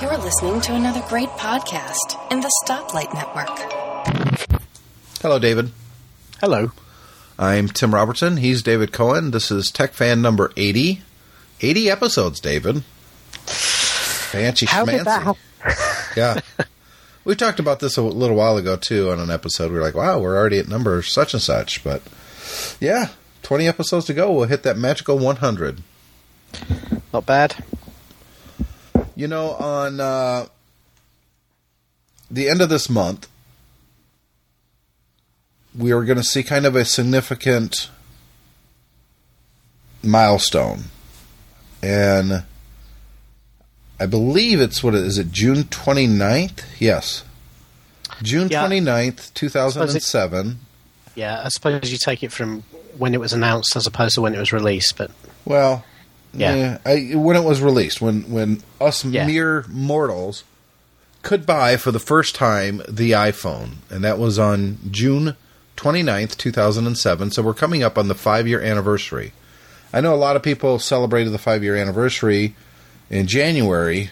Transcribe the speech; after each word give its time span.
You're 0.00 0.16
listening 0.16 0.60
to 0.62 0.74
another 0.74 1.02
great 1.06 1.28
podcast 1.30 2.32
in 2.32 2.40
the 2.40 2.50
Stoplight 2.64 3.12
Network. 3.12 4.58
Hello, 5.20 5.38
David. 5.38 5.70
Hello. 6.40 6.72
I'm 7.38 7.68
Tim 7.68 7.94
Robertson. 7.94 8.38
He's 8.38 8.62
David 8.62 8.92
Cohen. 8.92 9.32
This 9.32 9.50
is 9.50 9.70
Tech 9.70 9.92
Fan 9.92 10.22
number 10.22 10.50
80. 10.56 11.02
80 11.60 11.90
episodes, 11.90 12.40
David. 12.40 12.84
Fancy 13.44 14.64
How 14.64 14.86
did 14.86 15.04
that 15.04 15.22
schmancy. 15.22 15.36
Yeah. 16.16 16.40
We 17.24 17.34
talked 17.34 17.60
about 17.60 17.80
this 17.80 17.98
a 17.98 18.02
little 18.02 18.36
while 18.36 18.56
ago, 18.56 18.76
too, 18.76 19.10
on 19.10 19.20
an 19.20 19.30
episode. 19.30 19.70
We 19.70 19.76
were 19.78 19.84
like, 19.84 19.94
wow, 19.94 20.18
we're 20.18 20.38
already 20.38 20.58
at 20.58 20.68
number 20.68 21.02
such 21.02 21.34
and 21.34 21.42
such. 21.42 21.84
But 21.84 22.00
yeah, 22.80 23.08
20 23.42 23.68
episodes 23.68 24.06
to 24.06 24.14
go. 24.14 24.32
We'll 24.32 24.48
hit 24.48 24.62
that 24.62 24.78
magical 24.78 25.18
100. 25.18 25.82
Not 27.12 27.26
bad. 27.26 27.62
You 29.16 29.26
know, 29.26 29.52
on 29.52 29.98
uh, 29.98 30.46
the 32.30 32.48
end 32.50 32.60
of 32.60 32.68
this 32.68 32.90
month, 32.90 33.28
we 35.76 35.90
are 35.90 36.04
going 36.04 36.18
to 36.18 36.24
see 36.24 36.42
kind 36.42 36.66
of 36.66 36.76
a 36.76 36.84
significant 36.84 37.88
milestone. 40.02 40.84
And 41.82 42.44
I 43.98 44.06
believe 44.06 44.60
it's 44.60 44.82
what 44.84 44.94
is 44.94 45.18
it, 45.18 45.32
June 45.32 45.64
29th? 45.64 46.64
Yes. 46.78 47.24
June 48.22 48.48
Yeah. 48.50 48.66
29th, 48.66 49.32
2007. 49.34 50.58
Yeah, 51.14 51.42
I 51.42 51.48
suppose 51.48 51.90
you 51.90 51.98
take 51.98 52.22
it 52.22 52.32
from 52.32 52.62
when 52.98 53.14
it 53.14 53.20
was 53.20 53.32
announced 53.32 53.76
as 53.76 53.86
opposed 53.86 54.14
to 54.16 54.20
when 54.20 54.34
it 54.34 54.38
was 54.38 54.52
released, 54.52 54.94
but 54.98 55.10
Well, 55.46 55.84
Yeah. 56.32 56.54
yeah, 56.54 56.78
I, 56.84 57.14
when 57.16 57.36
it 57.36 57.44
was 57.44 57.60
released, 57.60 58.00
when 58.00 58.22
when 58.30 58.62
us 58.80 59.04
Yeah. 59.04 59.26
mere 59.26 59.64
mortals 59.68 60.44
could 61.22 61.46
buy 61.46 61.76
for 61.76 61.90
the 61.90 61.98
first 61.98 62.34
time 62.34 62.82
the 62.88 63.12
iPhone, 63.12 63.76
and 63.90 64.04
that 64.04 64.18
was 64.18 64.38
on 64.38 64.78
June 64.90 65.36
29th, 65.76 66.36
2007. 66.36 67.30
So 67.30 67.42
we're 67.42 67.54
coming 67.54 67.82
up 67.82 67.98
on 67.98 68.08
the 68.08 68.14
five 68.14 68.46
year 68.46 68.60
anniversary. 68.60 69.32
I 69.92 70.00
know 70.00 70.14
a 70.14 70.16
lot 70.16 70.36
of 70.36 70.42
people 70.42 70.78
celebrated 70.78 71.30
the 71.30 71.38
five 71.38 71.62
year 71.62 71.76
anniversary 71.76 72.54
in 73.10 73.26
January, 73.26 74.10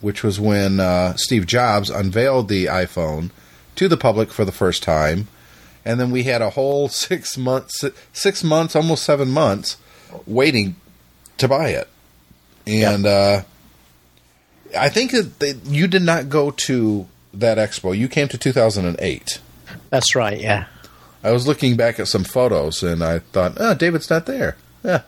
which 0.00 0.22
was 0.22 0.40
when 0.40 0.80
uh, 0.80 1.14
Steve 1.16 1.46
Jobs 1.46 1.88
unveiled 1.90 2.48
the 2.48 2.66
iPhone 2.66 3.30
to 3.76 3.86
the 3.88 3.96
public 3.96 4.30
for 4.32 4.44
the 4.44 4.52
first 4.52 4.82
time. 4.82 5.28
And 5.84 5.98
then 6.00 6.10
we 6.10 6.24
had 6.24 6.42
a 6.42 6.50
whole 6.50 6.88
six 7.06 7.36
months, 7.38 7.84
six 8.12 8.42
months, 8.44 8.74
almost 8.76 9.02
seven 9.04 9.30
months, 9.30 9.76
waiting 10.26 10.76
to 11.40 11.48
buy 11.48 11.70
it. 11.70 11.88
And 12.66 13.06
uh, 13.06 13.42
I 14.76 14.88
think 14.88 15.12
that 15.12 15.38
they, 15.40 15.54
you 15.64 15.86
did 15.86 16.02
not 16.02 16.28
go 16.28 16.50
to 16.50 17.06
that 17.34 17.58
expo. 17.58 17.96
You 17.96 18.08
came 18.08 18.28
to 18.28 18.38
2008. 18.38 19.40
that's 19.90 20.14
right, 20.14 20.40
yeah. 20.40 20.66
I 21.22 21.32
was 21.32 21.46
looking 21.46 21.76
back 21.76 22.00
at 22.00 22.08
some 22.08 22.24
photos 22.24 22.82
and 22.82 23.04
I 23.04 23.18
thought, 23.18 23.54
oh, 23.58 23.74
David's 23.74 24.08
not 24.08 24.26
there. 24.26 24.56
Yeah. 24.82 25.02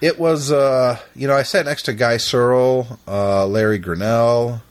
It 0.00 0.18
was, 0.18 0.50
uh, 0.50 0.98
you 1.14 1.28
know, 1.28 1.36
I 1.36 1.44
sat 1.44 1.66
next 1.66 1.84
to 1.84 1.92
Guy 1.92 2.16
Serle, 2.16 2.98
uh, 3.06 3.46
Larry 3.46 3.78
Grinnell. 3.78 4.62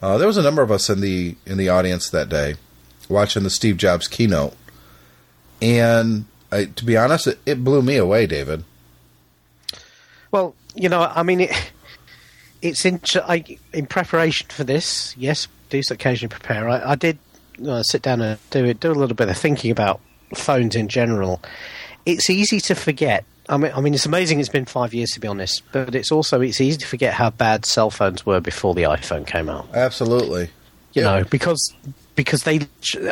Uh, 0.00 0.16
there 0.16 0.28
was 0.28 0.36
a 0.36 0.42
number 0.42 0.62
of 0.62 0.70
us 0.70 0.88
in 0.88 1.00
the 1.00 1.36
in 1.44 1.58
the 1.58 1.68
audience 1.68 2.08
that 2.10 2.28
day, 2.28 2.54
watching 3.08 3.42
the 3.42 3.50
Steve 3.50 3.76
Jobs 3.76 4.06
keynote. 4.06 4.56
And 5.60 6.26
I, 6.52 6.66
to 6.66 6.84
be 6.84 6.96
honest, 6.96 7.26
it, 7.26 7.38
it 7.44 7.64
blew 7.64 7.82
me 7.82 7.96
away, 7.96 8.26
David. 8.26 8.64
Well, 10.30 10.54
you 10.74 10.88
know, 10.88 11.02
I 11.14 11.22
mean, 11.22 11.40
it, 11.40 11.72
it's 12.62 12.84
in, 12.84 13.00
I, 13.26 13.44
in 13.72 13.86
preparation 13.86 14.46
for 14.50 14.64
this. 14.64 15.14
Yes, 15.16 15.48
do 15.70 15.80
occasionally 15.90 16.30
prepare. 16.30 16.68
I, 16.68 16.92
I 16.92 16.94
did 16.94 17.18
uh, 17.66 17.82
sit 17.82 18.02
down 18.02 18.20
and 18.20 18.38
do 18.50 18.64
it, 18.64 18.80
do 18.80 18.90
a 18.90 18.94
little 18.94 19.16
bit 19.16 19.28
of 19.28 19.36
thinking 19.36 19.70
about 19.70 20.00
phones 20.34 20.76
in 20.76 20.88
general. 20.88 21.40
It's 22.06 22.30
easy 22.30 22.60
to 22.60 22.74
forget. 22.74 23.24
I 23.48 23.56
mean, 23.56 23.72
I 23.74 23.80
mean, 23.80 23.94
it's 23.94 24.06
amazing. 24.06 24.38
It's 24.40 24.48
been 24.48 24.64
five 24.64 24.94
years 24.94 25.10
to 25.10 25.20
be 25.20 25.26
honest, 25.28 25.62
but 25.72 25.94
it's 25.94 26.12
also 26.12 26.40
it's 26.40 26.60
easy 26.60 26.78
to 26.78 26.86
forget 26.86 27.14
how 27.14 27.30
bad 27.30 27.64
cell 27.66 27.90
phones 27.90 28.24
were 28.24 28.40
before 28.40 28.74
the 28.74 28.82
iPhone 28.82 29.26
came 29.26 29.48
out. 29.48 29.66
Absolutely. 29.74 30.42
you 30.92 31.02
Yeah. 31.02 31.04
know 31.18 31.24
because 31.24 31.74
because 32.16 32.42
they 32.42 32.60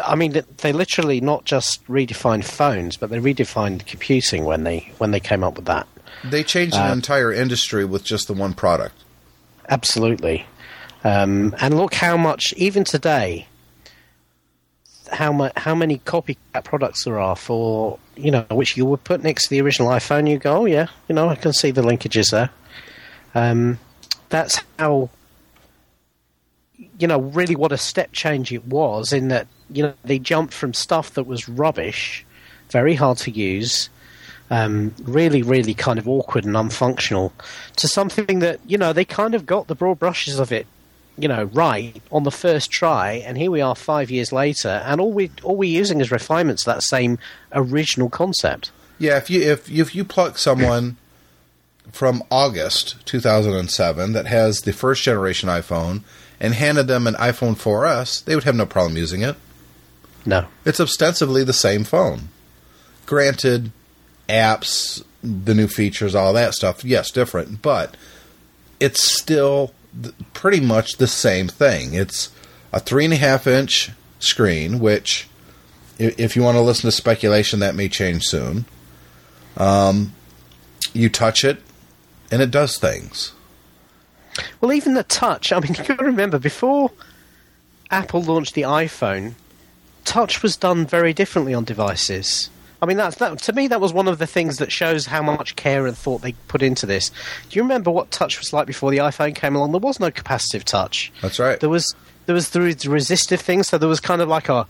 i 0.04 0.14
mean 0.16 0.42
they 0.58 0.72
literally 0.72 1.20
not 1.20 1.44
just 1.44 1.84
redefined 1.86 2.44
phones 2.44 2.96
but 2.96 3.08
they 3.08 3.18
redefined 3.20 3.86
computing 3.86 4.44
when 4.44 4.64
they 4.64 4.90
when 4.98 5.12
they 5.12 5.20
came 5.20 5.42
up 5.44 5.54
with 5.56 5.64
that 5.66 5.86
They 6.24 6.42
changed 6.44 6.74
an 6.76 6.90
Uh, 6.90 6.92
entire 6.92 7.32
industry 7.32 7.84
with 7.84 8.04
just 8.04 8.26
the 8.28 8.34
one 8.34 8.54
product. 8.54 8.94
absolutely 9.68 10.46
um, 11.04 11.54
and 11.60 11.76
look 11.76 11.94
how 11.94 12.16
much 12.16 12.52
even 12.56 12.82
today 12.84 13.46
how 15.12 15.32
much 15.32 15.52
how 15.56 15.74
many 15.74 15.98
copycat 16.00 16.64
products 16.64 17.04
there 17.04 17.18
are 17.18 17.36
for 17.36 17.98
you 18.16 18.30
know 18.30 18.44
which 18.50 18.76
you 18.76 18.84
would 18.84 19.02
put 19.04 19.22
next 19.22 19.44
to 19.44 19.50
the 19.50 19.60
original 19.60 19.88
iphone 19.92 20.28
you 20.28 20.38
go 20.38 20.62
oh 20.62 20.64
yeah 20.66 20.86
you 21.08 21.14
know 21.14 21.28
i 21.28 21.34
can 21.34 21.52
see 21.52 21.70
the 21.70 21.82
linkages 21.82 22.30
there 22.30 22.50
um, 23.34 23.78
that's 24.28 24.60
how 24.78 25.08
you 26.98 27.06
know 27.06 27.20
really 27.20 27.54
what 27.56 27.72
a 27.72 27.78
step 27.78 28.12
change 28.12 28.52
it 28.52 28.64
was 28.66 29.12
in 29.12 29.28
that 29.28 29.46
you 29.70 29.82
know 29.82 29.94
they 30.04 30.18
jumped 30.18 30.52
from 30.52 30.74
stuff 30.74 31.12
that 31.14 31.24
was 31.24 31.48
rubbish 31.48 32.24
very 32.70 32.94
hard 32.94 33.16
to 33.18 33.30
use 33.30 33.88
um, 34.50 34.94
really 35.02 35.42
really 35.42 35.74
kind 35.74 35.98
of 35.98 36.08
awkward 36.08 36.44
and 36.44 36.54
unfunctional 36.54 37.32
to 37.76 37.88
something 37.88 38.38
that 38.38 38.60
you 38.66 38.78
know 38.78 38.92
they 38.92 39.04
kind 39.04 39.34
of 39.34 39.44
got 39.46 39.66
the 39.66 39.74
broad 39.74 39.98
brushes 39.98 40.38
of 40.38 40.50
it 40.52 40.66
you 41.18 41.28
know 41.28 41.44
right 41.44 42.00
on 42.10 42.22
the 42.22 42.30
first 42.30 42.70
try 42.70 43.12
and 43.12 43.36
here 43.36 43.50
we 43.50 43.60
are 43.60 43.74
5 43.74 44.10
years 44.10 44.32
later 44.32 44.82
and 44.86 45.00
all 45.00 45.12
we 45.12 45.30
all 45.42 45.56
we're 45.56 45.68
using 45.78 46.00
is 46.00 46.10
refinements 46.10 46.66
of 46.66 46.74
that 46.74 46.82
same 46.82 47.18
original 47.52 48.08
concept 48.08 48.70
Yeah, 48.98 49.16
if 49.16 49.28
you 49.30 49.40
if 49.42 49.70
if 49.70 49.94
you 49.94 50.04
pluck 50.04 50.38
someone 50.38 50.96
from 51.92 52.22
August 52.30 53.04
2007 53.06 54.12
that 54.12 54.26
has 54.26 54.60
the 54.60 54.72
first 54.72 55.02
generation 55.02 55.48
iPhone 55.48 56.02
and 56.40 56.54
handed 56.54 56.86
them 56.86 57.06
an 57.06 57.14
iPhone 57.14 57.56
4S, 57.56 58.24
they 58.24 58.34
would 58.34 58.44
have 58.44 58.54
no 58.54 58.66
problem 58.66 58.96
using 58.96 59.22
it. 59.22 59.36
no 60.26 60.46
It's 60.64 60.80
ostensibly 60.80 61.44
the 61.44 61.52
same 61.52 61.84
phone. 61.84 62.28
Granted, 63.06 63.72
apps, 64.28 65.02
the 65.22 65.54
new 65.54 65.68
features, 65.68 66.14
all 66.14 66.32
that 66.32 66.54
stuff, 66.54 66.84
yes, 66.84 67.10
different, 67.10 67.62
but 67.62 67.96
it's 68.80 69.10
still 69.10 69.72
pretty 70.32 70.60
much 70.60 70.96
the 70.96 71.06
same 71.06 71.48
thing. 71.48 71.94
It's 71.94 72.30
a 72.72 72.80
three 72.80 73.04
and 73.04 73.14
a 73.14 73.16
half 73.16 73.46
inch 73.46 73.90
screen, 74.20 74.78
which, 74.78 75.28
if 75.98 76.36
you 76.36 76.42
want 76.42 76.56
to 76.56 76.60
listen 76.60 76.88
to 76.88 76.92
speculation, 76.92 77.60
that 77.60 77.74
may 77.74 77.88
change 77.88 78.24
soon. 78.24 78.66
Um, 79.56 80.14
you 80.92 81.08
touch 81.08 81.44
it, 81.44 81.60
and 82.30 82.40
it 82.42 82.50
does 82.50 82.78
things. 82.78 83.32
Well, 84.60 84.72
even 84.72 84.94
the 84.94 85.02
touch. 85.02 85.52
I 85.52 85.60
mean, 85.60 85.74
you 85.78 85.84
got 85.84 85.98
to 85.98 86.04
remember 86.04 86.38
before 86.38 86.92
Apple 87.90 88.22
launched 88.22 88.54
the 88.54 88.62
iPhone, 88.62 89.34
touch 90.04 90.42
was 90.42 90.56
done 90.56 90.86
very 90.86 91.12
differently 91.12 91.54
on 91.54 91.64
devices. 91.64 92.50
I 92.80 92.86
mean, 92.86 92.96
that's 92.96 93.16
that 93.16 93.38
to 93.40 93.52
me. 93.52 93.66
That 93.68 93.80
was 93.80 93.92
one 93.92 94.06
of 94.06 94.18
the 94.18 94.26
things 94.26 94.58
that 94.58 94.70
shows 94.70 95.06
how 95.06 95.22
much 95.22 95.56
care 95.56 95.86
and 95.86 95.96
thought 95.96 96.22
they 96.22 96.32
put 96.46 96.62
into 96.62 96.86
this. 96.86 97.10
Do 97.48 97.58
you 97.58 97.62
remember 97.62 97.90
what 97.90 98.10
touch 98.10 98.38
was 98.38 98.52
like 98.52 98.66
before 98.66 98.90
the 98.90 98.98
iPhone 98.98 99.34
came 99.34 99.56
along? 99.56 99.72
There 99.72 99.80
was 99.80 99.98
no 99.98 100.10
capacitive 100.10 100.62
touch. 100.62 101.12
That's 101.20 101.38
right. 101.38 101.58
There 101.58 101.68
was 101.68 101.94
there 102.26 102.34
was 102.34 102.50
the 102.50 102.60
resistive 102.60 103.40
thing, 103.40 103.62
so 103.62 103.78
there 103.78 103.88
was 103.88 104.00
kind 104.00 104.22
of 104.22 104.28
like 104.28 104.48
a 104.48 104.66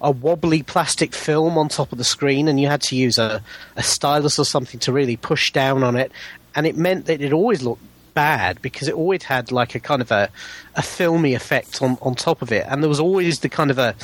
a 0.00 0.12
wobbly 0.12 0.62
plastic 0.62 1.12
film 1.12 1.58
on 1.58 1.68
top 1.68 1.90
of 1.90 1.98
the 1.98 2.04
screen, 2.04 2.46
and 2.46 2.60
you 2.60 2.68
had 2.68 2.82
to 2.82 2.96
use 2.96 3.18
a, 3.18 3.42
a 3.76 3.82
stylus 3.82 4.38
or 4.38 4.44
something 4.44 4.78
to 4.80 4.92
really 4.92 5.16
push 5.16 5.50
down 5.50 5.82
on 5.82 5.96
it, 5.96 6.12
and 6.54 6.66
it 6.66 6.76
meant 6.76 7.06
that 7.06 7.20
it 7.20 7.32
always 7.32 7.62
looked 7.62 7.82
bad 8.14 8.62
because 8.62 8.88
it 8.88 8.94
always 8.94 9.24
had 9.24 9.50
like 9.50 9.74
a 9.74 9.80
kind 9.80 10.02
of 10.02 10.10
a, 10.10 10.28
a 10.76 10.82
filmy 10.82 11.34
effect 11.34 11.82
on, 11.82 11.98
on 12.02 12.14
top 12.14 12.42
of 12.42 12.52
it, 12.52 12.64
and 12.68 12.82
there 12.82 12.88
was 12.88 13.00
always 13.00 13.40
the 13.40 13.48
kind 13.48 13.70
of 13.72 13.78
a 13.78 13.96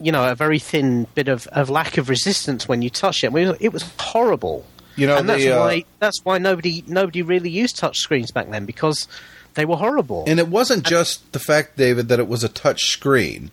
you 0.00 0.12
know 0.12 0.30
a 0.30 0.34
very 0.34 0.58
thin 0.58 1.06
bit 1.14 1.28
of, 1.28 1.46
of 1.48 1.70
lack 1.70 1.98
of 1.98 2.08
resistance 2.08 2.68
when 2.68 2.82
you 2.82 2.90
touch 2.90 3.24
it. 3.24 3.28
I 3.28 3.30
mean, 3.30 3.56
it 3.60 3.72
was 3.72 3.82
horrible. 3.98 4.64
You 4.96 5.06
know, 5.06 5.16
and 5.18 5.28
that's 5.28 5.42
the, 5.44 5.52
uh, 5.52 5.60
why 5.60 5.84
that's 6.00 6.24
why 6.24 6.38
nobody 6.38 6.82
nobody 6.86 7.22
really 7.22 7.50
used 7.50 7.76
touch 7.76 7.98
screens 7.98 8.30
back 8.30 8.50
then 8.50 8.64
because 8.66 9.06
they 9.54 9.64
were 9.64 9.76
horrible. 9.76 10.24
And 10.26 10.38
it 10.38 10.48
wasn't 10.48 10.84
just 10.84 11.32
the 11.32 11.38
fact, 11.38 11.76
David, 11.76 12.08
that 12.08 12.18
it 12.18 12.28
was 12.28 12.42
a 12.44 12.48
touch 12.48 12.84
screen. 12.90 13.50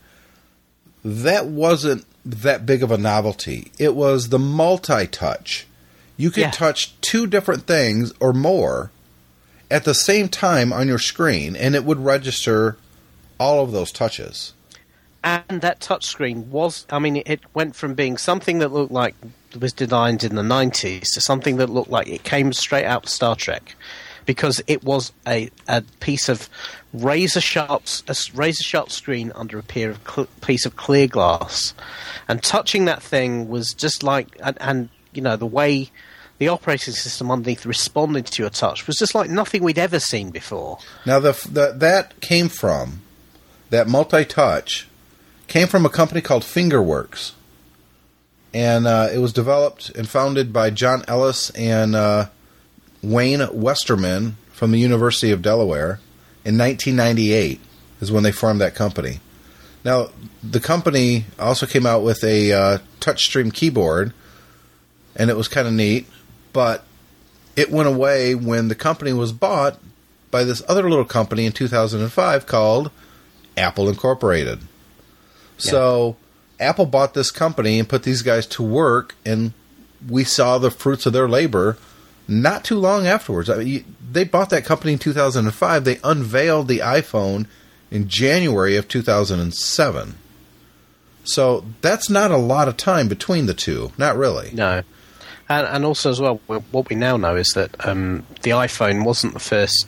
That 1.03 1.45
wasn't 1.47 2.05
that 2.25 2.65
big 2.65 2.81
of 2.81 2.91
a 2.91 2.97
novelty. 2.97 3.71
It 3.77 3.95
was 3.95 4.29
the 4.29 4.39
multi 4.39 5.05
touch. 5.07 5.67
You 6.17 6.31
could 6.31 6.41
Yeah. 6.41 6.51
touch 6.51 6.99
two 7.01 7.27
different 7.27 7.67
things 7.67 8.13
or 8.19 8.33
more 8.33 8.89
at 9.69 9.83
the 9.83 9.93
same 9.93 10.29
time 10.29 10.71
on 10.73 10.87
your 10.87 10.97
screen, 10.99 11.55
and 11.55 11.75
it 11.75 11.83
would 11.85 12.03
register 12.03 12.77
all 13.39 13.63
of 13.63 13.71
those 13.71 13.91
touches. 13.91 14.53
And 15.25 15.61
that 15.61 15.81
touchscreen 15.81 16.45
was 16.45 16.85
i 16.89 16.99
mean 16.99 17.21
it 17.25 17.41
went 17.53 17.75
from 17.75 17.93
being 17.93 18.15
something 18.15 18.59
that 18.59 18.71
looked 18.71 18.91
like 18.91 19.15
it 19.51 19.59
was 19.59 19.73
designed 19.73 20.23
in 20.23 20.35
the 20.35 20.41
90s 20.41 21.07
to 21.13 21.19
something 21.19 21.57
that 21.57 21.69
looked 21.69 21.89
like 21.89 22.07
it 22.07 22.23
came 22.23 22.53
straight 22.53 22.85
out 22.85 23.03
of 23.03 23.09
star 23.09 23.35
trek 23.35 23.75
because 24.25 24.61
it 24.67 24.83
was 24.83 25.11
a, 25.27 25.49
a 25.67 25.81
piece 25.99 26.29
of 26.29 26.49
razor 26.93 27.41
sharp 27.41 27.83
razor 28.33 28.63
sharp 28.63 28.91
screen 28.91 29.31
under 29.35 29.57
a 29.57 29.83
of 29.83 29.99
cl- 30.07 30.27
piece 30.41 30.65
of 30.65 30.75
clear 30.75 31.07
glass, 31.07 31.73
and 32.27 32.41
touching 32.41 32.85
that 32.85 33.01
thing 33.01 33.47
was 33.47 33.73
just 33.73 34.03
like 34.03 34.37
and, 34.43 34.57
and 34.59 34.89
you 35.13 35.21
know 35.21 35.35
the 35.35 35.45
way 35.45 35.89
the 36.37 36.47
operating 36.47 36.93
system 36.93 37.31
underneath 37.31 37.65
responded 37.65 38.25
to 38.25 38.43
your 38.43 38.49
touch 38.49 38.87
was 38.87 38.97
just 38.97 39.15
like 39.15 39.29
nothing 39.29 39.63
we'd 39.63 39.79
ever 39.79 39.99
seen 39.99 40.31
before. 40.31 40.79
Now 41.05 41.19
the, 41.19 41.31
the 41.49 41.73
that 41.77 42.19
came 42.21 42.49
from 42.49 43.01
that 43.69 43.87
multi-touch 43.87 44.87
came 45.47 45.67
from 45.67 45.85
a 45.85 45.89
company 45.89 46.21
called 46.21 46.43
Fingerworks, 46.43 47.33
and 48.53 48.87
uh, 48.87 49.09
it 49.13 49.19
was 49.19 49.33
developed 49.33 49.89
and 49.89 50.07
founded 50.07 50.53
by 50.53 50.69
John 50.69 51.03
Elias 51.07 51.49
and 51.51 51.95
uh, 51.95 52.27
Wayne 53.01 53.47
Westerman 53.51 54.37
from 54.51 54.71
the 54.71 54.79
University 54.79 55.31
of 55.31 55.41
Delaware 55.41 55.99
in 56.45 56.57
1998 56.57 57.59
is 58.01 58.11
when 58.11 58.23
they 58.23 58.31
formed 58.31 58.61
that 58.61 58.75
company. 58.75 59.19
Now 59.83 60.09
the 60.41 60.59
company 60.59 61.25
also 61.37 61.65
came 61.65 61.85
out 61.85 62.03
with 62.03 62.23
a 62.23 62.51
uh, 62.51 62.77
touchscreen 62.99 63.53
keyboard, 63.53 64.13
and 65.15 65.29
it 65.29 65.37
was 65.37 65.47
kind 65.47 65.67
of 65.67 65.73
neat, 65.73 66.07
but 66.53 66.83
it 67.55 67.71
went 67.71 67.87
away 67.87 68.35
when 68.35 68.67
the 68.67 68.75
company 68.75 69.13
was 69.13 69.31
bought 69.31 69.79
by 70.31 70.43
this 70.43 70.61
other 70.67 70.89
little 70.89 71.05
company 71.05 71.45
in 71.45 71.51
2005 71.51 72.45
called 72.45 72.91
Apple 73.57 73.87
Incorporated. 73.87 74.59
So 75.57 76.17
Apple 76.59 76.85
bought 76.85 77.13
this 77.13 77.31
company 77.31 77.79
and 77.79 77.87
put 77.87 78.03
these 78.03 78.21
guys 78.21 78.45
to 78.47 78.63
work, 78.63 79.15
and 79.25 79.53
we 80.07 80.23
saw 80.23 80.57
the 80.57 80.71
fruits 80.71 81.05
of 81.05 81.13
their 81.13 81.27
labor 81.27 81.77
not 82.27 82.63
too 82.63 82.79
long 82.79 83.05
afterwards. 83.05 83.49
I 83.49 83.57
mean, 83.57 83.95
they 84.11 84.23
bought 84.23 84.49
that 84.49 84.65
company 84.65 84.93
in 84.93 84.99
2005. 84.99 85.83
They 85.83 85.99
unveiled 86.03 86.67
the 86.67 86.79
iPhone 86.79 87.47
in 87.91 88.07
January 88.07 88.77
of 88.77 88.87
2007. 88.87 90.15
So 91.23 91.65
that's 91.81 92.09
not 92.09 92.31
a 92.31 92.37
lot 92.37 92.67
of 92.67 92.77
time 92.77 93.07
between 93.07 93.45
the 93.45 93.53
two. 93.53 93.91
Not 93.97 94.17
really. 94.17 94.51
No. 94.53 94.83
And, 95.47 95.67
and 95.67 95.85
also, 95.85 96.09
as 96.09 96.19
well, 96.19 96.41
what 96.47 96.89
we 96.89 96.95
now 96.95 97.17
know 97.17 97.35
is 97.35 97.49
that 97.55 97.85
um, 97.85 98.25
the 98.41 98.51
iPhone 98.51 99.05
wasn't 99.05 99.33
the 99.33 99.39
first 99.39 99.87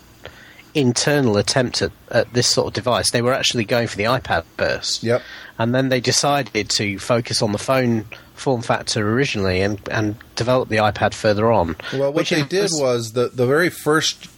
internal 0.77 1.37
attempt 1.37 1.81
at, 1.81 1.91
at, 2.11 2.31
this 2.33 2.47
sort 2.47 2.67
of 2.67 2.73
device. 2.73 3.11
They 3.11 3.21
were 3.21 3.33
actually 3.33 3.65
going 3.65 3.87
for 3.87 3.97
the 3.97 4.03
iPad 4.03 4.43
first. 4.57 5.03
Yep. 5.03 5.21
And 5.57 5.73
then 5.73 5.89
they 5.89 5.99
decided 5.99 6.69
to 6.69 6.99
focus 6.99 7.41
on 7.41 7.51
the 7.51 7.57
phone 7.57 8.05
form 8.35 8.61
factor 8.61 9.09
originally 9.09 9.61
and, 9.61 9.81
and 9.89 10.15
develop 10.35 10.69
the 10.69 10.77
iPad 10.77 11.13
further 11.13 11.51
on. 11.51 11.75
Well, 11.91 12.13
what 12.13 12.27
they 12.27 12.43
did 12.43 12.69
was, 12.73 13.13
the, 13.13 13.29
the 13.29 13.47
very 13.47 13.69
first 13.69 14.29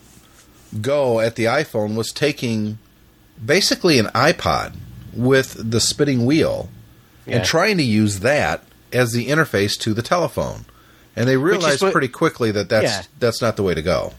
go 0.81 1.19
at 1.19 1.35
the 1.35 1.45
iPhone 1.45 1.95
was 1.95 2.11
taking 2.11 2.79
basically 3.43 3.99
an 3.99 4.05
iPod 4.07 4.75
with 5.13 5.71
the 5.71 5.79
spinning 5.79 6.25
wheel 6.25 6.69
yeah. 7.25 7.37
and 7.37 7.45
trying 7.45 7.77
to 7.77 7.83
use 7.83 8.19
that 8.19 8.63
as 8.93 9.11
the 9.11 9.27
interface 9.27 9.77
to 9.79 9.93
the 9.93 10.01
telephone. 10.01 10.65
And 11.15 11.27
they 11.27 11.37
realized 11.37 11.81
what, 11.81 11.91
pretty 11.91 12.07
quickly 12.07 12.51
that 12.51 12.69
that's 12.69 12.83
yeah. 12.83 13.01
that's 13.19 13.41
not 13.41 13.57
the 13.57 13.63
way 13.63 13.73
to 13.73 13.81
go. 13.81 14.13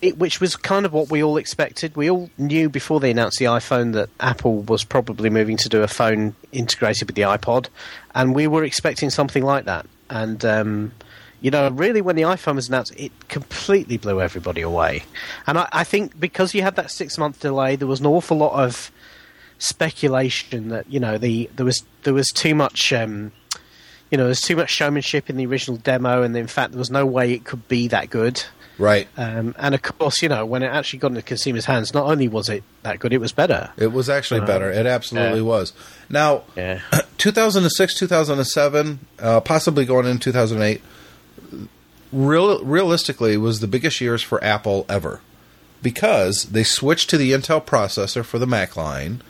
It, 0.00 0.18
which 0.18 0.40
was 0.40 0.56
kind 0.56 0.86
of 0.86 0.92
what 0.92 1.10
we 1.10 1.22
all 1.22 1.36
expected. 1.36 1.96
We 1.96 2.10
all 2.10 2.30
knew 2.38 2.68
before 2.68 3.00
they 3.00 3.10
announced 3.10 3.38
the 3.38 3.46
iPhone 3.46 3.92
that 3.92 4.08
Apple 4.18 4.62
was 4.62 4.84
probably 4.84 5.30
moving 5.30 5.56
to 5.58 5.68
do 5.68 5.82
a 5.82 5.88
phone 5.88 6.34
integrated 6.52 7.08
with 7.08 7.16
the 7.16 7.22
iPod, 7.22 7.68
and 8.14 8.34
we 8.34 8.46
were 8.46 8.64
expecting 8.64 9.10
something 9.10 9.44
like 9.44 9.64
that. 9.66 9.86
And 10.08 10.44
um, 10.44 10.92
you 11.40 11.50
know, 11.50 11.70
really, 11.70 12.00
when 12.00 12.16
the 12.16 12.22
iPhone 12.22 12.56
was 12.56 12.68
announced, 12.68 12.94
it 12.96 13.12
completely 13.28 13.96
blew 13.96 14.20
everybody 14.20 14.60
away. 14.60 15.04
And 15.46 15.58
I, 15.58 15.68
I 15.72 15.84
think 15.84 16.18
because 16.20 16.54
you 16.54 16.62
had 16.62 16.76
that 16.76 16.90
six 16.90 17.16
month 17.16 17.40
delay, 17.40 17.76
there 17.76 17.88
was 17.88 18.00
an 18.00 18.06
awful 18.06 18.36
lot 18.36 18.52
of 18.52 18.90
speculation 19.58 20.68
that 20.68 20.90
you 20.90 20.98
know 20.98 21.18
the 21.18 21.48
there 21.56 21.66
was 21.66 21.84
there 22.02 22.14
was 22.14 22.28
too 22.28 22.54
much. 22.54 22.92
Um, 22.92 23.32
you 24.10 24.18
know, 24.18 24.24
there's 24.24 24.40
too 24.40 24.56
much 24.56 24.70
showmanship 24.70 25.30
in 25.30 25.36
the 25.36 25.46
original 25.46 25.76
demo, 25.76 26.22
and 26.22 26.36
in 26.36 26.48
fact, 26.48 26.72
there 26.72 26.80
was 26.80 26.90
no 26.90 27.06
way 27.06 27.32
it 27.32 27.44
could 27.44 27.68
be 27.68 27.86
that 27.88 28.10
good. 28.10 28.42
Right. 28.80 29.08
Um, 29.16 29.54
and 29.58 29.74
of 29.74 29.82
course, 29.82 30.22
you 30.22 30.30
know, 30.30 30.46
when 30.46 30.62
it 30.62 30.68
actually 30.68 31.00
got 31.00 31.08
into 31.08 31.22
consumers' 31.22 31.66
hands, 31.66 31.92
not 31.92 32.06
only 32.06 32.28
was 32.28 32.48
it 32.48 32.64
that 32.82 32.98
good, 32.98 33.12
it 33.12 33.18
was 33.18 33.30
better. 33.30 33.70
It 33.76 33.92
was 33.92 34.08
actually 34.08 34.40
um, 34.40 34.46
better. 34.46 34.70
It 34.70 34.86
absolutely 34.86 35.42
was. 35.42 35.74
Now, 36.08 36.44
yeah. 36.56 36.80
2006, 37.18 37.94
2007, 37.98 38.98
uh, 39.18 39.40
possibly 39.40 39.84
going 39.84 40.06
in 40.06 40.18
2008, 40.18 40.80
real, 42.10 42.64
realistically, 42.64 43.36
was 43.36 43.60
the 43.60 43.68
biggest 43.68 44.00
years 44.00 44.22
for 44.22 44.42
Apple 44.42 44.86
ever 44.88 45.20
because 45.82 46.44
they 46.44 46.64
switched 46.64 47.10
to 47.10 47.18
the 47.18 47.32
Intel 47.32 47.64
processor 47.64 48.24
for 48.24 48.38
the 48.38 48.46
Mac 48.46 48.76
line, 48.76 49.22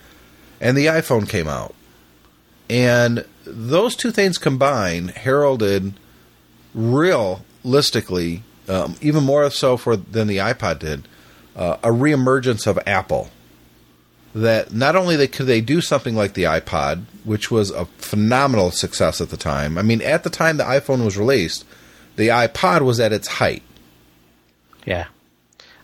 and 0.61 0.77
the 0.77 0.87
iPhone 0.87 1.29
came 1.29 1.49
out. 1.49 1.75
And 2.69 3.25
those 3.45 3.97
two 3.97 4.13
things 4.13 4.39
combined 4.39 5.11
heralded 5.11 5.95
realistically, 6.73 8.45
um, 8.69 8.97
even 9.01 9.25
more 9.25 9.49
so 9.51 9.77
for 9.77 9.97
than 9.97 10.27
the 10.27 10.39
iPod 10.39 10.79
did, 10.81 11.09
uh, 11.57 11.77
a 11.83 11.89
reemergence 11.89 12.67
of 12.67 12.79
Apple. 12.87 13.31
That 14.33 14.73
not 14.73 14.95
only 14.95 15.17
they, 15.17 15.27
could 15.27 15.47
they 15.47 15.61
do 15.61 15.81
something 15.81 16.15
like 16.15 16.35
the 16.35 16.45
iPod, 16.45 17.05
which 17.25 17.51
was 17.51 17.71
a 17.71 17.87
phenomenal 17.99 18.71
success 18.71 19.21
at 19.21 19.31
the 19.31 19.37
time. 19.37 19.77
I 19.77 19.83
mean, 19.83 20.01
at 20.03 20.23
the 20.23 20.31
time 20.31 20.57
the 20.57 20.65
iPhone 20.65 21.05
was 21.05 21.19
released, 21.19 21.65
the 22.15 22.29
iPod 22.29 22.83
was 22.83 23.01
at 23.01 23.13
its 23.13 23.27
height. 23.27 23.65
Yeah, 24.87 25.07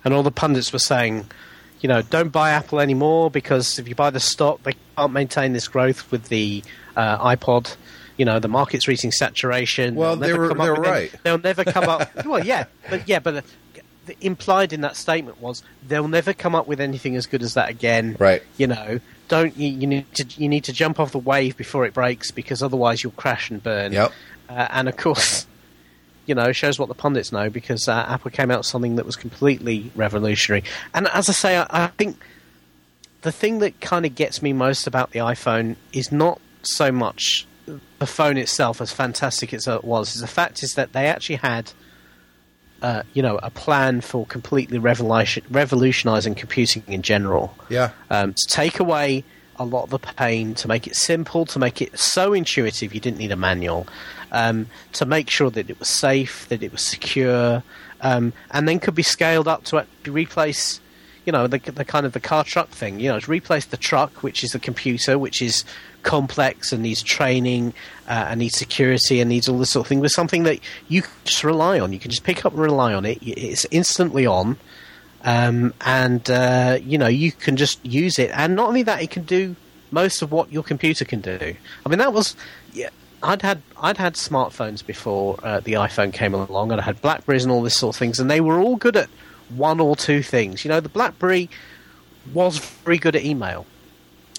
and 0.05 0.15
all 0.15 0.23
the 0.23 0.31
pundits 0.31 0.73
were 0.73 0.79
saying, 0.79 1.29
you 1.81 1.89
know, 1.89 2.03
don't 2.03 2.31
buy 2.31 2.51
Apple 2.51 2.81
anymore 2.81 3.31
because 3.31 3.79
if 3.79 3.89
you 3.89 3.95
buy 3.95 4.11
the 4.11 4.21
stock, 4.21 4.63
they 4.63 4.75
can't 4.97 5.13
maintain 5.13 5.53
this 5.53 5.69
growth 5.69 6.11
with 6.11 6.29
the 6.29 6.63
uh, 6.97 7.19
iPod. 7.35 7.77
You 8.17 8.25
know, 8.25 8.39
the 8.39 8.49
market's 8.49 8.89
reaching 8.89 9.13
saturation. 9.13 9.95
Well, 9.95 10.17
they 10.17 10.33
were, 10.33 10.49
they 10.49 10.71
were 10.71 10.75
right. 10.75 11.11
Any, 11.11 11.21
they'll 11.23 11.39
never 11.39 11.65
come 11.65 11.85
up. 11.85 12.25
well, 12.25 12.45
yeah, 12.45 12.65
but 12.89 13.07
yeah, 13.09 13.19
but 13.19 13.45
the, 14.07 14.17
implied 14.21 14.73
in 14.73 14.83
that 14.83 14.97
statement 14.97 15.41
was 15.41 15.63
they'll 15.87 16.09
never 16.09 16.33
come 16.33 16.55
up 16.55 16.67
with 16.67 16.81
anything 16.81 17.17
as 17.17 17.27
good 17.27 17.43
as 17.43 17.55
that 17.55 17.69
again. 17.69 18.17
Right. 18.19 18.43
You 18.57 18.69
know, 18.69 19.01
don't 19.29 19.57
you, 19.57 19.69
you 19.69 19.87
need 19.87 20.15
to 20.15 20.27
you 20.41 20.49
need 20.49 20.65
to 20.65 20.73
jump 20.73 21.01
off 21.01 21.13
the 21.13 21.19
wave 21.19 21.57
before 21.57 21.85
it 21.85 21.95
breaks 21.95 22.31
because 22.31 22.63
otherwise 22.63 23.03
you'll 23.03 23.13
crash 23.13 23.51
and 23.51 23.63
burn. 23.63 23.93
Yep. 23.93 24.13
Uh, 24.49 24.69
and 24.71 24.89
of 24.89 24.97
course, 24.97 25.47
you 26.27 26.35
know, 26.35 26.53
shows 26.53 26.79
what 26.79 26.89
the 26.89 26.95
pundits 26.95 27.33
know 27.33 27.51
because 27.51 27.89
uh, 27.89 28.05
Apple 28.09 28.31
came 28.31 28.51
out 28.51 28.59
with 28.59 28.67
something 28.67 28.97
that 28.97 29.07
was 29.07 29.17
completely 29.17 29.91
revolutionary. 29.95 30.65
And 30.95 31.09
as 31.09 31.29
I 31.29 31.33
say, 31.33 31.57
I, 31.57 31.67
I 31.71 31.87
think 31.89 32.17
the 33.23 33.33
thing 33.33 33.59
that 33.59 33.81
kind 33.81 34.07
of 34.07 34.15
gets 34.15 34.43
me 34.43 34.53
most 34.53 34.87
about 34.87 35.11
the 35.11 35.21
iPhone 35.21 35.77
is 35.93 36.13
not 36.13 36.41
so 36.63 36.93
much 36.93 37.47
the 37.99 38.07
phone 38.07 38.37
itself, 38.37 38.81
as 38.81 38.93
fantastic 38.93 39.53
as 39.53 39.67
it 39.67 39.85
was. 39.85 40.15
Is 40.15 40.21
the 40.21 40.27
fact 40.27 40.63
is 40.63 40.75
that 40.75 40.93
they 40.93 41.07
actually 41.07 41.37
had, 41.37 41.73
uh, 42.83 43.03
you 43.13 43.23
know, 43.23 43.39
a 43.43 43.51
plan 43.51 44.01
for 44.01 44.27
completely 44.27 44.79
revolution, 44.79 45.45
revolutionizing 45.51 46.35
computing 46.35 46.83
in 46.87 47.03
general. 47.03 47.57
Yeah. 47.69 47.91
Um, 48.11 48.35
to 48.35 48.47
take 48.49 48.81
away 48.81 49.25
a 49.59 49.65
lot 49.65 49.85
of 49.85 49.91
the 49.91 49.99
pain, 49.99 50.55
to 50.55 50.69
make 50.69 50.87
it 50.87 50.97
simple, 50.97 51.47
to 51.47 51.59
make 51.59 51.81
it 51.81 51.99
so 51.99 52.33
intuitive 52.33 52.95
you 52.95 53.01
didn't 53.01 53.19
need 53.19 53.33
a 53.33 53.37
manual, 53.37 53.87
um, 54.33 54.67
to 54.93 55.07
make 55.07 55.31
sure 55.31 55.51
that 55.51 55.71
it 55.71 55.79
was 55.79 55.89
safe, 55.89 56.47
that 56.49 56.63
it 56.63 56.73
was 56.73 56.83
secure, 56.83 57.63
um, 58.03 58.33
and 58.51 58.69
then 58.69 58.79
could 58.79 58.95
be 58.95 59.03
scaled 59.03 59.49
up 59.49 59.65
to 59.65 59.85
replace, 60.07 60.81
you 61.27 61.33
know, 61.33 61.47
the, 61.47 61.59
the 61.59 61.85
kind 61.85 62.07
of 62.07 62.13
the 62.13 62.21
car 62.21 62.45
truck 62.45 62.71
thing. 62.71 63.01
You 63.01 63.11
know, 63.11 63.17
it's 63.17 63.29
replaced 63.29 63.73
the 63.73 63.77
truck, 63.77 64.23
which 64.23 64.43
is 64.43 64.53
the 64.53 64.59
computer, 64.59 65.19
which 65.19 65.43
is 65.43 65.65
complex 66.03 66.73
and 66.73 66.83
needs 66.85 67.03
training 67.03 67.75
uh, 68.09 68.29
and 68.31 68.39
needs 68.39 68.57
security 68.57 69.21
and 69.21 69.29
needs 69.29 69.49
all 69.49 69.59
this 69.59 69.71
sort 69.71 69.85
of 69.85 69.89
thing, 69.89 70.01
with 70.01 70.13
something 70.13 70.45
that 70.45 70.61
you 70.89 71.03
can 71.03 71.11
just 71.25 71.45
rely 71.45 71.81
on. 71.81 71.93
You 71.93 71.99
can 71.99 72.11
just 72.11 72.25
pick 72.25 72.47
up 72.47 72.53
and 72.53 72.63
rely 72.63 72.95
on 72.95 73.05
it. 73.05 73.19
It's 73.21 73.67
instantly 73.71 74.25
on. 74.25 74.57
Um, 75.25 75.75
and 75.81 76.31
uh, 76.31 76.79
you 76.81 76.99
know 76.99 77.09
you 77.09 77.33
can 77.33 77.57
just 77.57 77.85
use 77.85 78.19
it, 78.19 78.31
and 78.33 78.55
not 78.55 78.69
only 78.69 78.85
that, 78.85 79.03
it 79.03 79.11
can 79.11 79.25
do 79.25 79.57
most 79.91 80.23
of 80.23 80.31
what 80.31 80.53
your 80.53 80.63
computer 80.63 81.05
can 81.05 81.21
do. 81.21 81.57
I 81.85 81.89
mean, 81.89 81.99
that 81.99 82.13
was 82.13 82.37
yeah, 82.73 82.91
I'd 83.25 83.43
had 83.43 83.63
I'd 83.83 83.97
had 83.97 84.15
smartphones 84.15 84.87
before 84.87 85.41
uh, 85.43 85.59
the 85.59 85.73
iPhone 85.73 86.13
came 86.13 86.33
along, 86.33 86.71
and 86.71 86.81
I 86.81 86.85
had 86.85 87.03
Blackberries 87.03 87.43
and 87.43 87.51
all 87.51 87.63
this 87.63 87.77
sort 87.77 87.97
of 87.97 87.99
things, 87.99 88.21
and 88.21 88.31
they 88.31 88.41
were 88.41 88.61
all 88.61 88.77
good 88.77 88.97
at 88.97 89.09
one 89.51 89.81
or 89.81 89.97
two 89.97 90.23
things. 90.23 90.65
You 90.65 90.71
know, 90.71 90.81
the 90.81 90.89
BlackBerry 90.89 91.49
was 92.33 92.59
very 92.59 92.99
good 92.99 93.17
at 93.17 93.25
email. 93.25 93.67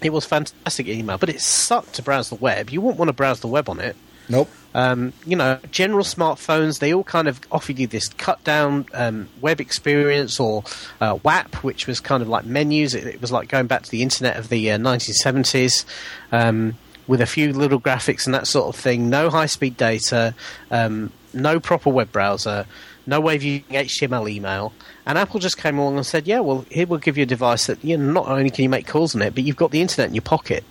It 0.02 0.12
was 0.12 0.26
fantastic 0.26 0.88
email, 0.88 1.18
but 1.18 1.30
it 1.30 1.42
sucked 1.42 1.94
to 1.94 2.04
browse 2.04 2.30
the 2.30 2.36
web. 2.36 2.70
You 2.70 2.82
wouldn't 2.82 3.00
want 3.00 3.10
to 3.10 3.14
browse 3.14 3.40
the 3.40 3.48
web 3.48 3.70
on 3.70 3.80
it. 3.80 3.96
Nope. 4.30 4.50
Um, 4.76 5.14
you 5.26 5.36
know, 5.36 5.60
general 5.72 6.04
smartphones, 6.04 6.80
they 6.80 6.94
all 6.94 7.04
kind 7.04 7.28
of 7.28 7.40
offered 7.52 7.80
you 7.80 7.88
this 7.88 8.10
cut 8.10 8.44
down 8.44 8.86
um, 8.94 9.30
web 9.42 9.60
experience 9.60 10.40
or 10.40 10.64
uh, 11.02 11.18
WAP, 11.24 11.64
which 11.64 11.88
was 11.88 12.00
kind 12.00 12.22
of 12.22 12.30
like 12.30 12.46
menus. 12.46 12.94
It, 12.94 13.08
it, 13.08 13.22
was 13.22 13.32
like 13.32 13.48
going 13.50 13.68
back 13.68 13.84
to 13.84 13.90
the 13.90 14.04
internet 14.04 14.38
of 14.38 14.50
the 14.50 14.72
uh, 14.72 14.78
1970s. 14.78 15.86
Um, 16.32 16.76
with 17.08 17.22
a 17.22 17.26
few 17.26 17.54
little 17.54 17.80
graphics 17.80 18.26
and 18.26 18.36
that 18.36 18.48
sort 18.48 18.68
of 18.68 18.80
thing. 18.80 19.10
No 19.10 19.30
high 19.30 19.46
speed 19.46 19.78
data, 19.78 20.36
um, 20.70 21.12
no 21.34 21.60
proper 21.60 21.90
web 21.90 22.12
browser, 22.12 22.66
no 23.08 23.20
way 23.20 23.36
of 23.36 23.42
using 23.44 23.64
HTML 23.70 24.30
email. 24.30 24.74
And 25.06 25.18
Apple 25.18 25.40
just 25.40 25.58
came 25.58 25.78
along 25.80 25.96
and 25.98 26.06
said, 26.06 26.28
"Yeah, 26.28 26.42
well, 26.42 26.66
here 26.70 26.86
we'll 26.86 27.00
give 27.00 27.18
you 27.18 27.24
a 27.24 27.26
device 27.28 27.66
that 27.68 27.84
you 27.84 27.98
know, 27.98 28.12
not 28.12 28.28
only 28.28 28.50
can 28.52 28.64
you 28.64 28.70
make 28.70 28.86
calls 28.86 29.16
on 29.16 29.22
it, 29.24 29.34
but 29.34 29.44
you've 29.44 29.56
got 29.56 29.72
the 29.72 29.82
internet 29.82 30.10
in 30.10 30.14
your 30.16 30.22
pocket. 30.22 30.64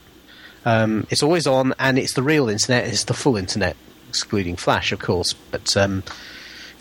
Um, 0.64 1.06
it's 1.10 1.22
always 1.22 1.46
on, 1.46 1.74
and 1.78 1.98
it's 1.98 2.14
the 2.14 2.22
real 2.22 2.48
internet. 2.48 2.86
It's 2.86 3.04
the 3.04 3.14
full 3.14 3.36
internet, 3.36 3.76
excluding 4.08 4.56
Flash, 4.56 4.92
of 4.92 4.98
course. 4.98 5.32
But 5.32 5.76
um, 5.76 6.02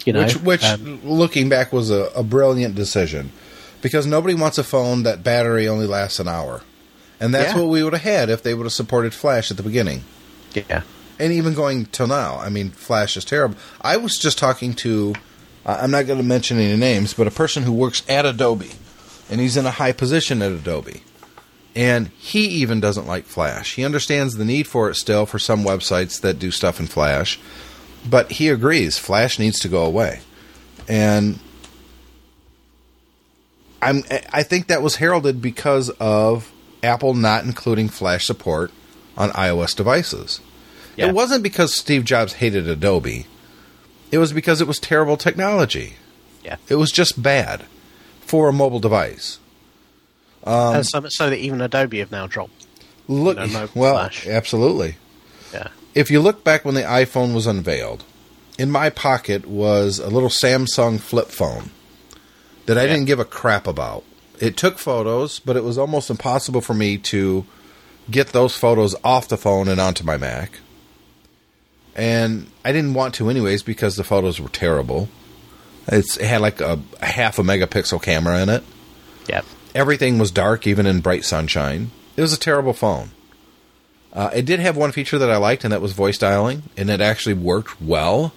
you 0.06 0.14
know, 0.14 0.24
which, 0.24 0.36
which 0.42 0.64
um, 0.66 1.02
looking 1.04 1.50
back, 1.50 1.72
was 1.72 1.90
a, 1.92 2.10
a 2.16 2.24
brilliant 2.24 2.76
decision 2.76 3.32
because 3.82 4.06
nobody 4.08 4.34
wants 4.36 4.58
a 4.58 4.64
phone 4.64 5.04
that 5.04 5.24
battery 5.24 5.68
only 5.68 5.86
lasts 5.88 6.20
an 6.20 6.28
hour, 6.28 6.62
and 7.20 7.34
that's 7.34 7.54
Yeah. 7.54 7.62
what 7.62 7.70
we 7.70 7.84
would 7.84 7.94
have 7.94 8.02
had 8.02 8.30
if 8.30 8.42
they 8.44 8.54
would 8.56 8.64
have 8.66 8.74
supported 8.74 9.14
Flash 9.14 9.52
at 9.52 9.58
the 9.58 9.64
beginning. 9.64 10.04
yeah, 10.54 10.82
and 11.20 11.32
even 11.32 11.54
going 11.54 11.86
till 11.86 12.08
now. 12.08 12.38
I 12.40 12.50
mean, 12.50 12.72
Flash 12.72 13.16
is 13.16 13.24
terrible. 13.24 13.56
I 13.82 13.98
was 13.98 14.18
just 14.18 14.38
talking 14.40 14.74
to, 14.76 15.14
I'm 15.66 15.92
not 15.92 16.06
going 16.06 16.20
to 16.20 16.26
mention 16.26 16.60
any 16.60 16.78
names, 16.78 17.14
but 17.14 17.28
a 17.28 17.32
person 17.32 17.64
who 17.64 17.74
works 17.74 18.04
at 18.08 18.26
Adobe, 18.26 18.72
and 19.30 19.42
he's 19.42 19.58
in 19.58 19.66
a 19.66 19.72
high 19.72 19.94
position 19.94 20.42
at 20.42 20.52
Adobe. 20.52 21.02
And 21.76 22.08
he 22.18 22.46
even 22.48 22.80
doesn't 22.80 23.08
like 23.08 23.26
Flash. 23.26 23.76
He 23.76 23.84
understands 23.84 24.36
the 24.36 24.46
need 24.46 24.68
for 24.68 24.90
it 24.90 24.96
still 24.96 25.26
for 25.26 25.40
some 25.40 25.64
websites 25.64 26.22
that 26.22 26.40
do 26.40 26.52
stuff 26.52 26.80
in 26.80 26.88
Flash, 26.88 27.40
but 28.10 28.34
he 28.34 28.50
agrees 28.50 28.98
Flash 28.98 29.40
needs 29.40 29.60
to 29.60 29.68
go 29.68 29.84
away. 29.84 30.22
And 30.88 31.40
I'm 33.82 34.04
I 34.32 34.44
think 34.44 34.68
that 34.68 34.82
was 34.82 34.98
heralded 34.98 35.42
because 35.42 35.90
of 36.00 36.52
Apple 36.82 37.14
not 37.14 37.44
including 37.44 37.90
Flash 37.90 38.26
support 38.26 38.72
on 39.18 39.32
iOS 39.32 39.76
devices. 39.76 40.40
Yeah. 40.96 41.08
It 41.08 41.16
wasn't 41.16 41.44
because 41.44 41.76
Steve 41.76 42.06
Jobs 42.06 42.34
hated 42.34 42.68
Adobe. 42.68 43.26
It 44.16 44.20
was 44.20 44.32
because 44.32 44.62
it 44.62 44.68
was 44.68 44.80
terrible 44.80 45.18
technology. 45.18 45.96
yeah. 46.44 46.56
It 46.70 46.76
was 46.76 46.90
just 46.92 47.22
bad 47.22 47.66
for 48.22 48.48
a 48.48 48.54
mobile 48.54 48.80
device. 48.80 49.40
Um, 50.46 50.76
and 50.78 50.86
so 50.88 51.04
so 51.10 51.30
that 51.30 51.38
even 51.40 51.60
Adobe 51.60 52.00
have 52.00 52.12
now 52.12 52.28
dropped. 52.28 52.66
Look, 53.10 53.36
know, 53.38 53.46
no 53.46 53.70
well, 53.76 53.96
Flash. 53.96 54.26
absolutely. 54.28 54.96
Yeah, 55.54 55.68
If 55.94 56.10
you 56.10 56.22
look 56.22 56.44
back 56.44 56.64
when 56.66 56.76
the 56.76 56.82
iPhone 56.84 57.34
was 57.36 57.46
unveiled, 57.46 58.04
in 58.58 58.72
my 58.72 58.90
pocket 58.90 59.46
was 59.48 60.00
a 60.00 60.08
little 60.10 60.30
Samsung 60.30 61.00
flip 61.00 61.28
phone 61.28 61.72
that 62.68 62.78
I 62.78 62.84
Yeah. 62.84 62.94
didn't 62.94 63.06
give 63.06 63.20
a 63.20 63.26
crap 63.26 63.68
about. 63.68 64.04
It 64.40 64.56
took 64.58 64.78
photos, 64.80 65.40
but 65.40 65.56
it 65.58 65.64
was 65.64 65.78
almost 65.78 66.10
impossible 66.10 66.62
for 66.62 66.74
me 66.74 66.98
to 67.00 67.46
get 68.10 68.30
those 68.30 68.56
photos 68.56 68.96
off 69.04 69.28
the 69.28 69.38
phone 69.38 69.68
and 69.68 69.80
onto 69.82 70.04
my 70.04 70.18
Mac. 70.18 70.60
And 71.96 72.48
I 72.66 72.72
didn't 72.72 72.94
want 72.94 73.16
to 73.16 73.30
anyways 73.30 73.64
because 73.64 73.96
the 73.96 74.04
photos 74.04 74.40
were 74.40 74.50
terrible. 74.50 75.08
It's, 75.88 76.18
it 76.18 76.26
had 76.26 76.42
like 76.42 76.60
a, 76.62 76.80
a 77.02 77.06
half 77.06 77.40
a 77.40 77.42
megapixel 77.44 78.02
camera 78.02 78.42
in 78.42 78.50
it. 78.50 78.64
yeah, 79.30 79.42
Everything 79.74 80.18
was 80.18 80.32
dark, 80.32 80.66
even 80.68 80.86
in 80.86 81.00
bright 81.02 81.24
sunshine. 81.26 81.92
It 82.18 82.22
was 82.22 82.34
a 82.34 82.40
terrible 82.40 82.74
phone. 82.74 83.12
Uh, 84.14 84.30
it 84.34 84.46
did 84.46 84.60
have 84.62 84.78
one 84.78 84.92
feature 84.94 85.18
that 85.18 85.30
I 85.30 85.38
liked, 85.38 85.64
and 85.64 85.74
that 85.74 85.82
was 85.82 85.92
voice 85.92 86.18
dialing, 86.18 86.64
and 86.78 86.90
it 86.90 87.02
actually 87.02 87.34
worked 87.36 87.82
well. 87.82 88.34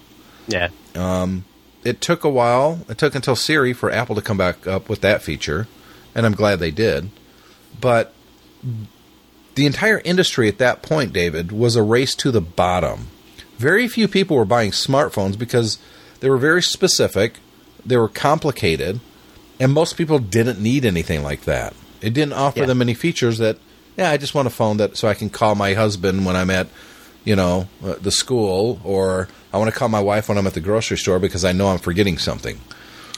yeah, 0.47 0.67
Um, 0.95 1.45
It 1.85 2.01
took 2.01 2.23
a 2.25 2.29
while. 2.29 2.85
It 2.89 2.97
took 2.97 3.15
until 3.15 3.35
Siri 3.37 3.71
for 3.73 3.89
Apple 3.89 4.15
to 4.15 4.21
come 4.21 4.37
back 4.37 4.67
up 4.67 4.89
with 4.89 4.99
that 5.01 5.21
feature, 5.21 5.67
and 6.13 6.25
I'm 6.25 6.33
glad 6.33 6.59
they 6.59 6.71
did. 6.71 7.09
But 7.79 8.13
the 9.55 9.65
entire 9.65 10.01
industry 10.03 10.49
at 10.49 10.57
that 10.57 10.81
point, 10.81 11.13
David, 11.13 11.51
was 11.53 11.77
a 11.77 11.83
race 11.83 12.13
to 12.15 12.31
the 12.31 12.41
bottom. 12.41 13.07
Very 13.59 13.89
few 13.89 14.07
people 14.07 14.37
were 14.37 14.45
buying 14.45 14.71
smartphones 14.71 15.37
because 15.37 15.79
they 16.21 16.29
were 16.29 16.37
very 16.37 16.61
specific, 16.63 17.33
they 17.85 17.97
were 17.97 18.07
complicated, 18.07 19.01
and 19.59 19.73
most 19.73 19.97
people 19.97 20.17
didn't 20.17 20.61
need 20.61 20.85
anything 20.85 21.23
like 21.23 21.41
that. 21.41 21.73
It 22.01 22.13
didn't 22.13 22.33
offer 22.33 22.61
Yeah. 22.61 22.65
them 22.67 22.81
any 22.81 22.93
features 22.93 23.37
that, 23.39 23.57
yeah, 23.97 24.11
I 24.11 24.15
just 24.17 24.33
want 24.33 24.47
a 24.47 24.49
phone 24.49 24.77
that 24.77 24.95
so 24.95 25.09
I 25.09 25.13
can 25.13 25.29
call 25.29 25.55
my 25.55 25.73
husband 25.73 26.25
when 26.25 26.37
I'm 26.37 26.49
at, 26.49 26.67
you 27.25 27.35
know, 27.35 27.67
uh, 27.85 27.95
the 28.01 28.11
school, 28.11 28.79
or 28.85 29.27
I 29.51 29.57
want 29.57 29.69
to 29.73 29.77
call 29.77 29.89
my 29.89 29.99
wife 29.99 30.29
when 30.29 30.37
I'm 30.37 30.47
at 30.47 30.53
the 30.53 30.61
grocery 30.61 30.97
store 30.97 31.19
because 31.19 31.43
I 31.43 31.51
know 31.51 31.67
I'm 31.67 31.79
forgetting 31.79 32.17
something. 32.17 32.61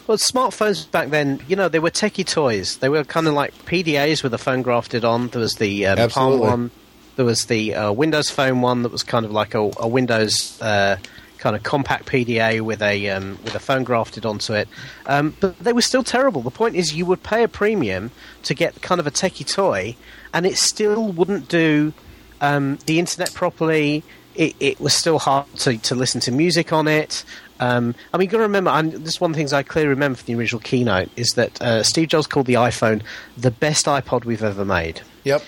Well, 0.07 0.17
smartphones 0.17 0.89
back 0.89 1.11
then, 1.11 1.39
you 1.47 1.55
know, 1.55 1.69
they 1.69 1.77
were 1.77 1.91
techie 1.91 2.25
toys. 2.25 2.77
They 2.77 2.89
were 2.89 3.03
kind 3.03 3.27
of 3.27 3.35
like 3.35 3.53
PDAs 3.65 4.23
with 4.23 4.33
a 4.33 4.39
phone 4.39 4.63
grafted 4.63 5.05
on. 5.05 5.27
There 5.27 5.39
was 5.41 5.53
the 5.55 5.85
um, 5.85 6.09
Palm 6.09 6.39
one. 6.39 6.71
There 7.15 7.25
was 7.25 7.45
the 7.45 7.75
uh, 7.75 7.91
Windows 7.91 8.29
Phone 8.29 8.61
one 8.61 8.83
that 8.83 8.91
was 8.91 9.03
kind 9.03 9.25
of 9.25 9.31
like 9.31 9.53
a, 9.53 9.71
a 9.77 9.87
Windows 9.87 10.61
uh, 10.61 10.97
kind 11.41 11.55
of 11.55 11.63
compact 11.63 12.05
PDA 12.05 12.61
with 12.61 12.81
a 12.81 13.09
um, 13.09 13.37
with 13.43 13.55
a 13.55 13.59
phone 13.59 13.83
grafted 13.83 14.25
onto 14.25 14.53
it. 14.53 14.69
Um, 15.07 15.35
but 15.39 15.57
they 15.59 15.73
were 15.73 15.81
still 15.81 16.03
terrible. 16.03 16.41
The 16.41 16.51
point 16.51 16.75
is, 16.75 16.93
you 16.93 17.05
would 17.07 17.23
pay 17.23 17.43
a 17.43 17.47
premium 17.47 18.11
to 18.43 18.53
get 18.53 18.81
kind 18.81 19.01
of 19.01 19.07
a 19.07 19.11
techie 19.11 19.51
toy, 19.51 19.95
and 20.33 20.45
it 20.45 20.57
still 20.57 21.11
wouldn't 21.11 21.49
do 21.49 21.93
um, 22.39 22.77
the 22.85 22.99
internet 22.99 23.33
properly. 23.33 24.03
It, 24.33 24.55
it 24.61 24.79
was 24.79 24.93
still 24.93 25.19
hard 25.19 25.53
to, 25.57 25.77
to 25.77 25.95
listen 25.95 26.21
to 26.21 26.31
music 26.31 26.71
on 26.71 26.87
it. 26.87 27.25
Um, 27.59 27.95
I 28.13 28.17
mean, 28.17 28.25
you've 28.25 28.31
got 28.31 28.37
to 28.37 28.43
remember, 28.43 28.69
and 28.71 28.93
this 28.93 29.15
is 29.15 29.21
one 29.21 29.31
of 29.31 29.35
the 29.35 29.39
things 29.39 29.51
I 29.51 29.61
clearly 29.61 29.89
remember 29.89 30.17
from 30.17 30.27
the 30.27 30.39
original 30.39 30.61
keynote, 30.61 31.09
is 31.17 31.31
that 31.35 31.61
uh, 31.61 31.83
Steve 31.83 32.07
Jobs 32.07 32.27
called 32.27 32.45
the 32.45 32.53
iPhone 32.53 33.01
the 33.37 33.51
best 33.51 33.87
iPod 33.87 34.23
we've 34.23 34.41
ever 34.41 34.63
made. 34.63 35.01
Yep. 35.25 35.43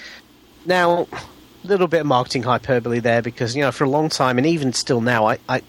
Now, 0.65 1.07
little 1.67 1.87
bit 1.87 2.01
of 2.01 2.07
marketing 2.07 2.43
hyperbole 2.43 2.99
there 2.99 3.21
because, 3.21 3.55
you 3.55 3.61
know, 3.61 3.71
for 3.71 3.83
a 3.83 3.89
long 3.89 4.09
time, 4.09 4.37
and 4.37 4.47
even 4.47 4.73
still 4.73 5.01
now, 5.01 5.25
I, 5.27 5.39
I, 5.47 5.61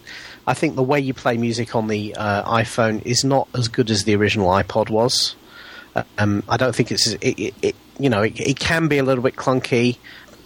I 0.47 0.53
think 0.53 0.75
the 0.75 0.83
way 0.83 0.99
you 0.99 1.13
play 1.13 1.37
music 1.37 1.75
on 1.75 1.87
the 1.87 2.15
uh, 2.15 2.43
iPhone 2.51 3.05
is 3.05 3.23
not 3.23 3.47
as 3.53 3.67
good 3.67 3.89
as 3.89 4.03
the 4.03 4.15
original 4.15 4.49
iPod 4.49 4.89
was. 4.89 5.35
Uh, 5.95 6.03
Um, 6.17 6.43
I 6.49 6.57
don't 6.57 6.75
think 6.75 6.91
it's, 6.91 7.07
it, 7.07 7.39
it, 7.39 7.53
it 7.61 7.75
you 7.97 8.09
know, 8.09 8.21
it, 8.23 8.39
it 8.39 8.59
can 8.59 8.87
be 8.87 8.97
a 8.97 9.03
little 9.03 9.23
bit 9.23 9.35
clunky. 9.35 9.97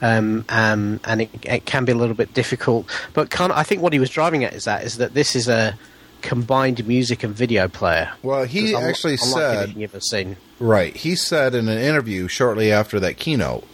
Um, 0.02 0.46
um, 0.48 1.02
and 1.04 1.24
it, 1.24 1.30
it 1.44 1.66
can 1.66 1.84
be 1.84 1.92
a 1.92 1.96
little 1.96 2.16
bit 2.16 2.34
difficult, 2.34 2.90
but 3.14 3.38
I 3.38 3.64
think 3.64 3.82
what 3.82 3.92
he 3.92 4.00
was 4.00 4.10
driving 4.10 4.46
at 4.46 4.54
is 4.54 4.64
that 4.64 4.86
is 4.86 4.96
that 4.96 5.14
this 5.14 5.36
is 5.36 5.50
a 5.50 5.78
combined 6.22 6.88
music 6.88 7.22
and 7.22 7.36
video 7.36 7.68
player. 7.68 8.10
Well, 8.24 8.46
he 8.46 8.74
actually 8.74 9.18
unlike 9.22 9.42
said 9.42 9.70
you've 9.76 9.94
ever 9.94 10.00
seen. 10.00 10.38
Right. 10.58 10.96
He 10.96 11.18
said 11.18 11.54
in 11.54 11.68
an 11.68 11.78
interview 11.78 12.30
shortly 12.30 12.72
after 12.72 12.98
that 13.02 13.18
keynote, 13.18 13.68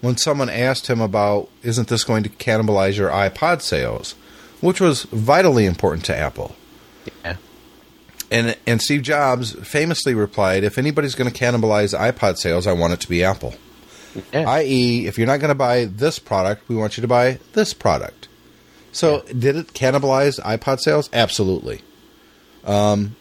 when 0.00 0.16
someone 0.16 0.48
asked 0.48 0.86
him 0.86 1.00
about, 1.00 1.48
isn't 1.62 1.88
this 1.88 2.04
going 2.04 2.22
to 2.22 2.30
cannibalize 2.30 2.96
your 2.96 3.10
iPod 3.10 3.62
sales? 3.62 4.14
Which 4.60 4.80
was 4.80 5.04
vitally 5.04 5.66
important 5.66 6.04
to 6.06 6.16
Apple. 6.16 6.54
Yeah. 7.24 7.36
And, 8.30 8.56
and 8.66 8.80
Steve 8.80 9.02
Jobs 9.02 9.52
famously 9.66 10.14
replied, 10.14 10.64
if 10.64 10.78
anybody's 10.78 11.14
going 11.14 11.30
to 11.30 11.36
cannibalize 11.36 11.98
iPod 11.98 12.36
sales, 12.36 12.66
I 12.66 12.72
want 12.72 12.92
it 12.92 13.00
to 13.00 13.08
be 13.08 13.24
Apple. 13.24 13.54
Yeah. 14.32 14.48
I.e., 14.48 15.06
if 15.06 15.18
you're 15.18 15.26
not 15.26 15.40
going 15.40 15.50
to 15.50 15.54
buy 15.54 15.84
this 15.86 16.18
product, 16.18 16.68
we 16.68 16.76
want 16.76 16.96
you 16.96 17.00
to 17.00 17.08
buy 17.08 17.38
this 17.52 17.74
product. 17.74 18.28
So, 18.92 19.22
did 19.22 19.56
it 19.56 19.68
cannibalize 19.68 20.40
iPod 20.40 20.80
sales? 20.80 21.08
Absolutely. 21.12 21.80
Um, 22.64 23.14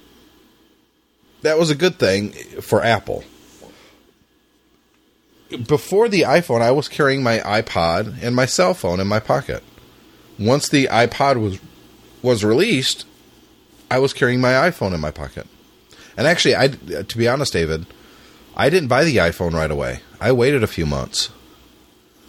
that 1.41 1.59
was 1.59 1.69
a 1.69 1.75
good 1.75 1.99
thing 1.99 2.31
for 2.61 2.83
Apple. 2.83 3.23
Before 5.67 6.07
the 6.07 6.21
iPhone, 6.21 6.61
I 6.61 6.71
was 6.71 6.87
carrying 6.87 7.23
my 7.23 7.39
iPod 7.39 8.21
and 8.21 8.35
my 8.35 8.45
cell 8.45 8.73
phone 8.73 8.99
in 8.99 9.07
my 9.07 9.19
pocket. 9.19 9.63
Once 10.37 10.69
the 10.69 10.85
iPod 10.87 11.41
was 11.41 11.59
was 12.21 12.43
released, 12.43 13.05
I 13.89 13.99
was 13.99 14.13
carrying 14.13 14.41
my 14.41 14.51
iPhone 14.53 14.93
in 14.93 14.99
my 14.99 15.11
pocket. 15.11 15.47
And 16.17 16.27
actually, 16.27 16.55
I 16.55 16.67
to 16.67 17.17
be 17.17 17.27
honest, 17.27 17.53
David, 17.53 17.85
I 18.55 18.69
didn't 18.69 18.89
buy 18.89 19.03
the 19.05 19.17
iPhone 19.17 19.53
right 19.53 19.71
away. 19.71 20.01
I 20.21 20.31
waited 20.33 20.63
a 20.63 20.67
few 20.67 20.85
months. 20.85 21.29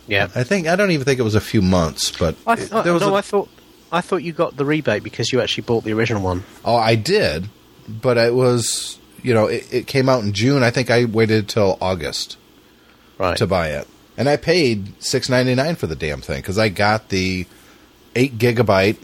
yeah. 0.07 0.29
I 0.35 0.43
think 0.45 0.67
I 0.67 0.77
don't 0.77 0.91
even 0.93 1.05
think 1.05 1.21
it 1.21 1.25
was 1.25 1.35
a 1.35 1.41
few 1.41 1.61
months, 1.61 2.11
but 2.17 2.37
I, 2.47 2.55
it- 2.55 2.71
there 2.85 2.93
was 2.95 3.03
no, 3.03 3.15
a- 3.15 3.19
I 3.19 3.21
thought 3.21 3.49
I 3.93 4.01
thought 4.01 4.23
you 4.23 4.33
got 4.33 4.57
the 4.57 4.65
rebate 4.65 5.03
because 5.03 5.33
you 5.33 5.41
actually 5.41 5.65
bought 5.65 5.85
the 5.85 5.93
original 5.93 6.23
one. 6.23 6.45
oh, 6.65 6.77
I 6.77 6.95
did, 6.95 7.49
but 7.87 8.17
it 8.17 8.35
was 8.35 8.99
you 9.23 9.35
know 9.35 9.47
it, 9.47 9.67
it 9.73 9.87
came 9.87 10.09
out 10.09 10.23
in 10.25 10.33
June. 10.33 10.63
I 10.63 10.71
think 10.71 10.91
I 10.91 11.05
waited 11.05 11.49
till 11.49 11.77
August 11.83 12.39
Right. 13.21 13.37
to 13.37 13.47
buy 13.47 13.69
it, 13.69 13.87
and 14.17 14.29
I 14.29 14.37
paid 14.37 15.03
six 15.03 15.29
ninety 15.29 15.55
nine 15.55 15.77
for 15.77 15.87
the 15.87 15.95
damn 15.95 16.23
thing 16.23 16.41
because 16.41 16.59
I 16.59 16.71
got 16.71 17.11
the 17.11 17.47
eight 18.17 18.39
gigabyte 18.39 18.97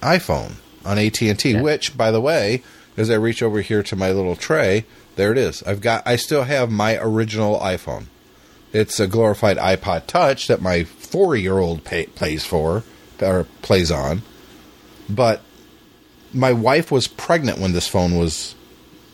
iPhone 0.00 0.54
on 0.84 0.98
AT 0.98 1.22
and 1.22 1.38
T. 1.38 1.60
Which, 1.60 1.96
by 1.96 2.10
the 2.10 2.20
way, 2.20 2.62
as 2.96 3.08
I 3.08 3.14
reach 3.14 3.42
over 3.42 3.60
here 3.60 3.82
to 3.84 3.94
my 3.94 4.10
little 4.10 4.36
tray, 4.36 4.84
there 5.16 5.30
it 5.30 5.38
is. 5.38 5.62
I've 5.62 5.80
got. 5.80 6.06
I 6.06 6.16
still 6.16 6.42
have 6.42 6.70
my 6.70 6.98
original 6.98 7.58
iPhone. 7.60 8.06
It's 8.72 8.98
a 8.98 9.06
glorified 9.06 9.58
iPod 9.58 10.06
Touch 10.06 10.48
that 10.48 10.60
my 10.60 10.84
four 10.84 11.36
year 11.36 11.58
old 11.58 11.84
pay, 11.84 12.06
plays 12.06 12.44
for 12.44 12.82
or 13.20 13.44
plays 13.62 13.90
on. 13.90 14.22
But 15.08 15.42
my 16.32 16.52
wife 16.52 16.90
was 16.90 17.06
pregnant 17.06 17.58
when 17.58 17.72
this 17.72 17.86
phone 17.86 18.18
was 18.18 18.54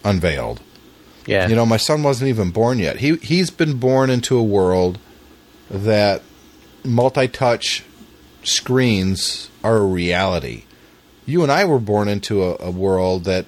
unveiled. 0.05 0.61
Yeah. 1.29 1.47
You 1.49 1.55
know, 1.55 1.67
my 1.67 1.77
son 1.77 2.03
wasn't 2.03 2.29
even 2.31 2.51
born 2.51 2.79
yet. 2.79 2.97
He 2.99 3.17
he's 3.17 3.51
been 3.51 3.75
born 3.79 4.11
into 4.11 4.37
a 4.37 4.43
world 4.43 4.99
that 5.71 6.23
multi-touch 6.85 7.85
screens 8.43 9.51
are 9.63 9.77
a 9.77 9.85
reality. 9.87 10.65
you 11.27 11.43
and 11.43 11.53
I 11.53 11.65
were 11.67 11.79
born 11.79 12.09
into 12.09 12.43
a, 12.43 12.57
a 12.61 12.71
world 12.71 13.25
that 13.25 13.45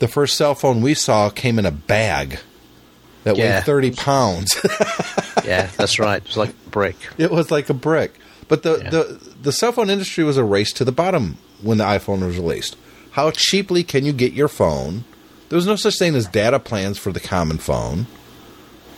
the 0.00 0.08
first 0.08 0.36
cell 0.36 0.54
phone 0.56 0.80
we 0.82 0.94
saw 0.94 1.30
came 1.30 1.58
in 1.60 1.66
a 1.66 1.70
bag 1.70 2.40
that 3.22 3.36
Yeah. 3.36 3.56
weighed 3.56 3.64
30 3.64 3.90
pounds. 3.92 4.56
Yeah, 5.44 5.68
that's 5.76 5.98
right. 5.98 6.22
It 6.22 6.28
was 6.28 6.36
like 6.36 6.50
a 6.50 6.70
brick. 6.70 6.96
it 7.18 7.30
was 7.30 7.50
like 7.50 7.68
a 7.68 7.74
brick. 7.74 8.14
But 8.46 8.62
the, 8.62 8.78
Yeah. 8.78 8.90
the, 8.90 9.02
the 9.42 9.50
cell 9.52 9.72
phone 9.72 9.90
industry 9.90 10.22
was 10.22 10.36
a 10.36 10.44
race 10.44 10.72
to 10.74 10.84
the 10.84 10.92
bottom 10.92 11.36
when 11.60 11.78
the 11.78 11.84
iPhone 11.84 12.24
was 12.24 12.36
released. 12.36 12.76
How 13.12 13.32
cheaply 13.32 13.82
can 13.82 14.04
you 14.04 14.12
get 14.12 14.32
your 14.34 14.46
phone? 14.46 15.02
There 15.52 15.58
was 15.58 15.66
no 15.66 15.76
such 15.76 15.98
thing 15.98 16.14
as 16.14 16.26
data 16.26 16.58
plans 16.58 16.96
for 16.96 17.12
the 17.12 17.20
common 17.20 17.58
phone. 17.58 18.06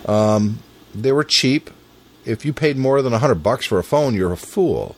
Um, 0.07 0.61
they 0.95 1.11
were 1.11 1.25
cheap. 1.25 1.69
If 2.25 2.45
you 2.45 2.53
paid 2.53 2.77
more 2.77 3.03
than 3.03 3.11
100 3.11 3.43
bucks 3.43 3.67
for 3.67 3.81
a 3.81 3.83
phone, 3.83 4.15
you're 4.15 4.31
a 4.33 4.37
fool. 4.37 4.95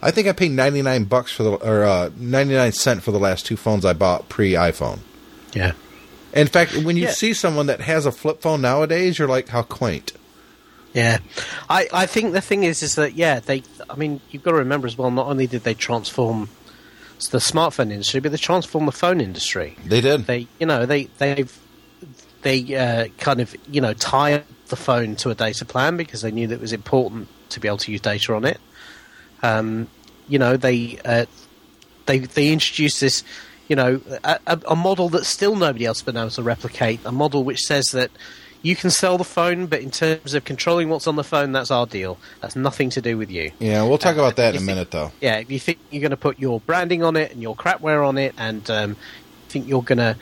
I 0.00 0.10
think 0.10 0.26
I 0.26 0.32
paid 0.32 0.52
99 0.52 1.04
bucks 1.04 1.32
for 1.32 1.42
the 1.42 1.50
or 1.50 1.84
uh, 1.84 2.08
99 2.16 2.72
cent 2.72 3.02
for 3.02 3.10
the 3.12 3.18
last 3.18 3.44
two 3.44 3.58
phones 3.58 3.84
I 3.84 3.92
bought 3.92 4.30
pre-iPhone. 4.30 5.00
Yeah. 5.52 5.72
In 6.32 6.46
fact, 6.46 6.74
when 6.78 6.96
you 6.96 7.02
Yeah. 7.04 7.10
see 7.10 7.34
someone 7.34 7.66
that 7.66 7.82
has 7.82 8.06
a 8.06 8.10
flip 8.10 8.40
phone 8.40 8.62
nowadays, 8.62 9.18
you're 9.18 9.28
like, 9.28 9.48
how 9.50 9.60
quaint. 9.60 10.14
Yeah, 10.94 11.18
I, 11.68 11.88
I 11.92 12.06
think 12.06 12.32
the 12.32 12.40
thing 12.40 12.64
is 12.64 12.82
is 12.82 12.94
that 12.94 13.12
yeah 13.12 13.38
they 13.40 13.64
I 13.90 13.96
mean 13.96 14.22
you've 14.30 14.42
got 14.42 14.52
to 14.52 14.56
remember 14.56 14.86
as 14.86 14.96
well 14.96 15.10
not 15.10 15.26
only 15.26 15.46
did 15.46 15.62
they 15.62 15.74
transform 15.74 16.48
the 17.28 17.38
smartphone 17.38 17.90
industry 17.92 18.20
but 18.20 18.30
they 18.32 18.38
transformed 18.38 18.88
the 18.88 18.92
phone 18.92 19.20
industry 19.20 19.76
They 19.84 20.00
did. 20.00 20.26
they 20.26 20.46
you 20.58 20.66
know 20.66 20.86
they 20.86 21.04
they've 21.18 21.56
they 22.42 22.74
uh, 22.74 23.08
kind 23.18 23.40
of 23.40 23.54
you 23.70 23.80
know 23.80 23.92
tie 23.94 24.42
the 24.68 24.76
phone 24.76 25.16
to 25.16 25.30
a 25.30 25.34
data 25.34 25.64
plan 25.64 25.96
because 25.96 26.22
they 26.22 26.30
knew 26.30 26.46
that 26.46 26.54
it 26.54 26.60
was 26.60 26.72
important 26.72 27.28
to 27.50 27.60
be 27.60 27.68
able 27.68 27.78
to 27.78 27.92
use 27.92 28.00
data 28.00 28.34
on 28.34 28.44
it 28.44 28.58
um, 29.42 29.88
you 30.28 30.38
know 30.38 30.56
they 30.56 30.98
uh, 31.04 31.26
they 32.06 32.20
they 32.20 32.52
introduced 32.52 33.00
this 33.00 33.22
you 33.68 33.76
know 33.76 34.00
a, 34.24 34.38
a, 34.46 34.60
a 34.68 34.76
model 34.76 35.08
that 35.10 35.24
still 35.24 35.54
nobody 35.56 35.84
else 35.84 35.98
has 36.00 36.04
been 36.06 36.16
able 36.16 36.30
to 36.30 36.42
replicate 36.42 37.00
a 37.04 37.12
model 37.12 37.44
which 37.44 37.60
says 37.60 37.86
that 37.92 38.10
you 38.62 38.76
can 38.76 38.90
sell 38.90 39.16
the 39.18 39.24
phone 39.24 39.66
but 39.66 39.80
in 39.80 39.90
terms 39.90 40.34
of 40.34 40.44
controlling 40.44 40.88
what's 40.88 41.06
on 41.06 41.16
the 41.16 41.24
phone 41.24 41.52
that's 41.52 41.70
our 41.70 41.86
deal 41.86 42.18
that's 42.40 42.54
nothing 42.56 42.90
to 42.90 43.00
do 43.00 43.16
with 43.16 43.30
you 43.30 43.50
yeah, 43.58 43.82
we'll 43.82 43.98
talk 43.98 44.16
about 44.16 44.36
that 44.36 44.50
in 44.50 44.56
a 44.56 44.58
think- 44.58 44.66
minute, 44.66 44.90
though. 44.90 45.12
yeah, 45.20 45.38
if 45.38 45.50
you 45.50 45.58
think 45.58 45.78
you're 45.90 46.00
going 46.02 46.10
to 46.10 46.16
put 46.16 46.38
your 46.38 46.60
branding 46.60 47.02
on 47.02 47.16
it 47.16 47.32
and 47.32 47.40
your 47.42 47.56
crapware 47.56 48.06
on 48.06 48.18
it, 48.18 48.34
and 48.38 48.68
um, 48.70 48.96
think 49.48 49.66
you're 49.66 49.82
going 49.82 49.98
to 49.98 50.16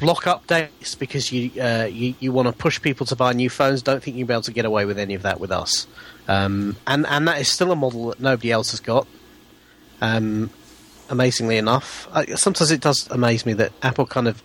block 0.00 0.24
updates 0.24 0.98
because 0.98 1.30
you, 1.30 1.50
uh, 1.62 1.84
you 1.84 2.14
you 2.18 2.32
want 2.32 2.48
to 2.48 2.52
push 2.52 2.80
people 2.82 3.06
to 3.06 3.14
buy 3.14 3.32
new 3.32 3.48
phones, 3.50 3.82
don't 3.82 4.02
think 4.02 4.16
you'll 4.16 4.26
be 4.26 4.34
able 4.34 4.42
to 4.42 4.52
get 4.52 4.64
away 4.64 4.84
with 4.84 4.98
any 4.98 5.14
of 5.14 5.22
that 5.22 5.38
with 5.38 5.52
us. 5.52 5.86
Um, 6.26 6.76
and 6.86 7.06
and 7.06 7.28
that 7.28 7.40
is 7.40 7.48
still 7.48 7.70
a 7.70 7.76
model 7.76 8.08
that 8.08 8.20
nobody 8.20 8.50
else 8.50 8.70
has 8.72 8.80
got. 8.80 9.06
Um, 10.00 10.50
amazingly 11.08 11.58
enough, 11.58 12.08
I, 12.12 12.24
sometimes 12.34 12.70
it 12.70 12.80
does 12.80 13.06
amaze 13.10 13.46
me 13.46 13.52
that 13.54 13.72
Apple 13.82 14.06
kind 14.06 14.26
of 14.26 14.42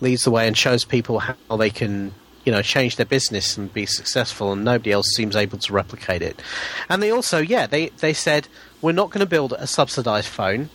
leads 0.00 0.24
the 0.24 0.30
way 0.30 0.46
and 0.46 0.56
shows 0.56 0.84
people 0.84 1.20
how 1.20 1.56
they 1.56 1.70
can 1.70 2.12
you 2.48 2.52
know 2.52 2.62
change 2.62 2.96
their 2.96 3.04
business 3.04 3.58
and 3.58 3.74
be 3.74 3.84
successful 3.84 4.52
and 4.52 4.64
nobody 4.64 4.90
else 4.90 5.06
seems 5.14 5.36
able 5.36 5.58
to 5.58 5.70
replicate 5.70 6.22
it. 6.22 6.40
And 6.88 7.02
they 7.02 7.10
also 7.10 7.40
yeah 7.40 7.66
they 7.66 7.90
they 8.00 8.14
said 8.14 8.48
we're 8.80 8.92
not 8.92 9.10
going 9.10 9.20
to 9.20 9.26
build 9.26 9.52
a 9.52 9.66
subsidized 9.66 10.28
phone 10.28 10.70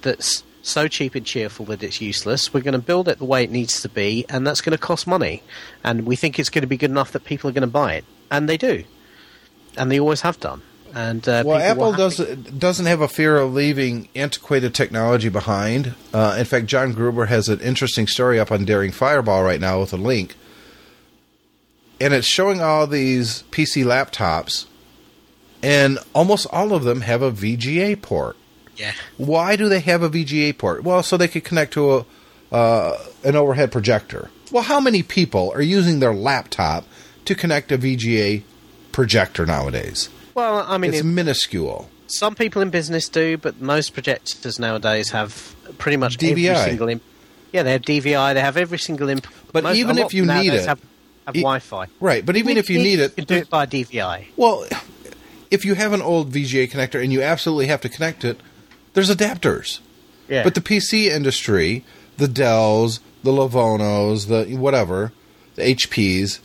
that's 0.00 0.42
so 0.62 0.88
cheap 0.88 1.14
and 1.14 1.26
cheerful 1.26 1.66
that 1.66 1.82
it's 1.82 2.00
useless. 2.00 2.54
We're 2.54 2.62
going 2.62 2.72
to 2.72 2.78
build 2.78 3.08
it 3.08 3.18
the 3.18 3.26
way 3.26 3.44
it 3.44 3.50
needs 3.50 3.82
to 3.82 3.90
be 3.90 4.24
and 4.30 4.46
that's 4.46 4.62
going 4.62 4.72
to 4.72 4.78
cost 4.78 5.06
money. 5.06 5.42
And 5.84 6.06
we 6.06 6.16
think 6.16 6.38
it's 6.38 6.48
going 6.48 6.62
to 6.62 6.66
be 6.66 6.78
good 6.78 6.90
enough 6.90 7.12
that 7.12 7.24
people 7.26 7.50
are 7.50 7.52
going 7.52 7.60
to 7.60 7.66
buy 7.66 7.92
it. 7.96 8.06
And 8.30 8.48
they 8.48 8.56
do. 8.56 8.84
And 9.76 9.92
they 9.92 10.00
always 10.00 10.22
have 10.22 10.40
done. 10.40 10.62
And 10.94 11.28
uh, 11.28 11.42
Well, 11.44 11.58
Apple 11.58 11.92
happily- 11.92 12.36
does 12.36 12.52
doesn't 12.58 12.86
have 12.86 13.02
a 13.02 13.08
fear 13.08 13.36
of 13.36 13.52
leaving 13.52 14.08
antiquated 14.16 14.74
technology 14.74 15.28
behind. 15.28 15.94
Uh, 16.14 16.36
in 16.38 16.46
fact, 16.46 16.64
John 16.64 16.94
Gruber 16.94 17.26
has 17.26 17.50
an 17.50 17.60
interesting 17.60 18.06
story 18.06 18.40
up 18.40 18.50
on 18.50 18.64
Daring 18.64 18.92
Fireball 18.92 19.42
right 19.42 19.60
now 19.60 19.80
with 19.80 19.92
a 19.92 19.98
link, 19.98 20.34
and 22.00 22.14
it's 22.14 22.26
showing 22.26 22.60
all 22.60 22.86
these 22.86 23.44
PC 23.50 23.84
laptops, 23.84 24.66
and 25.62 25.98
almost 26.14 26.46
all 26.52 26.72
of 26.72 26.84
them 26.84 27.02
have 27.02 27.22
a 27.22 27.30
VGA 27.32 28.00
port. 28.00 28.36
yeah 28.76 28.92
Why 29.16 29.56
do 29.56 29.68
they 29.68 29.80
have 29.80 30.02
a 30.02 30.10
VGA 30.10 30.56
port? 30.56 30.84
Well, 30.84 31.02
so 31.02 31.16
they 31.16 31.28
could 31.28 31.44
connect 31.44 31.72
to 31.74 31.96
a 31.98 32.06
uh, 32.50 32.96
an 33.24 33.36
overhead 33.36 33.70
projector. 33.70 34.30
Well, 34.50 34.62
how 34.62 34.80
many 34.80 35.02
people 35.02 35.52
are 35.54 35.60
using 35.60 36.00
their 36.00 36.14
laptop 36.14 36.84
to 37.26 37.34
connect 37.34 37.70
a 37.72 37.76
VGA 37.78 38.42
projector 38.92 39.44
nowadays? 39.46 40.08
well 40.34 40.64
i 40.68 40.78
mean 40.78 40.92
It's 40.92 41.00
it- 41.00 41.04
minuscule. 41.04 41.90
Some 42.06 42.34
people 42.34 42.62
in 42.62 42.70
business 42.70 43.06
do, 43.08 43.36
but 43.36 43.60
most 43.60 43.92
projectors 43.92 44.58
nowadays 44.58 45.10
have 45.10 45.54
pretty 45.76 45.98
much 45.98 46.16
DVI. 46.16 46.48
every 46.48 46.70
single. 46.70 46.88
Imp- 46.88 47.02
yeah, 47.52 47.62
they 47.64 47.72
have 47.72 47.82
DVI. 47.82 48.32
They 48.32 48.40
have 48.40 48.56
every 48.56 48.78
single 48.78 49.10
input. 49.10 49.30
But 49.52 49.64
most, 49.64 49.76
even 49.76 49.98
if 49.98 50.14
you 50.14 50.24
need 50.24 50.54
it- 50.54 50.64
have, 50.66 50.80
have 51.28 51.36
e- 51.36 51.40
Wi-Fi. 51.40 51.86
Right, 52.00 52.24
but 52.24 52.36
even 52.36 52.56
if 52.56 52.68
you 52.70 52.78
need 52.78 52.98
it, 53.00 53.12
you 53.16 53.24
can 53.24 53.36
do 53.36 53.42
it 53.42 53.50
by 53.50 53.66
DVI. 53.66 54.26
well, 54.36 54.66
if 55.50 55.64
you 55.64 55.74
have 55.74 55.92
an 55.92 56.02
old 56.02 56.30
VGA 56.32 56.70
connector 56.70 57.02
and 57.02 57.12
you 57.12 57.22
absolutely 57.22 57.66
have 57.68 57.80
to 57.82 57.88
connect 57.88 58.24
it, 58.24 58.40
there's 58.94 59.10
adapters. 59.10 59.80
Yeah, 60.28 60.42
But 60.44 60.54
the 60.54 60.60
PC 60.60 61.06
industry, 61.06 61.84
the 62.18 62.28
Dells, 62.28 63.00
the 63.22 63.30
Lavonos, 63.30 64.28
the 64.28 64.56
whatever, 64.56 65.12
the 65.54 65.62
HPs, 65.74 66.40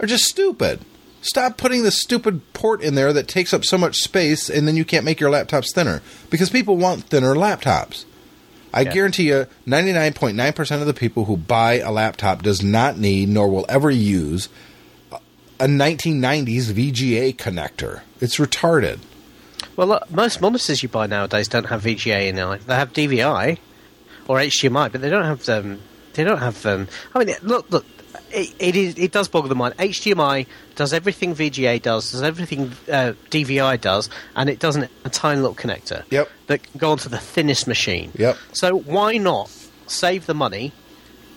are 0.00 0.06
just 0.06 0.24
stupid. 0.24 0.80
Stop 1.22 1.58
putting 1.58 1.82
the 1.82 1.90
stupid 1.90 2.40
port 2.54 2.80
in 2.80 2.94
there 2.94 3.12
that 3.12 3.28
takes 3.28 3.52
up 3.52 3.62
so 3.64 3.76
much 3.76 3.96
space 3.98 4.48
and 4.48 4.66
then 4.66 4.74
you 4.74 4.86
can't 4.86 5.04
make 5.04 5.20
your 5.20 5.30
laptops 5.30 5.74
thinner. 5.74 6.00
Because 6.30 6.48
people 6.48 6.78
want 6.78 7.04
thinner 7.04 7.34
laptops. 7.34 8.06
I 8.72 8.82
Yeah. 8.82 8.92
guarantee 8.92 9.24
you 9.28 9.46
99.9% 9.66 10.80
of 10.80 10.86
the 10.86 10.94
people 10.94 11.24
who 11.24 11.36
buy 11.36 11.78
a 11.80 11.90
laptop 11.90 12.42
does 12.42 12.62
not 12.62 12.96
need 12.98 13.28
nor 13.28 13.48
will 13.48 13.66
ever 13.68 13.90
use 13.90 14.48
a 15.58 15.66
1990s 15.66 16.72
VGA 16.72 17.32
connector. 17.36 18.00
It's 18.20 18.36
retarded. 18.36 18.98
well, 19.76 19.88
look, 19.88 20.10
most 20.10 20.40
monitors 20.40 20.82
you 20.82 20.88
buy 20.88 21.06
nowadays 21.06 21.48
don't 21.48 21.64
have 21.66 21.82
VGA 21.82 22.28
in 22.28 22.38
it. 22.38 22.66
They 22.66 22.74
have 22.74 22.92
DVI 22.92 23.58
or 24.28 24.38
HDMI, 24.38 24.90
but 24.92 25.00
they 25.00 25.10
don't 25.10 25.24
have 25.24 25.48
um, 25.48 25.80
they 26.14 26.24
don't 26.24 26.38
have. 26.38 26.64
Um, 26.66 26.88
I 27.14 27.24
mean, 27.24 27.34
look, 27.42 27.70
look. 27.70 27.84
It, 28.30 28.54
it 28.58 28.76
is. 28.76 28.98
It 28.98 29.12
does 29.12 29.28
boggle 29.28 29.48
the 29.48 29.54
mind. 29.54 29.76
HDMI 29.76 30.46
does 30.74 30.92
everything 30.92 31.34
VGA 31.34 31.80
does, 31.80 32.12
does 32.12 32.22
everything 32.22 32.72
uh, 32.90 33.14
DVI 33.30 33.80
does, 33.80 34.08
and 34.36 34.48
it 34.48 34.58
doesn't 34.58 34.90
a 35.04 35.10
tiny 35.10 35.40
little 35.40 35.54
connector. 35.54 36.04
Yep. 36.10 36.28
That 36.46 36.62
can 36.62 36.78
go 36.78 36.92
onto 36.92 37.08
the 37.08 37.18
thinnest 37.18 37.66
machine. 37.66 38.12
Yep. 38.16 38.36
So 38.52 38.78
why 38.78 39.18
not 39.18 39.50
save 39.86 40.26
the 40.26 40.34
money, 40.34 40.72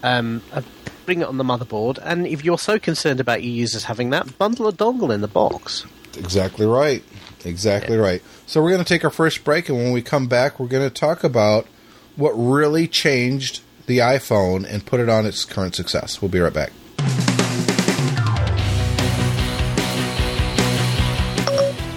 um, 0.04 0.42
uh, 0.52 0.62
bring 1.06 1.22
it 1.22 1.28
on 1.28 1.38
the 1.38 1.44
motherboard, 1.44 2.00
and 2.04 2.28
if 2.28 2.44
you're 2.44 2.60
so 2.60 2.80
concerned 2.80 3.20
about 3.20 3.44
your 3.44 3.54
users 3.54 3.86
having 3.86 4.12
that, 4.12 4.38
bundle 4.38 4.68
a 4.68 4.74
dongle 4.74 5.14
in 5.14 5.22
the 5.22 5.28
box. 5.28 5.86
Exactly 6.18 6.66
right. 6.66 7.04
Exactly 7.46 7.98
right. 7.98 8.22
So 8.46 8.62
we're 8.62 8.72
going 8.72 8.84
to 8.84 8.88
take 8.88 9.04
our 9.04 9.10
first 9.10 9.44
break, 9.44 9.70
and 9.70 9.78
when 9.78 9.92
we 9.92 10.02
come 10.02 10.28
back, 10.28 10.60
we're 10.60 10.68
going 10.68 10.88
to 10.88 10.94
talk 10.94 11.24
about 11.24 11.68
what 12.16 12.32
really 12.32 12.88
changed 12.88 13.62
the 13.86 14.00
iPhone 14.00 14.66
and 14.70 14.86
put 14.86 15.00
it 15.00 15.10
on 15.10 15.26
its 15.26 15.46
current 15.46 15.76
success. 15.76 16.22
We'll 16.22 16.30
be 16.30 16.40
right 16.40 16.54
back. 16.54 16.72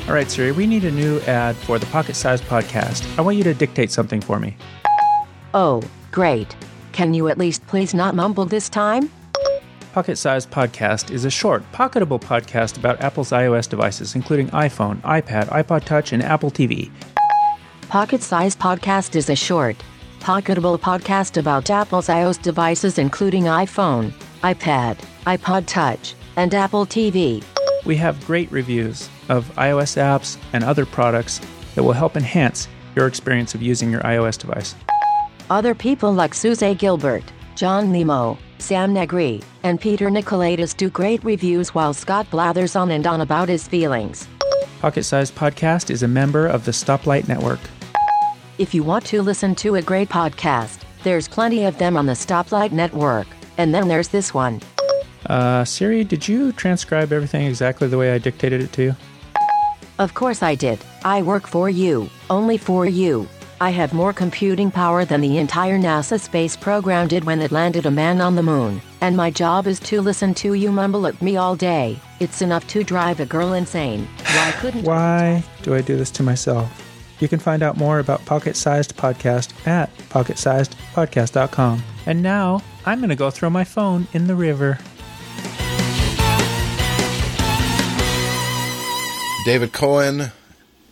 All 0.08 0.14
right, 0.14 0.30
Siri, 0.30 0.52
we 0.52 0.68
need 0.68 0.84
a 0.84 0.90
new 0.90 1.18
ad 1.22 1.56
for 1.56 1.80
the 1.80 1.86
Pocket 1.86 2.14
Size 2.14 2.40
Podcast. 2.40 3.04
I 3.18 3.22
want 3.22 3.36
you 3.36 3.44
to 3.44 3.54
dictate 3.54 3.90
something 3.90 4.20
for 4.20 4.38
me. 4.38 4.56
Oh, 5.52 5.82
great. 6.12 6.54
Can 6.92 7.12
you 7.12 7.28
at 7.28 7.38
least 7.38 7.66
please 7.66 7.92
not 7.92 8.14
mumble 8.14 8.46
this 8.46 8.68
time? 8.68 9.10
Pocket 9.92 10.16
Size 10.16 10.46
Podcast 10.46 11.10
is 11.10 11.24
a 11.24 11.30
short, 11.30 11.64
pocketable 11.72 12.20
podcast 12.20 12.76
about 12.78 13.00
Apple's 13.00 13.30
iOS 13.30 13.68
devices, 13.68 14.14
including 14.14 14.48
iPhone, 14.50 15.00
iPad, 15.00 15.48
iPod 15.48 15.84
Touch, 15.84 16.12
and 16.12 16.22
Apple 16.22 16.50
TV. 16.50 16.90
Pocket 17.88 18.22
Size 18.22 18.54
Podcast 18.54 19.16
is 19.16 19.28
a 19.28 19.34
short, 19.34 19.76
pocketable 20.26 20.76
podcast 20.76 21.36
about 21.36 21.70
Apple's 21.70 22.08
iOS 22.08 22.42
devices, 22.42 22.98
including 22.98 23.44
iPhone, 23.44 24.12
iPad, 24.42 24.98
iPod 25.24 25.66
Touch, 25.66 26.16
and 26.34 26.52
Apple 26.52 26.84
TV. 26.84 27.44
We 27.84 27.94
have 27.98 28.26
great 28.26 28.50
reviews 28.50 29.08
of 29.28 29.48
iOS 29.54 29.96
apps 29.96 30.36
and 30.52 30.64
other 30.64 30.84
products 30.84 31.40
that 31.76 31.84
will 31.84 31.92
help 31.92 32.16
enhance 32.16 32.66
your 32.96 33.06
experience 33.06 33.54
of 33.54 33.62
using 33.62 33.88
your 33.88 34.00
iOS 34.00 34.36
device. 34.36 34.74
Other 35.48 35.76
people 35.76 36.12
like 36.12 36.34
Suze 36.34 36.74
Gilbert, 36.76 37.22
John 37.54 37.92
Nemo, 37.92 38.36
Sam 38.58 38.92
Negri, 38.92 39.42
and 39.62 39.80
Peter 39.80 40.08
Nicolaitis 40.08 40.76
do 40.76 40.90
great 40.90 41.22
reviews 41.22 41.72
while 41.72 41.94
Scott 41.94 42.28
blathers 42.32 42.74
on 42.74 42.90
and 42.90 43.06
on 43.06 43.20
about 43.20 43.48
his 43.48 43.68
feelings. 43.68 44.26
Pocket 44.80 45.04
Size 45.04 45.30
Podcast 45.30 45.88
is 45.88 46.02
a 46.02 46.08
member 46.08 46.48
of 46.48 46.64
the 46.64 46.72
Stoplight 46.72 47.28
Network. 47.28 47.60
If 48.58 48.72
you 48.72 48.82
want 48.82 49.04
to 49.06 49.20
listen 49.20 49.54
to 49.56 49.74
a 49.74 49.82
great 49.82 50.08
podcast, 50.08 50.80
there's 51.02 51.28
plenty 51.28 51.66
of 51.66 51.76
them 51.76 51.94
on 51.94 52.06
the 52.06 52.14
Stoplight 52.14 52.72
Network. 52.72 53.26
And 53.58 53.74
then 53.74 53.86
there's 53.86 54.08
this 54.08 54.32
one. 54.32 54.62
Uh, 55.26 55.62
Siri, 55.66 56.04
did 56.04 56.26
you 56.26 56.52
transcribe 56.52 57.12
everything 57.12 57.46
exactly 57.46 57.86
the 57.86 57.98
way 57.98 58.12
I 58.12 58.18
dictated 58.18 58.62
it 58.62 58.72
to 58.72 58.82
you? 58.82 58.96
Of 59.98 60.14
course 60.14 60.42
I 60.42 60.54
did. 60.54 60.78
I 61.04 61.20
work 61.20 61.46
for 61.46 61.68
you, 61.68 62.08
only 62.30 62.56
for 62.56 62.86
you. 62.86 63.28
I 63.60 63.70
have 63.70 63.92
more 63.92 64.14
computing 64.14 64.70
power 64.70 65.04
than 65.04 65.20
the 65.20 65.36
entire 65.36 65.78
NASA 65.78 66.18
space 66.18 66.56
program 66.56 67.08
did 67.08 67.24
when 67.24 67.42
it 67.42 67.52
landed 67.52 67.84
a 67.84 67.90
man 67.90 68.22
on 68.22 68.36
the 68.36 68.42
moon, 68.42 68.80
and 69.02 69.16
my 69.16 69.30
job 69.30 69.66
is 69.66 69.80
to 69.80 70.00
listen 70.00 70.32
to 70.34 70.54
you 70.54 70.72
mumble 70.72 71.06
at 71.06 71.20
me 71.20 71.36
all 71.36 71.56
day. 71.56 71.98
It's 72.20 72.40
enough 72.40 72.66
to 72.68 72.84
drive 72.84 73.20
a 73.20 73.26
girl 73.26 73.52
insane. 73.52 74.06
Why 74.18 74.52
couldn't 74.60 74.84
Why 74.84 75.44
do 75.62 75.74
I 75.74 75.80
do 75.82 75.96
this 75.96 76.10
to 76.12 76.22
myself? 76.22 76.85
You 77.18 77.28
can 77.28 77.38
find 77.38 77.62
out 77.62 77.76
more 77.76 77.98
about 77.98 78.24
Pocket 78.26 78.56
Sized 78.56 78.96
Podcast 78.96 79.66
at 79.66 79.96
pocketsizedpodcast.com. 80.10 81.82
And 82.04 82.22
now 82.22 82.62
I'm 82.84 82.98
going 82.98 83.10
to 83.10 83.16
go 83.16 83.30
throw 83.30 83.50
my 83.50 83.64
phone 83.64 84.06
in 84.12 84.26
the 84.26 84.34
river. 84.34 84.78
David 89.46 89.72
Cohen 89.72 90.32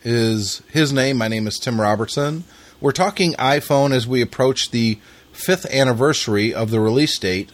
is 0.04 0.62
his 0.70 0.92
name. 0.92 1.18
My 1.18 1.28
name 1.28 1.46
is 1.46 1.58
Tim 1.58 1.80
Robertson. 1.80 2.44
We're 2.80 2.92
talking 2.92 3.32
iPhone 3.34 3.92
as 3.92 4.06
we 4.06 4.22
approach 4.22 4.70
the 4.70 4.98
fifth 5.32 5.66
anniversary 5.66 6.54
of 6.54 6.70
the 6.70 6.80
release 6.80 7.18
date 7.18 7.50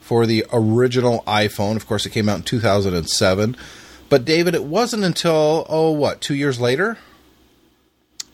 for 0.00 0.26
the 0.26 0.44
original 0.52 1.22
iPhone. 1.26 1.76
Of 1.76 1.86
course, 1.86 2.04
it 2.04 2.10
came 2.10 2.28
out 2.28 2.36
in 2.36 2.42
2007. 2.42 3.56
But, 4.08 4.24
David, 4.26 4.54
it 4.54 4.64
wasn't 4.64 5.04
until, 5.04 5.64
oh, 5.68 5.90
what, 5.90 6.20
two 6.20 6.34
years 6.34 6.60
later? 6.60 6.98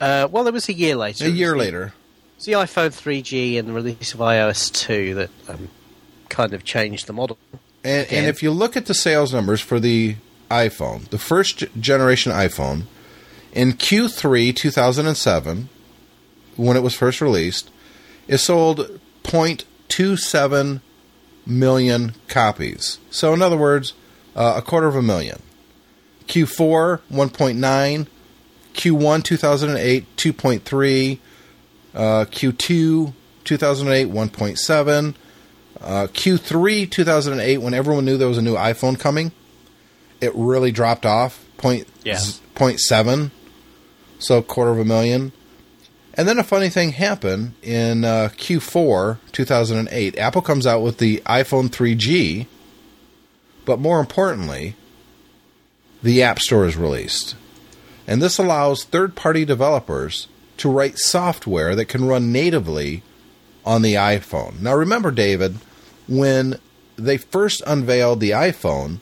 Uh, 0.00 0.28
well, 0.30 0.46
it 0.46 0.52
was 0.52 0.68
a 0.68 0.72
year 0.72 0.96
later. 0.96 1.24
A 1.24 1.28
year 1.28 1.52
It 1.52 1.56
was 1.56 1.66
the- 1.66 1.72
later. 1.72 1.94
It's 2.36 2.44
the 2.44 2.52
iPhone 2.52 2.90
3G 2.94 3.58
and 3.58 3.66
the 3.68 3.72
release 3.72 4.14
of 4.14 4.20
iOS 4.20 4.70
2 4.72 5.14
that 5.14 5.30
um, 5.48 5.68
kind 6.28 6.54
of 6.54 6.62
changed 6.64 7.08
the 7.08 7.12
model. 7.12 7.36
And, 7.82 8.06
and 8.12 8.26
if 8.26 8.44
you 8.44 8.52
look 8.52 8.76
at 8.76 8.86
the 8.86 8.94
sales 8.94 9.32
numbers 9.32 9.60
for 9.60 9.80
the 9.80 10.14
iPhone, 10.48 11.08
the 11.10 11.18
first 11.18 11.64
generation 11.80 12.30
iPhone, 12.30 12.84
in 13.52 13.72
Q3 13.72 14.54
2007, 14.54 15.68
when 16.56 16.76
it 16.76 16.82
was 16.84 16.94
first 16.94 17.20
released, 17.20 17.70
it 18.28 18.38
sold 18.38 19.00
0.27 19.24 20.80
million 21.44 22.14
copies. 22.28 22.98
So, 23.10 23.32
in 23.34 23.42
other 23.42 23.56
words, 23.56 23.94
uh, 24.36 24.54
a 24.56 24.62
quarter 24.62 24.86
of 24.86 24.94
a 24.94 25.02
million. 25.02 25.42
Q4, 26.28 27.00
1.9. 27.10 28.06
Q1 28.78 29.22
2008, 29.24 30.16
2.3. 30.16 31.18
Uh, 31.94 32.24
Q2 32.26 33.12
2008, 33.44 34.08
1.7 34.08 35.14
uh, 35.80 36.06
Q3 36.08 36.90
2008, 36.90 37.58
when 37.58 37.72
everyone 37.74 38.04
knew 38.04 38.16
there 38.16 38.28
was 38.28 38.36
a 38.38 38.42
new 38.42 38.54
iPhone 38.54 38.98
coming, 38.98 39.32
it 40.20 40.32
really 40.34 40.70
dropped 40.72 41.06
off 41.06 41.44
point 41.56 41.86
Yeah. 42.04 42.18
z- 42.18 42.40
point 42.56 42.78
seven, 42.80 43.30
so 44.18 44.38
a 44.38 44.42
quarter 44.42 44.72
of 44.72 44.78
a 44.80 44.84
million. 44.84 45.32
And 46.14 46.26
then 46.28 46.38
a 46.38 46.42
funny 46.44 46.68
thing 46.68 46.92
happened 46.92 47.54
in 47.62 48.04
uh, 48.04 48.30
Q4 48.36 49.18
2008. 49.32 50.18
Apple 50.18 50.42
comes 50.42 50.66
out 50.66 50.82
with 50.82 50.98
the 50.98 51.18
iPhone 51.26 51.68
3G, 51.68 52.46
but 53.64 53.78
more 53.78 54.00
importantly, 54.00 54.74
the 56.02 56.22
App 56.24 56.40
Store 56.40 56.66
is 56.66 56.76
released. 56.76 57.36
And 58.08 58.22
this 58.22 58.38
allows 58.38 58.84
third 58.84 59.14
party 59.14 59.44
developers 59.44 60.28
to 60.56 60.70
write 60.70 60.98
software 60.98 61.76
that 61.76 61.84
can 61.84 62.06
run 62.06 62.32
natively 62.32 63.02
on 63.66 63.82
the 63.82 63.94
iPhone. 63.94 64.60
Now, 64.60 64.74
remember, 64.74 65.10
David, 65.10 65.58
when 66.08 66.58
they 66.96 67.18
first 67.18 67.62
unveiled 67.66 68.20
the 68.20 68.30
iPhone, 68.30 69.00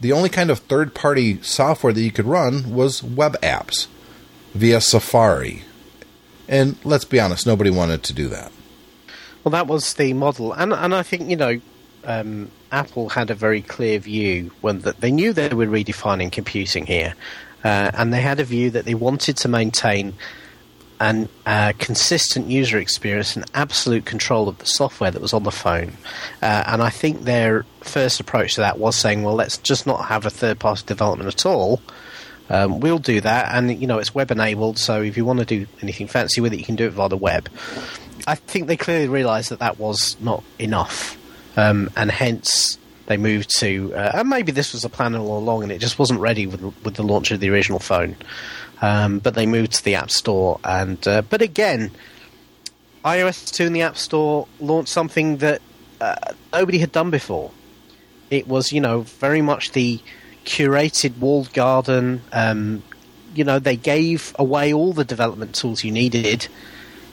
the 0.00 0.12
only 0.12 0.28
kind 0.28 0.50
of 0.50 0.60
third 0.60 0.94
party 0.94 1.42
software 1.42 1.92
that 1.92 2.00
you 2.00 2.12
could 2.12 2.26
run 2.26 2.72
was 2.72 3.02
web 3.02 3.36
apps 3.40 3.88
via 4.54 4.80
Safari. 4.80 5.62
And 6.48 6.76
let's 6.84 7.04
be 7.04 7.18
honest, 7.18 7.44
nobody 7.44 7.70
wanted 7.70 8.04
to 8.04 8.12
do 8.12 8.28
that. 8.28 8.52
Well, 9.42 9.50
that 9.50 9.66
was 9.66 9.94
the 9.94 10.12
model, 10.12 10.52
and 10.52 10.72
and 10.72 10.94
I 10.94 11.02
think 11.02 11.28
you 11.30 11.36
know, 11.36 11.60
um, 12.04 12.50
Apple 12.72 13.10
had 13.10 13.30
a 13.30 13.34
very 13.34 13.62
clear 13.62 13.98
view 13.98 14.50
when 14.60 14.80
that 14.80 15.00
they 15.00 15.12
knew 15.12 15.32
they 15.32 15.48
were 15.48 15.66
redefining 15.66 16.32
computing 16.32 16.84
here, 16.86 17.14
uh, 17.64 17.90
and 17.94 18.12
they 18.12 18.20
had 18.20 18.40
a 18.40 18.44
view 18.44 18.70
that 18.70 18.84
they 18.84 18.94
wanted 18.94 19.36
to 19.38 19.48
maintain 19.48 20.14
an 21.00 21.28
uh, 21.44 21.72
consistent 21.78 22.46
user 22.46 22.78
experience 22.78 23.36
and 23.36 23.44
absolute 23.54 24.06
control 24.06 24.48
of 24.48 24.58
the 24.58 24.66
software 24.66 25.10
that 25.10 25.20
was 25.20 25.34
on 25.34 25.42
the 25.42 25.50
phone. 25.50 25.92
Uh, 26.40 26.64
and 26.66 26.82
I 26.82 26.90
think 26.90 27.24
their 27.24 27.66
first 27.82 28.18
approach 28.18 28.54
to 28.54 28.62
that 28.62 28.78
was 28.78 28.96
saying, 28.96 29.22
well, 29.22 29.34
let's 29.34 29.58
just 29.58 29.86
not 29.86 30.06
have 30.06 30.24
a 30.24 30.30
third 30.30 30.58
party 30.58 30.84
development 30.86 31.28
at 31.32 31.44
all. 31.44 31.80
Um, 32.48 32.80
we'll 32.80 32.98
do 32.98 33.20
that, 33.20 33.54
and 33.54 33.80
you 33.80 33.88
know 33.88 33.98
it's 33.98 34.14
web 34.14 34.30
enabled. 34.30 34.78
So 34.78 35.02
if 35.02 35.16
you 35.16 35.24
want 35.24 35.40
to 35.40 35.44
do 35.44 35.66
anything 35.82 36.06
fancy 36.06 36.40
with 36.40 36.52
it, 36.52 36.58
you 36.58 36.64
can 36.64 36.76
do 36.76 36.86
it 36.86 36.92
via 36.92 37.08
the 37.08 37.16
web. 37.16 37.48
I 38.26 38.36
think 38.36 38.68
they 38.68 38.76
clearly 38.76 39.08
realised 39.08 39.50
that 39.50 39.58
that 39.58 39.78
was 39.78 40.16
not 40.20 40.44
enough, 40.58 41.18
um, 41.56 41.90
and 41.96 42.10
hence 42.10 42.78
they 43.06 43.16
moved 43.16 43.58
to. 43.60 43.92
Uh, 43.94 44.12
and 44.14 44.28
maybe 44.28 44.52
this 44.52 44.72
was 44.72 44.84
a 44.84 44.88
plan 44.88 45.14
all 45.14 45.38
along, 45.38 45.62
and 45.62 45.72
it 45.72 45.78
just 45.78 45.98
wasn't 45.98 46.20
ready 46.20 46.46
with 46.46 46.62
with 46.84 46.94
the 46.94 47.02
launch 47.02 47.30
of 47.30 47.40
the 47.40 47.50
original 47.50 47.78
phone. 47.78 48.16
Um, 48.82 49.20
but 49.20 49.34
they 49.34 49.46
moved 49.46 49.72
to 49.72 49.84
the 49.84 49.94
App 49.94 50.10
Store, 50.10 50.60
and 50.64 51.06
uh, 51.08 51.22
but 51.22 51.40
again, 51.42 51.90
iOS 53.04 53.52
2 53.52 53.66
in 53.66 53.72
the 53.72 53.82
App 53.82 53.96
Store 53.96 54.48
launched 54.58 54.90
something 54.90 55.38
that 55.38 55.62
uh, 56.00 56.16
nobody 56.52 56.78
had 56.78 56.92
done 56.92 57.10
before. 57.10 57.52
It 58.30 58.48
was, 58.48 58.72
you 58.72 58.80
know, 58.80 59.02
very 59.02 59.40
much 59.40 59.72
the 59.72 60.00
curated 60.44 61.18
walled 61.18 61.52
garden. 61.52 62.22
Um, 62.32 62.82
you 63.34 63.44
know, 63.44 63.58
they 63.58 63.76
gave 63.76 64.34
away 64.38 64.72
all 64.72 64.92
the 64.92 65.04
development 65.04 65.54
tools 65.54 65.84
you 65.84 65.92
needed, 65.92 66.48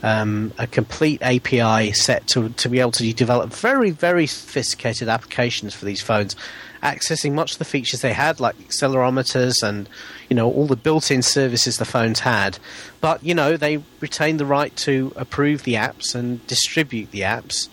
um, 0.04 0.52
a 0.58 0.68
complete 0.68 1.22
API 1.22 1.94
set 1.94 2.28
to, 2.28 2.50
to 2.50 2.70
be 2.70 2.80
able 2.80 2.92
to 2.92 3.14
develop 3.14 3.52
very, 3.52 3.90
very 3.90 4.28
sophisticated 4.28 5.08
applications 5.08 5.74
for 5.74 5.86
these 5.86 6.02
phones, 6.02 6.36
accessing 6.84 7.32
much 7.32 7.54
of 7.54 7.58
the 7.58 7.66
features 7.66 8.02
they 8.02 8.12
had, 8.12 8.42
like 8.42 8.58
accelerometers 8.60 9.64
and, 9.64 9.88
you 10.30 10.36
know, 10.36 10.52
all 10.52 10.68
the 10.68 10.76
built 10.76 11.10
in 11.10 11.22
services 11.22 11.78
the 11.78 11.86
phones 11.86 12.20
had. 12.20 12.60
But, 13.00 13.24
you 13.24 13.34
know, 13.34 13.56
they 13.56 13.82
retained 14.02 14.42
the 14.42 14.46
right 14.46 14.76
to 14.78 15.14
approve 15.16 15.64
the 15.64 15.76
apps 15.76 16.14
and 16.14 16.46
distribute 16.48 17.12
the 17.12 17.22
apps, 17.22 17.70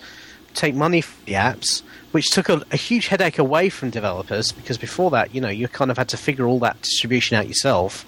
take 0.54 0.76
money 0.76 1.00
for 1.00 1.24
the 1.26 1.32
apps. 1.34 1.82
Which 2.12 2.30
took 2.30 2.48
a, 2.48 2.60
a 2.72 2.76
huge 2.76 3.06
headache 3.06 3.38
away 3.38 3.68
from 3.68 3.90
developers 3.90 4.50
because 4.50 4.76
before 4.78 5.12
that, 5.12 5.32
you 5.32 5.40
know, 5.40 5.48
you 5.48 5.68
kind 5.68 5.92
of 5.92 5.96
had 5.96 6.08
to 6.08 6.16
figure 6.16 6.44
all 6.44 6.58
that 6.58 6.82
distribution 6.82 7.36
out 7.36 7.46
yourself 7.46 8.04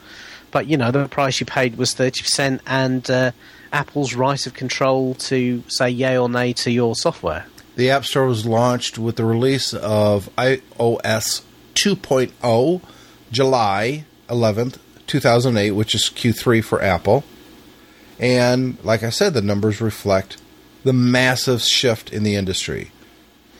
but 0.51 0.67
you 0.67 0.77
know 0.77 0.91
the 0.91 1.09
price 1.09 1.41
you 1.41 1.47
paid 1.47 1.77
was 1.77 1.95
30% 1.95 2.61
and 2.67 3.11
uh, 3.11 3.33
apple's 3.73 4.15
right 4.15 4.47
of 4.47 4.55
control 4.55 5.15
to 5.15 5.63
say 5.69 5.89
yay 5.89 6.17
or 6.19 6.29
nay 6.29 6.53
to 6.53 6.71
your 6.71 6.95
software 6.95 7.47
The 7.77 7.91
App 7.91 8.05
Store 8.05 8.27
was 8.27 8.45
launched 8.47 8.99
with 8.99 9.17
the 9.17 9.25
release 9.25 9.73
of 9.73 10.29
iOS 10.37 11.43
2.0 11.75 12.83
July 13.31 14.05
11th, 14.29 14.77
2008, 15.07 15.71
which 15.73 15.95
is 15.95 16.11
Q3 16.15 16.63
for 16.63 16.83
Apple. 16.83 17.25
And 18.19 18.77
like 18.85 19.03
I 19.03 19.09
said, 19.11 19.33
the 19.35 19.41
numbers 19.43 19.81
reflect 19.81 20.37
the 20.85 20.93
massive 20.93 21.63
shift 21.63 22.13
in 22.13 22.23
the 22.25 22.35
industry. 22.37 22.91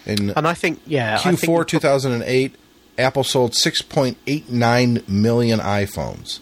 In 0.05 0.31
and 0.31 0.47
i 0.49 0.55
think 0.55 0.81
yeah 0.85 1.17
Q4 1.17 1.61
the- 1.61 1.65
2008, 1.65 2.55
Apple 2.99 3.25
sold 3.25 3.53
6.89 3.53 5.09
million 5.09 5.61
iPhones. 5.61 6.41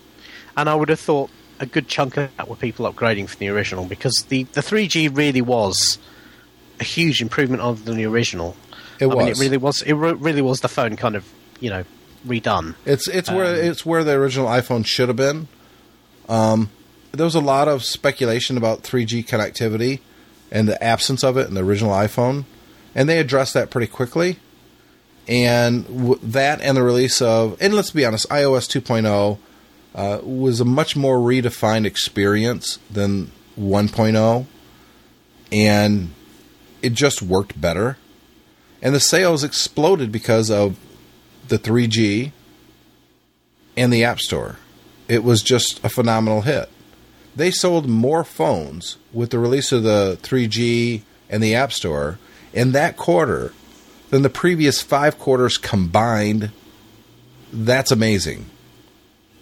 and 0.56 0.68
i 0.68 0.74
would 0.74 0.88
have 0.88 0.98
thought 1.00 1.30
a 1.60 1.66
good 1.66 1.86
chunk 1.86 2.16
of 2.16 2.34
that 2.36 2.48
were 2.48 2.56
people 2.56 2.90
upgrading 2.90 3.28
from 3.28 3.38
the 3.38 3.48
original 3.48 3.84
because 3.84 4.24
the, 4.28 4.44
the 4.44 4.62
3g 4.62 5.14
really 5.14 5.42
was 5.42 5.98
a 6.80 6.84
huge 6.84 7.20
improvement 7.20 7.62
on 7.62 7.76
the 7.84 8.06
original 8.06 8.56
It 8.98 9.06
I 9.06 9.14
mean, 9.14 9.28
it 9.28 9.38
really 9.38 9.58
was 9.58 9.82
it 9.82 9.92
re- 9.92 10.14
really 10.14 10.42
was 10.42 10.60
the 10.60 10.68
phone 10.68 10.96
kind 10.96 11.14
of 11.14 11.24
you 11.60 11.70
know 11.70 11.84
redone 12.26 12.74
It's 12.84 13.06
it's 13.08 13.30
where 13.30 13.54
Um, 13.54 13.70
it's 13.70 13.84
where 13.86 14.02
the 14.02 14.12
original 14.12 14.48
iPhone 14.48 14.84
should 14.84 15.08
have 15.08 15.16
been. 15.16 15.48
Um, 16.28 16.70
there 17.12 17.24
was 17.24 17.34
a 17.34 17.40
lot 17.40 17.68
of 17.68 17.84
speculation 17.84 18.56
about 18.56 18.82
3G 18.82 19.26
connectivity 19.26 20.00
and 20.50 20.68
the 20.68 20.82
absence 20.82 21.22
of 21.22 21.36
it 21.36 21.48
in 21.48 21.54
the 21.54 21.62
original 21.62 21.92
iPhone, 21.92 22.44
and 22.94 23.08
they 23.08 23.18
addressed 23.18 23.54
that 23.54 23.70
pretty 23.70 23.86
quickly. 23.86 24.38
And 25.28 25.86
w- 25.86 26.20
that 26.22 26.60
and 26.60 26.76
the 26.76 26.82
release 26.82 27.20
of 27.20 27.56
and 27.60 27.74
let's 27.74 27.90
be 27.90 28.04
honest, 28.04 28.28
iOS 28.30 28.66
2.0 28.68 29.38
uh, 29.94 30.20
was 30.22 30.60
a 30.60 30.64
much 30.64 30.96
more 30.96 31.18
redefined 31.18 31.86
experience 31.86 32.78
than 32.90 33.30
1.0, 33.58 34.46
and 35.52 36.10
it 36.82 36.94
just 36.94 37.22
worked 37.22 37.60
better. 37.60 37.96
And 38.82 38.94
the 38.94 39.00
sales 39.00 39.44
exploded 39.44 40.10
because 40.10 40.50
of 40.50 40.78
the 41.48 41.58
3G 41.58 42.32
and 43.76 43.92
the 43.92 44.04
App 44.04 44.20
Store. 44.20 44.56
It 45.08 45.24
was 45.24 45.42
just 45.42 45.84
a 45.84 45.88
phenomenal 45.88 46.42
hit. 46.42 46.68
They 47.34 47.50
sold 47.50 47.88
more 47.88 48.24
phones 48.24 48.96
with 49.12 49.30
the 49.30 49.38
release 49.38 49.72
of 49.72 49.82
the 49.82 50.18
3G 50.22 51.02
and 51.28 51.42
the 51.42 51.54
App 51.54 51.72
Store 51.72 52.18
in 52.52 52.72
that 52.72 52.96
quarter 52.96 53.52
than 54.10 54.22
the 54.22 54.30
previous 54.30 54.82
five 54.82 55.18
quarters 55.18 55.56
combined. 55.56 56.50
That's 57.52 57.90
amazing. 57.90 58.49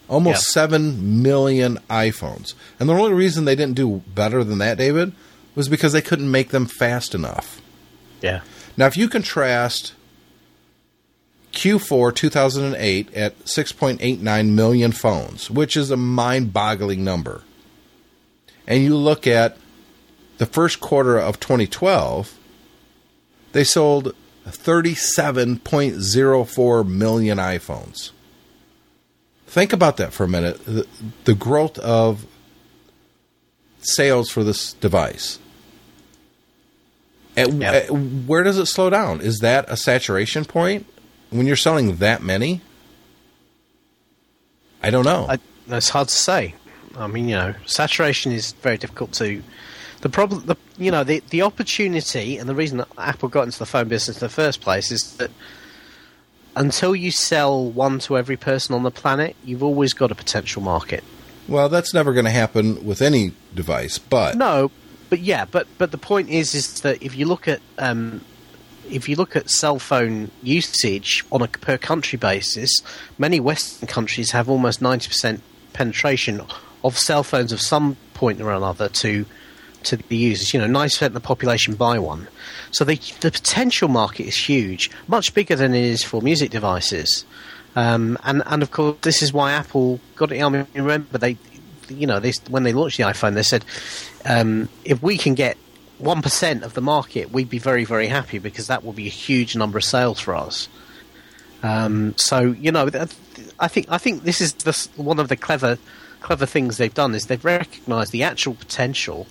Almost 0.08 0.46
Yeah. 0.48 0.52
7 0.52 1.22
million 1.22 1.78
iPhones. 1.90 2.54
And 2.80 2.88
the 2.88 2.94
only 2.94 3.12
reason 3.12 3.44
they 3.44 3.54
didn't 3.56 3.76
do 3.76 4.02
better 4.14 4.42
than 4.42 4.58
that, 4.58 4.78
David, 4.78 5.12
was 5.54 5.68
because 5.68 5.92
they 5.92 6.00
couldn't 6.02 6.30
make 6.30 6.48
them 6.50 6.66
fast 6.66 7.14
enough. 7.14 7.60
Yeah. 8.22 8.40
Now, 8.76 8.86
if 8.86 8.96
you 8.96 9.08
contrast 9.08 9.92
Q4 11.52 12.14
2008 12.14 13.14
at 13.14 13.38
6.89 13.44 14.50
million 14.50 14.92
phones, 14.92 15.50
which 15.50 15.76
is 15.76 15.90
a 15.90 15.96
mind 15.96 16.52
boggling 16.52 17.02
number, 17.04 17.42
and 18.66 18.82
you 18.82 18.96
look 18.96 19.26
at 19.26 19.56
the 20.38 20.46
first 20.46 20.80
quarter 20.80 21.18
of 21.18 21.40
2012, 21.40 22.34
they 23.52 23.64
sold 23.64 24.14
37.04 24.46 26.88
million 26.88 27.38
iPhones. 27.38 28.10
Think 29.48 29.72
about 29.72 29.96
that 29.96 30.12
for 30.12 30.24
a 30.24 30.28
minute. 30.28 30.64
The, 30.66 30.86
the 31.24 31.34
growth 31.34 31.78
of 31.78 32.26
sales 33.80 34.30
for 34.30 34.44
this 34.44 34.74
device. 34.74 35.38
At, 37.36 37.52
Yeah. 37.52 37.72
at- 37.72 37.90
where 37.90 38.42
does 38.42 38.58
it 38.58 38.66
slow 38.66 38.90
down? 38.90 39.20
Is 39.20 39.38
that 39.38 39.64
a 39.68 39.76
saturation 39.76 40.44
point 40.44 40.86
when 41.30 41.46
you're 41.46 41.56
selling 41.56 41.96
that 41.96 42.22
many? 42.22 42.60
I 44.82 44.90
don't 44.90 45.04
know. 45.04 45.26
I, 45.28 45.38
it's 45.68 45.88
hard 45.88 46.08
to 46.08 46.14
say. 46.14 46.54
I 46.96 47.06
mean, 47.06 47.28
you 47.28 47.36
know, 47.36 47.54
saturation 47.66 48.32
is 48.32 48.52
very 48.52 48.76
difficult 48.78 49.12
to. 49.14 49.42
The 50.00 50.08
problem, 50.08 50.46
the, 50.46 50.56
you 50.76 50.90
know, 50.92 51.02
the 51.04 51.22
the 51.30 51.42
opportunity 51.42 52.38
and 52.38 52.48
the 52.48 52.54
reason 52.54 52.78
that 52.78 52.88
Apple 52.98 53.28
got 53.28 53.42
into 53.44 53.58
the 53.58 53.66
phone 53.66 53.88
business 53.88 54.18
in 54.18 54.20
the 54.20 54.28
first 54.28 54.60
place 54.60 54.92
is 54.92 55.16
that 55.16 55.30
until 56.58 56.94
you 56.94 57.10
sell 57.10 57.64
one 57.64 57.98
to 58.00 58.18
every 58.18 58.36
person 58.36 58.74
on 58.74 58.82
the 58.82 58.90
planet, 58.90 59.36
you've 59.44 59.62
always 59.62 59.92
got 59.92 60.10
a 60.10 60.14
potential 60.14 60.60
market. 60.62 61.04
well, 61.46 61.68
that's 61.68 61.94
never 61.94 62.12
going 62.12 62.24
to 62.26 62.30
happen 62.30 62.84
with 62.84 63.00
any 63.00 63.32
device, 63.54 63.98
but 63.98 64.36
No, 64.36 64.70
but 65.08 65.20
yeah, 65.20 65.44
but 65.44 65.66
but 65.78 65.90
the 65.90 65.98
point 65.98 66.28
is, 66.28 66.54
is 66.54 66.80
that 66.82 67.02
if 67.02 67.16
you 67.16 67.26
look 67.26 67.48
at 67.48 67.60
um, 67.78 68.20
if 68.90 69.08
you 69.08 69.16
look 69.16 69.36
at 69.36 69.50
cell 69.50 69.78
phone 69.78 70.30
usage 70.42 71.24
on 71.30 71.42
a 71.42 71.48
per 71.48 71.78
country 71.78 72.18
basis, 72.18 72.82
many 73.16 73.40
Western 73.40 73.86
countries 73.86 74.32
have 74.32 74.48
almost 74.50 74.82
ninety 74.82 75.08
percent 75.08 75.42
penetration 75.72 76.42
of 76.84 76.98
cell 76.98 77.22
phones 77.22 77.52
of 77.52 77.60
some 77.60 77.96
point 78.14 78.40
or 78.40 78.52
another 78.52 78.88
to 78.88 79.24
to 79.88 79.96
the 79.96 80.16
users. 80.16 80.54
You 80.54 80.60
know, 80.60 80.66
ninety 80.66 80.94
percent 80.94 81.14
of 81.14 81.22
the 81.22 81.26
population 81.26 81.74
buy 81.74 81.98
one, 81.98 82.28
so 82.70 82.84
the 82.84 82.96
the 83.20 83.30
potential 83.30 83.88
market 83.88 84.26
is 84.26 84.36
huge, 84.36 84.90
much 85.06 85.34
bigger 85.34 85.56
than 85.56 85.74
it 85.74 85.84
is 85.84 86.02
for 86.02 86.22
music 86.22 86.50
devices. 86.50 87.24
Um, 87.76 88.18
and 88.24 88.42
and 88.46 88.62
of 88.62 88.70
course, 88.70 88.96
this 89.02 89.22
is 89.22 89.32
why 89.32 89.52
Apple 89.52 90.00
got 90.16 90.32
it. 90.32 90.42
I 90.42 90.48
mean, 90.48 90.66
remember 90.74 91.18
they, 91.18 91.36
you 91.88 92.06
know, 92.06 92.18
they, 92.18 92.32
when 92.48 92.62
they 92.62 92.72
launched 92.72 92.96
the 92.96 93.04
iPhone, 93.04 93.34
they 93.34 93.42
said 93.42 93.64
um, 94.24 94.68
if 94.84 95.02
we 95.02 95.16
can 95.16 95.34
get 95.34 95.56
one 95.98 96.22
percent 96.22 96.64
of 96.64 96.74
the 96.74 96.80
market, 96.80 97.30
we'd 97.30 97.50
be 97.50 97.58
very 97.58 97.84
very 97.84 98.08
happy 98.08 98.38
because 98.38 98.66
that 98.66 98.84
will 98.84 98.92
be 98.92 99.06
a 99.06 99.10
huge 99.10 99.54
number 99.56 99.78
of 99.78 99.84
sales 99.84 100.18
for 100.20 100.34
us. 100.34 100.68
Um, 101.62 102.14
so 102.16 102.40
you 102.40 102.72
know, 102.72 102.88
I 103.58 103.68
think 103.68 103.86
I 103.90 103.98
think 103.98 104.22
this 104.22 104.40
is 104.40 104.54
the, 104.54 104.88
one 104.96 105.18
of 105.18 105.28
the 105.28 105.36
clever 105.36 105.78
clever 106.20 106.46
things 106.46 106.76
they've 106.78 106.94
done 106.94 107.14
is 107.14 107.26
they've 107.26 107.44
recognised 107.44 108.12
the 108.12 108.22
actual 108.22 108.54
potential. 108.54 109.26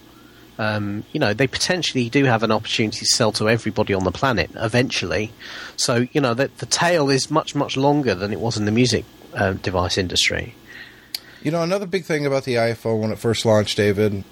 Um, 0.60 1.04
you 1.12 1.20
know, 1.20 1.34
they 1.34 1.48
potentially 1.48 2.10
do 2.10 2.24
have 2.26 2.43
an 2.43 2.52
opportunity 2.52 3.00
to 3.00 3.06
sell 3.06 3.32
to 3.34 3.48
everybody 3.50 3.93
on 3.93 4.04
the 4.04 4.12
planet 4.12 4.50
eventually. 4.56 5.32
So 5.76 6.08
you 6.12 6.22
know, 6.22 6.34
the, 6.34 6.50
the 6.58 6.65
tail 6.65 7.10
is 7.10 7.30
much 7.30 7.56
much 7.56 7.78
longer 7.78 8.15
than 8.15 8.34
it 8.34 8.39
was 8.39 8.58
in 8.58 8.65
the 8.65 8.72
music 8.72 9.06
uh, 9.34 9.54
device 9.54 9.98
industry. 9.98 10.56
You 11.43 11.52
know, 11.52 11.62
another 11.62 11.86
big 11.86 12.06
thing 12.06 12.26
about 12.26 12.43
the 12.43 12.56
iPhone 12.56 13.02
when 13.02 13.12
it 13.12 13.20
first 13.20 13.46
launched, 13.46 13.78
David, 13.78 14.24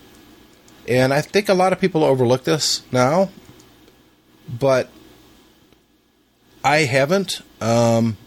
and 0.88 1.14
I 1.14 1.22
think 1.22 1.50
a 1.50 1.54
lot 1.54 1.72
of 1.74 1.80
people 1.80 2.04
overlook 2.04 2.44
this 2.44 2.82
now, 2.92 3.30
but 4.48 4.90
I 6.64 6.80
haven't. 6.80 7.42
Um, 7.62 8.18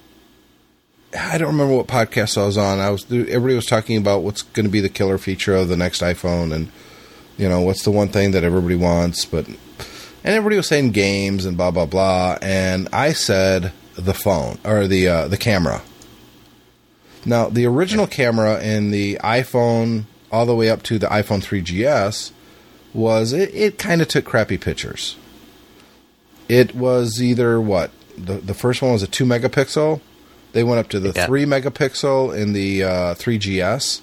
I 1.18 1.38
don't 1.38 1.48
remember 1.48 1.74
what 1.74 1.86
podcast 1.86 2.40
I 2.40 2.46
was 2.46 2.58
on. 2.58 2.78
I 2.78 2.90
was 2.90 3.04
everybody 3.10 3.54
was 3.54 3.66
talking 3.66 3.96
about 3.96 4.22
what's 4.22 4.42
going 4.42 4.66
to 4.66 4.70
be 4.70 4.80
the 4.80 4.88
killer 4.88 5.18
feature 5.18 5.54
of 5.54 5.68
the 5.68 5.76
next 5.76 6.02
iPhone, 6.02 6.52
and 6.52 6.70
you 7.38 7.48
know 7.48 7.60
what's 7.62 7.84
the 7.84 7.90
one 7.90 8.08
thing 8.08 8.32
that 8.32 8.44
everybody 8.44 8.76
wants, 8.76 9.24
but 9.24 9.46
and 9.48 9.56
everybody 10.24 10.56
was 10.56 10.66
saying 10.66 10.90
games 10.90 11.46
and 11.46 11.56
blah 11.56 11.70
blah 11.70 11.86
blah, 11.86 12.36
and 12.42 12.88
I 12.92 13.12
said 13.14 13.72
the 13.96 14.14
phone 14.14 14.58
or 14.64 14.86
the 14.86 15.08
uh, 15.08 15.28
the 15.28 15.36
camera. 15.38 15.82
Now, 17.24 17.48
the 17.48 17.66
original 17.66 18.06
camera 18.06 18.62
in 18.62 18.90
the 18.90 19.16
iPhone, 19.22 20.04
all 20.30 20.46
the 20.46 20.54
way 20.54 20.70
up 20.70 20.82
to 20.84 20.98
the 20.98 21.08
iPhone 21.08 21.42
3GS, 21.42 22.30
was 22.94 23.32
it, 23.32 23.52
it 23.54 23.76
kind 23.76 24.00
of 24.00 24.08
took 24.08 24.24
crappy 24.24 24.56
pictures. 24.56 25.16
It 26.48 26.74
was 26.74 27.20
either 27.22 27.60
what? 27.60 27.90
The, 28.16 28.34
the 28.34 28.54
first 28.54 28.80
one 28.80 28.92
was 28.92 29.02
a 29.02 29.06
2 29.08 29.24
megapixel. 29.24 30.00
They 30.52 30.62
went 30.64 30.78
up 30.78 30.88
to 30.90 31.00
the 31.00 31.12
Yeah. 31.14 31.26
3 31.26 31.44
megapixel 31.44 32.34
in 32.36 32.52
the 32.54 32.84
uh, 32.84 33.14
3GS. 33.14 34.00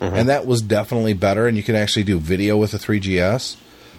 And 0.00 0.28
that 0.28 0.46
was 0.46 0.62
definitely 0.62 1.12
better, 1.12 1.46
and 1.46 1.56
you 1.56 1.62
can 1.62 1.76
actually 1.76 2.04
do 2.04 2.18
video 2.18 2.56
with 2.56 2.70
the 2.70 2.78
3GS. 2.78 3.56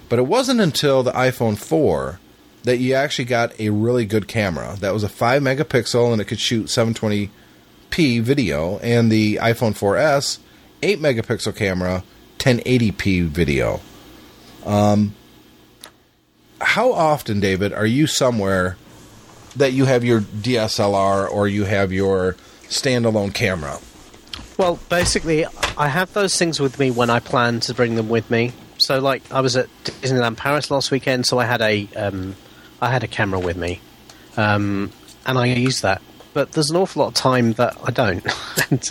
But 0.09 0.19
it 0.19 0.23
wasn't 0.23 0.59
until 0.59 1.03
the 1.03 1.11
iPhone 1.11 1.57
4 1.57 2.19
that 2.63 2.77
you 2.77 2.93
actually 2.93 3.25
got 3.25 3.57
a 3.59 3.69
really 3.69 4.05
good 4.05 4.27
camera. 4.27 4.75
That 4.79 4.93
was 4.93 5.03
a 5.03 5.09
5 5.09 5.41
megapixel, 5.41 6.11
and 6.11 6.21
it 6.21 6.25
could 6.25 6.39
shoot 6.39 6.65
720p 6.67 8.21
video, 8.21 8.79
and 8.79 9.11
the 9.11 9.35
iPhone 9.35 9.77
4S, 9.77 10.39
8 10.81 10.99
megapixel 10.99 11.55
camera, 11.55 12.03
1080p 12.39 13.25
video. 13.25 13.79
Um, 14.65 15.15
how 16.59 16.93
often, 16.93 17.39
David, 17.39 17.73
are 17.73 17.85
you 17.85 18.07
somewhere 18.07 18.77
that 19.55 19.73
you 19.73 19.85
have 19.85 20.03
your 20.03 20.21
DSLR 20.21 21.29
or 21.29 21.47
you 21.47 21.65
have 21.65 21.91
your 21.91 22.35
standalone 22.63 23.33
camera? 23.33 23.79
Well, 24.62 24.78
basically, 24.89 25.43
I 25.76 25.88
have 25.88 26.13
those 26.13 26.38
things 26.38 26.60
with 26.60 26.78
me 26.78 26.91
when 26.91 27.10
I 27.10 27.19
plan 27.19 27.62
to 27.62 27.74
bring 27.74 27.95
them 27.95 28.10
with 28.10 28.30
me. 28.30 28.52
So, 28.78 29.00
like, 29.00 29.24
I 29.32 29.41
was 29.41 29.56
at 29.58 29.65
Disneyland 29.86 30.38
Paris 30.38 30.69
last 30.69 30.91
weekend, 30.91 31.26
so 31.26 31.39
I 31.39 31.45
had 31.45 31.62
a, 31.62 31.88
um, 31.95 32.36
I 32.80 32.91
had 32.91 33.04
a 33.04 33.08
camera 33.08 33.39
with 33.39 33.58
me, 33.58 33.82
um, 34.38 34.91
and 35.26 35.39
I 35.39 35.47
use 35.47 35.82
that. 35.82 36.04
But 36.36 36.52
there's 36.52 36.69
an 36.69 36.76
awful 36.76 37.02
lot 37.02 37.08
of 37.08 37.13
time 37.15 37.54
that 37.54 37.76
I 37.84 37.89
don't. 37.89 38.24
and 38.69 38.88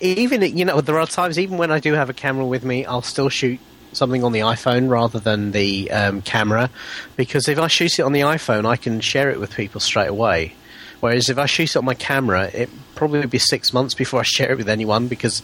even 0.00 0.40
you 0.56 0.64
know, 0.64 0.80
there 0.80 0.98
are 0.98 1.06
times 1.06 1.38
even 1.38 1.58
when 1.58 1.70
I 1.70 1.78
do 1.78 1.92
have 1.92 2.08
a 2.08 2.14
camera 2.14 2.46
with 2.46 2.64
me, 2.64 2.86
I'll 2.86 3.02
still 3.02 3.28
shoot 3.28 3.60
something 3.92 4.24
on 4.24 4.32
the 4.32 4.40
iPhone 4.40 4.88
rather 4.88 5.18
than 5.18 5.52
the 5.52 5.90
um, 5.90 6.22
camera, 6.22 6.70
because 7.16 7.46
if 7.46 7.58
I 7.58 7.66
shoot 7.66 7.98
it 7.98 8.02
on 8.04 8.12
the 8.12 8.20
iPhone, 8.20 8.64
I 8.64 8.76
can 8.76 9.00
share 9.00 9.28
it 9.28 9.38
with 9.38 9.54
people 9.54 9.80
straight 9.82 10.08
away. 10.08 10.54
Whereas 11.02 11.28
if 11.28 11.36
I 11.36 11.46
shoot 11.46 11.70
it 11.70 11.76
on 11.76 11.84
my 11.84 11.94
camera, 11.94 12.44
it 12.44 12.70
probably 12.94 13.18
would 13.18 13.28
be 13.28 13.38
six 13.38 13.72
months 13.72 13.92
before 13.92 14.20
I 14.20 14.22
share 14.22 14.52
it 14.52 14.56
with 14.56 14.68
anyone 14.68 15.08
because, 15.08 15.42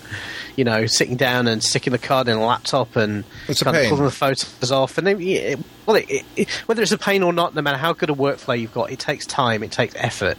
you 0.55 0.63
know, 0.63 0.87
sitting 0.87 1.17
down 1.17 1.49
and 1.49 1.65
sticking 1.65 1.91
the 1.91 1.99
card 1.99 2.29
in 2.29 2.37
a 2.37 2.47
laptop 2.47 2.95
and 2.95 3.25
It's 3.49 3.61
kind 3.65 3.77
of 3.77 3.89
pulling 3.89 4.05
the 4.05 4.13
photos 4.13 4.71
off, 4.71 4.99
and 4.99 5.07
then, 5.09 5.21
it, 5.21 5.59
well, 5.85 5.97
it, 5.97 6.25
it, 6.37 6.49
whether 6.67 6.81
it's 6.81 6.93
a 6.93 6.97
pain 6.97 7.25
or 7.25 7.33
not, 7.33 7.57
no 7.57 7.63
matter 7.63 7.77
how 7.77 7.93
good 7.93 8.09
a 8.09 8.15
workflow 8.15 8.57
you've 8.57 8.73
got, 8.73 8.93
it 8.93 9.01
takes 9.01 9.27
time, 9.27 9.65
it 9.65 9.73
takes 9.73 9.97
effort. 9.97 10.39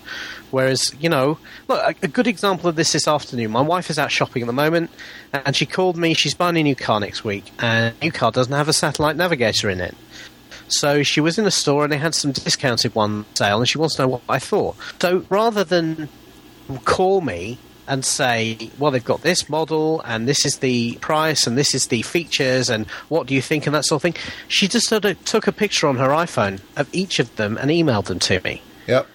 Whereas, 0.51 0.95
you 1.01 1.09
know, 1.09 1.37
look, 1.67 1.83
a, 1.83 2.05
a 2.05 2.07
good 2.07 2.25
example 2.25 2.69
of 2.69 2.77
this 2.77 2.93
this 2.93 3.05
afternoon. 3.05 3.51
My 3.51 3.59
wife 3.59 3.89
is 3.89 3.99
out 3.99 4.13
shopping 4.13 4.41
at 4.41 4.47
the 4.47 4.53
moment, 4.53 4.89
and 5.33 5.53
she 5.53 5.65
called 5.65 5.97
me. 5.97 6.13
She's 6.13 6.33
buying 6.33 6.55
a 6.55 6.63
new 6.63 6.77
car 6.77 7.01
next 7.01 7.25
week, 7.25 7.51
and 7.59 7.93
the 7.93 8.05
new 8.05 8.11
car 8.13 8.31
doesn't 8.31 8.53
have 8.53 8.69
a 8.69 8.73
satellite 8.73 9.17
navigator 9.17 9.69
in 9.69 9.81
it. 9.81 9.97
So 10.69 11.03
she 11.03 11.21
was 11.21 11.37
in 11.37 11.45
a 11.45 11.51
store 11.51 11.83
and 11.83 11.91
they 11.91 11.97
had 11.97 12.15
some 12.15 12.31
discounted 12.31 12.95
one 12.95 13.25
sale, 13.35 13.59
and 13.59 13.67
she 13.67 13.77
wants 13.77 13.95
to 13.95 14.03
know 14.03 14.07
what 14.07 14.21
I 14.29 14.39
thought. 14.39 14.75
So 15.01 15.25
rather 15.29 15.63
than 15.63 16.09
call 16.85 17.21
me 17.21 17.57
and 17.87 18.05
say, 18.05 18.69
well, 18.77 18.91
they've 18.91 19.03
got 19.03 19.23
this 19.23 19.49
model, 19.49 20.01
and 20.01 20.27
this 20.27 20.45
is 20.45 20.59
the 20.59 20.95
price, 20.97 21.47
and 21.47 21.57
this 21.57 21.73
is 21.73 21.87
the 21.87 22.03
features, 22.03 22.69
and 22.69 22.85
what 23.09 23.25
do 23.25 23.33
you 23.33 23.41
think, 23.41 23.65
and 23.65 23.75
that 23.75 23.83
sort 23.83 23.97
of 23.97 24.03
thing, 24.03 24.15
she 24.47 24.67
just 24.67 24.87
sort 24.87 25.05
of 25.05 25.23
took 25.25 25.47
a 25.47 25.51
picture 25.51 25.87
on 25.87 25.97
her 25.97 26.09
iPhone 26.09 26.61
of 26.77 26.87
each 26.93 27.17
of 27.17 27.35
them 27.35 27.57
and 27.57 27.71
emailed 27.71 28.05
them 28.05 28.19
to 28.19 28.39
me. 28.41 28.61
Yep. 28.85 29.07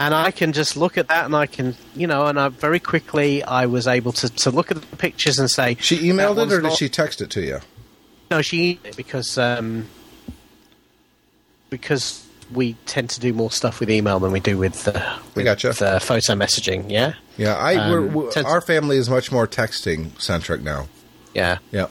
And 0.00 0.14
I 0.14 0.32
can 0.32 0.52
just 0.52 0.76
look 0.76 0.98
at 0.98 1.06
that, 1.08 1.26
and 1.26 1.36
I 1.36 1.46
can, 1.46 1.76
you 1.94 2.08
know, 2.08 2.26
and 2.26 2.40
I 2.40 2.48
very 2.48 2.80
quickly 2.80 3.44
I 3.44 3.66
was 3.66 3.86
able 3.86 4.12
to, 4.12 4.28
to 4.28 4.50
look 4.50 4.72
at 4.72 4.80
the 4.80 4.96
pictures 4.96 5.38
and 5.38 5.48
say, 5.48 5.76
She 5.80 5.98
emailed 5.98 6.44
it 6.44 6.52
or 6.52 6.60
did 6.60 6.72
she 6.72 6.88
text 6.88 7.20
it 7.20 7.30
to 7.30 7.40
you? 7.40 7.60
no, 8.30 8.42
she 8.42 8.74
emailed 8.74 8.84
it 8.86 8.96
because 8.96 9.38
um, 9.38 9.86
because 11.70 12.24
we 12.52 12.74
tend 12.86 13.10
to 13.10 13.20
do 13.20 13.32
more 13.32 13.50
stuff 13.50 13.80
with 13.80 13.90
email 13.90 14.18
than 14.18 14.32
we 14.32 14.40
do 14.40 14.56
with, 14.56 14.88
uh, 14.88 15.18
with 15.34 15.44
gotcha. 15.44 15.70
uh, 15.70 15.98
photo 15.98 16.34
messaging. 16.34 16.90
Yeah, 16.90 17.14
Yeah, 17.36 17.56
I 17.56 17.76
Um, 17.76 17.90
we're, 17.90 18.24
we're, 18.24 18.44
our 18.44 18.60
family 18.60 18.96
is 18.96 19.10
much 19.10 19.30
more 19.30 19.46
texting 19.46 20.18
centric 20.20 20.62
now. 20.62 20.88
yeah. 21.34 21.58
yeah. 21.70 21.88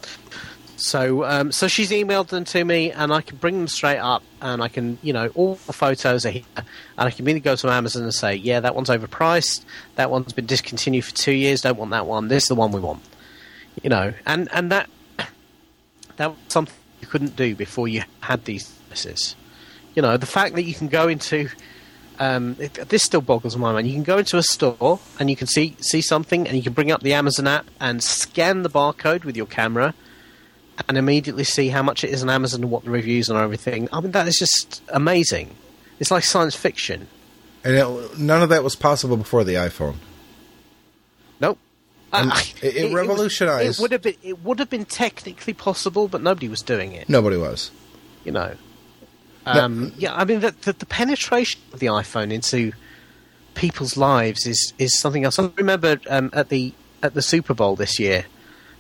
So, 0.80 1.24
um, 1.26 1.52
so 1.52 1.68
she's 1.68 1.90
emailed 1.90 2.28
them 2.28 2.44
to 2.46 2.64
me, 2.64 2.92
and 2.92 3.12
I 3.12 3.22
can 3.22 3.38
bring 3.38 3.58
them 3.58 3.68
straight 3.68 3.98
up, 3.98 4.22
and 4.42 4.62
I 4.62 4.68
can, 4.68 5.00
you 5.02 5.12
know, 5.12 5.30
all 5.30 5.56
the 5.66 5.74
photos 5.74 6.24
are 6.24 6.30
here, 6.30 6.44
and 6.56 6.66
I 6.98 7.10
can 7.10 7.26
immediately 7.26 7.50
go 7.50 7.56
to 7.56 7.72
Amazon 7.72 8.04
and 8.04 8.14
say, 8.14 8.36
yeah, 8.36 8.60
that 8.60 8.76
one's 8.76 8.90
overpriced, 8.90 9.66
that 9.96 10.12
one's 10.12 10.34
been 10.34 10.46
discontinued 10.46 11.04
for 11.06 11.16
two 11.16 11.32
years, 11.32 11.62
don't 11.62 11.80
want 11.80 11.92
that 11.92 12.06
one, 12.06 12.28
this 12.28 12.44
is 12.44 12.50
the 12.50 12.56
one 12.56 12.72
we 12.72 12.80
want, 12.80 13.02
you 13.82 13.90
know, 13.90 14.14
and 14.28 14.50
and 14.54 14.72
that 14.72 14.88
that 16.18 16.30
was 16.30 16.38
something 16.48 16.76
you 17.02 17.08
couldn't 17.08 17.36
do 17.36 17.56
before 17.56 17.88
you 17.88 18.04
had 18.20 18.46
these 18.46 18.68
services. 18.68 19.36
You 19.98 20.04
know, 20.04 20.16
the 20.16 20.28
fact 20.28 20.54
that 20.54 20.62
you 20.62 20.76
can 20.76 20.90
go 20.90 21.08
into 21.08 21.50
um, 22.20 22.56
it, 22.60 22.76
this 22.90 23.02
still 23.02 23.20
boggles 23.20 23.58
my 23.58 23.74
mind. 23.74 23.88
You 23.88 23.94
can 23.94 24.04
go 24.04 24.20
into 24.20 24.38
a 24.38 24.44
store 24.44 25.00
and 25.20 25.28
you 25.28 25.36
can 25.36 25.48
see 25.48 25.76
see 25.80 26.02
something, 26.02 26.48
and 26.48 26.56
you 26.56 26.62
can 26.62 26.74
bring 26.74 26.92
up 26.92 27.02
the 27.02 27.14
Amazon 27.14 27.48
app 27.48 27.66
and 27.80 28.04
scan 28.04 28.62
the 28.62 28.70
barcode 28.70 29.24
with 29.26 29.36
your 29.36 29.48
camera, 29.48 29.96
and 30.88 31.00
immediately 31.00 31.44
see 31.44 31.70
how 31.70 31.82
much 31.82 32.04
it 32.04 32.12
is 32.12 32.22
on 32.22 32.30
Amazon 32.30 32.62
and 32.62 32.70
what 32.70 32.84
the 32.84 32.92
reviews 32.92 33.28
are 33.32 33.38
and 33.38 33.44
everything. 33.44 33.90
I 33.92 34.00
mean, 34.00 34.12
that 34.12 34.28
is 34.28 34.38
just 34.38 34.84
amazing. 34.90 35.56
It's 36.00 36.12
like 36.12 36.24
science 36.24 36.56
fiction. 36.56 37.08
And 37.64 37.76
it, 37.76 38.20
none 38.20 38.44
of 38.44 38.50
that 38.50 38.64
was 38.64 38.76
possible 38.76 39.18
before 39.18 39.44
the 39.44 39.56
iPhone. 39.56 39.96
Nope. 41.42 41.58
Uh, 42.14 42.40
it- 42.62 42.76
it 42.76 42.84
was- 42.86 42.94
revolutionized- 42.94 43.80
It 43.80 43.82
would 43.82 43.92
have 43.94 44.04
been. 44.04 44.16
It 44.22 44.44
would 44.44 44.60
have 44.60 44.70
been 44.70 44.86
technically 44.86 45.54
possible, 45.56 46.08
but 46.08 46.22
nobody 46.22 46.48
was 46.50 46.62
doing 46.62 46.92
it. 46.92 47.10
Nobody 47.10 47.38
was. 47.38 47.72
You 48.26 48.32
know. 48.34 48.54
Um, 49.48 49.94
yeah, 49.98 50.14
I 50.14 50.26
mean 50.26 50.40
the, 50.42 50.52
the 50.62 50.74
the 50.74 50.86
penetration 50.86 51.62
of 51.74 51.80
the 51.80 51.88
iPhone 51.88 52.32
into 52.32 52.74
people's 53.54 53.98
lives 53.98 54.46
is 54.46 54.74
is 54.78 54.98
something 55.00 55.24
else. 55.24 55.40
I 55.40 55.50
remember 55.56 56.00
um, 56.10 56.30
at 56.34 56.50
the 56.50 56.74
at 57.04 57.14
the 57.14 57.22
Super 57.22 57.54
Bowl 57.54 57.76
this 57.76 58.00
year. 58.00 58.26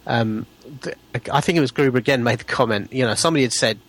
Um, 0.05 0.45
the, 0.81 0.95
I 1.31 1.41
think 1.41 1.57
it 1.57 1.61
was 1.61 1.71
Gruber 1.71 1.97
again 1.97 2.23
made 2.23 2.39
the 2.39 2.45
comment. 2.45 2.93
You 2.93 3.05
know, 3.05 3.15
somebody 3.15 3.43
had 3.43 3.53
said, 3.53 3.79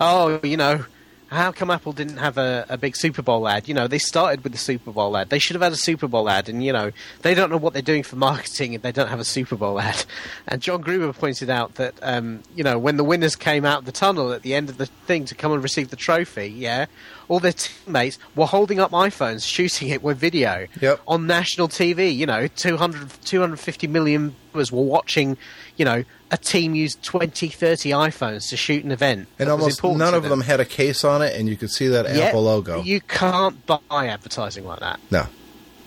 "Oh, 0.00 0.40
you 0.42 0.56
know, 0.56 0.84
how 1.30 1.52
come 1.52 1.70
Apple 1.70 1.92
didn't 1.92 2.16
have 2.16 2.38
a, 2.38 2.66
a 2.68 2.76
big 2.76 2.96
Super 2.96 3.22
Bowl 3.22 3.46
ad? 3.46 3.68
You 3.68 3.74
know, 3.74 3.86
they 3.86 3.98
started 3.98 4.42
with 4.42 4.52
the 4.52 4.58
Super 4.58 4.90
Bowl 4.90 5.16
ad. 5.16 5.30
They 5.30 5.38
should 5.38 5.54
have 5.54 5.62
had 5.62 5.72
a 5.72 5.76
Super 5.76 6.08
Bowl 6.08 6.28
ad, 6.28 6.48
and 6.48 6.64
you 6.64 6.72
know, 6.72 6.90
they 7.22 7.34
don't 7.34 7.50
know 7.50 7.56
what 7.56 7.72
they're 7.72 7.82
doing 7.82 8.02
for 8.02 8.16
marketing 8.16 8.72
if 8.72 8.82
they 8.82 8.92
don't 8.92 9.08
have 9.08 9.20
a 9.20 9.24
Super 9.24 9.56
Bowl 9.56 9.80
ad." 9.80 10.04
And 10.48 10.60
John 10.60 10.80
Gruber 10.80 11.12
pointed 11.12 11.48
out 11.50 11.76
that 11.76 11.94
um, 12.02 12.42
you 12.54 12.64
know 12.64 12.78
when 12.78 12.96
the 12.96 13.04
winners 13.04 13.36
came 13.36 13.64
out 13.64 13.84
the 13.84 13.92
tunnel 13.92 14.32
at 14.32 14.42
the 14.42 14.54
end 14.54 14.68
of 14.68 14.76
the 14.78 14.86
thing 14.86 15.24
to 15.26 15.34
come 15.34 15.52
and 15.52 15.62
receive 15.62 15.90
the 15.90 15.96
trophy, 15.96 16.48
yeah, 16.48 16.86
all 17.28 17.38
their 17.40 17.52
teammates 17.52 18.18
were 18.34 18.46
holding 18.46 18.80
up 18.80 18.90
iPhones, 18.90 19.46
shooting 19.46 19.88
it 19.88 20.02
with 20.02 20.18
video 20.18 20.66
Yep. 20.80 21.00
on 21.06 21.26
national 21.26 21.68
TV. 21.68 22.14
You 22.14 22.26
know, 22.26 22.48
200, 22.48 23.08
250 23.24 23.86
million 23.86 24.34
viewers 24.52 24.72
were 24.72 24.82
watching. 24.82 25.36
You 25.80 25.86
know, 25.86 26.04
a 26.30 26.36
team 26.36 26.74
used 26.74 27.02
20, 27.02 27.48
30 27.48 27.90
iPhones 27.92 28.50
to 28.50 28.56
shoot 28.58 28.84
an 28.84 28.92
event. 28.92 29.28
And 29.38 29.48
almost 29.48 29.82
none 29.82 30.12
of 30.12 30.24
them 30.24 30.42
had 30.42 30.60
a 30.60 30.66
case 30.66 31.04
on 31.04 31.22
it, 31.22 31.34
and 31.34 31.48
you 31.48 31.56
could 31.56 31.70
see 31.70 31.88
that 31.88 32.04
Yeah, 32.14 32.24
Apple 32.24 32.42
logo. 32.42 32.82
You 32.82 33.00
can't 33.00 33.64
buy 33.64 33.80
advertising 34.08 34.66
like 34.66 34.80
that. 34.80 35.00
no, 35.10 35.26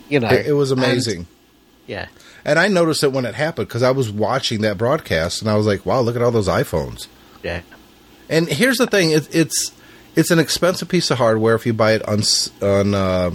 You 0.10 0.20
know, 0.20 0.30
it, 0.30 0.48
it 0.48 0.54
was 0.54 0.72
And- 0.72 0.84
amazing. 0.84 1.28
yeah, 1.86 2.08
And 2.44 2.58
I 2.58 2.70
noticed 2.70 3.04
it 3.04 3.12
when 3.12 3.24
it 3.26 3.36
happened 3.36 3.68
because 3.68 3.84
I 3.84 3.92
was 3.92 4.10
watching 4.10 4.62
that 4.62 4.80
broadcast, 4.80 5.42
and 5.44 5.52
I 5.52 5.56
was 5.58 5.68
like, 5.68 5.86
"Wow, 5.86 6.02
look 6.02 6.16
at 6.16 6.24
all 6.24 6.32
those 6.32 6.48
iPhones." 6.48 7.06
yeah, 7.44 7.62
And 8.30 8.50
here's 8.50 8.80
the 8.80 8.88
thing: 8.88 9.12
it, 9.12 9.28
it's 9.32 9.74
it's 10.16 10.32
an 10.32 10.40
expensive 10.40 10.90
piece 10.90 11.12
of 11.12 11.20
hardware 11.20 11.54
if 11.54 11.68
you 11.68 11.74
buy 11.74 11.92
it 11.94 12.02
on 12.10 12.24
on 12.64 12.96
uh, 12.96 13.30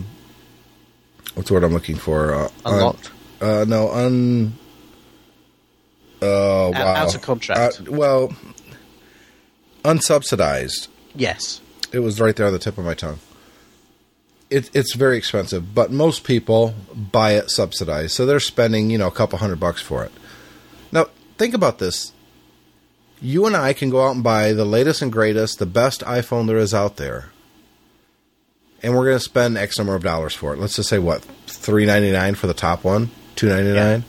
what's 1.35 1.51
the 1.51 1.55
word 1.55 1.63
I'm 1.63 1.73
looking 1.73 1.95
for? 1.99 2.35
Uh, 2.35 2.49
on- 2.65 2.75
Unlocked? 2.75 3.11
uh, 3.41 3.65
no, 3.69 3.93
un. 3.93 4.55
Oh 6.21 6.69
Out- 6.69 6.75
wow! 6.75 6.95
out 6.97 7.15
of 7.15 7.23
contract. 7.23 7.81
Uh, 7.81 7.93
well, 7.93 8.33
unsubsidized. 9.85 10.89
yes, 11.15 11.61
It 11.93 12.01
was 12.01 12.21
right 12.21 12.35
there 12.37 12.47
on 12.47 12.53
the 12.53 12.59
tip 12.59 12.79
of 12.79 12.85
my 12.85 12.95
tongue. 12.95 13.19
It, 14.51 14.71
it's 14.75 14.95
very 14.95 15.19
expensive, 15.19 15.75
but 15.75 15.91
most 15.93 16.25
people 16.25 16.75
buy 16.95 17.33
it 17.33 17.51
subsidized, 17.51 18.13
so 18.13 18.25
they're 18.25 18.41
spending 18.41 18.89
you 18.91 18.97
know 18.99 19.07
a 19.07 19.11
couple 19.13 19.39
hundred 19.39 19.61
bucks 19.61 19.83
for 19.83 20.05
it. 20.05 20.13
Now 20.91 21.07
think 21.37 21.53
about 21.55 21.79
this: 21.79 22.13
you 23.21 23.45
and 23.47 23.55
I 23.55 23.75
can 23.75 23.91
go 23.91 24.07
out 24.07 24.15
and 24.15 24.25
buy 24.25 24.55
the 24.55 24.65
latest 24.65 25.03
and 25.03 25.13
greatest, 25.13 25.59
the 25.59 25.67
best 25.67 26.01
iPhone 26.01 26.47
there 26.47 26.57
is 26.57 26.73
out 26.73 26.97
there, 26.97 27.27
and 28.83 28.95
we're 28.97 29.05
going 29.05 29.17
to 29.19 29.21
spend 29.25 29.59
X 29.59 29.77
number 29.77 29.95
of 29.95 30.03
dollars 30.03 30.35
for 30.35 30.55
it. 30.55 30.59
Let's 30.61 30.77
just 30.77 30.89
say 30.89 30.99
what 30.99 31.21
three 31.47 31.85
ninety 31.85 32.11
nine 32.11 32.35
for 32.35 32.47
the 32.47 32.55
top 32.55 32.85
one, 32.85 33.11
two 33.37 33.51
ninety 33.51 33.75
nine, 33.75 34.05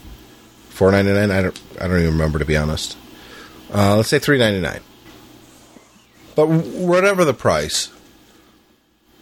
four 0.80 0.90
ninety 0.90 1.12
nine. 1.12 1.30
I 1.30 1.42
don't 1.42 1.60
I 1.78 1.86
don't 1.88 1.98
even 2.00 2.12
remember 2.12 2.38
to 2.38 2.46
be 2.46 2.56
honest. 2.56 2.96
Uh, 3.70 3.96
let's 3.96 4.08
say 4.08 4.18
three 4.18 4.38
ninety 4.38 4.60
nine. 4.62 4.80
But 6.34 6.46
whatever 6.46 7.22
the 7.26 7.34
price, 7.34 7.90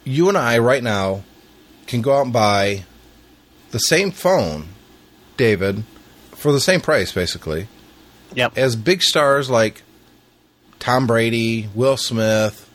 you 0.05 0.29
and 0.29 0.37
I 0.37 0.57
right 0.59 0.81
now 0.81 1.23
can 1.85 2.01
go 2.01 2.17
out 2.17 2.23
and 2.23 2.31
buy 2.31 2.85
the 3.71 3.79
same 3.79 4.11
phone, 4.11 4.69
David, 5.35 5.83
for 6.31 6.53
the 6.53 6.61
same 6.61 6.79
price 6.79 7.11
basically, 7.11 7.67
yep, 8.33 8.57
as 8.57 8.77
big 8.77 9.01
stars 9.03 9.49
like 9.49 9.81
Tom 10.79 11.07
Brady, 11.07 11.67
Will 11.75 11.97
Smith, 11.97 12.69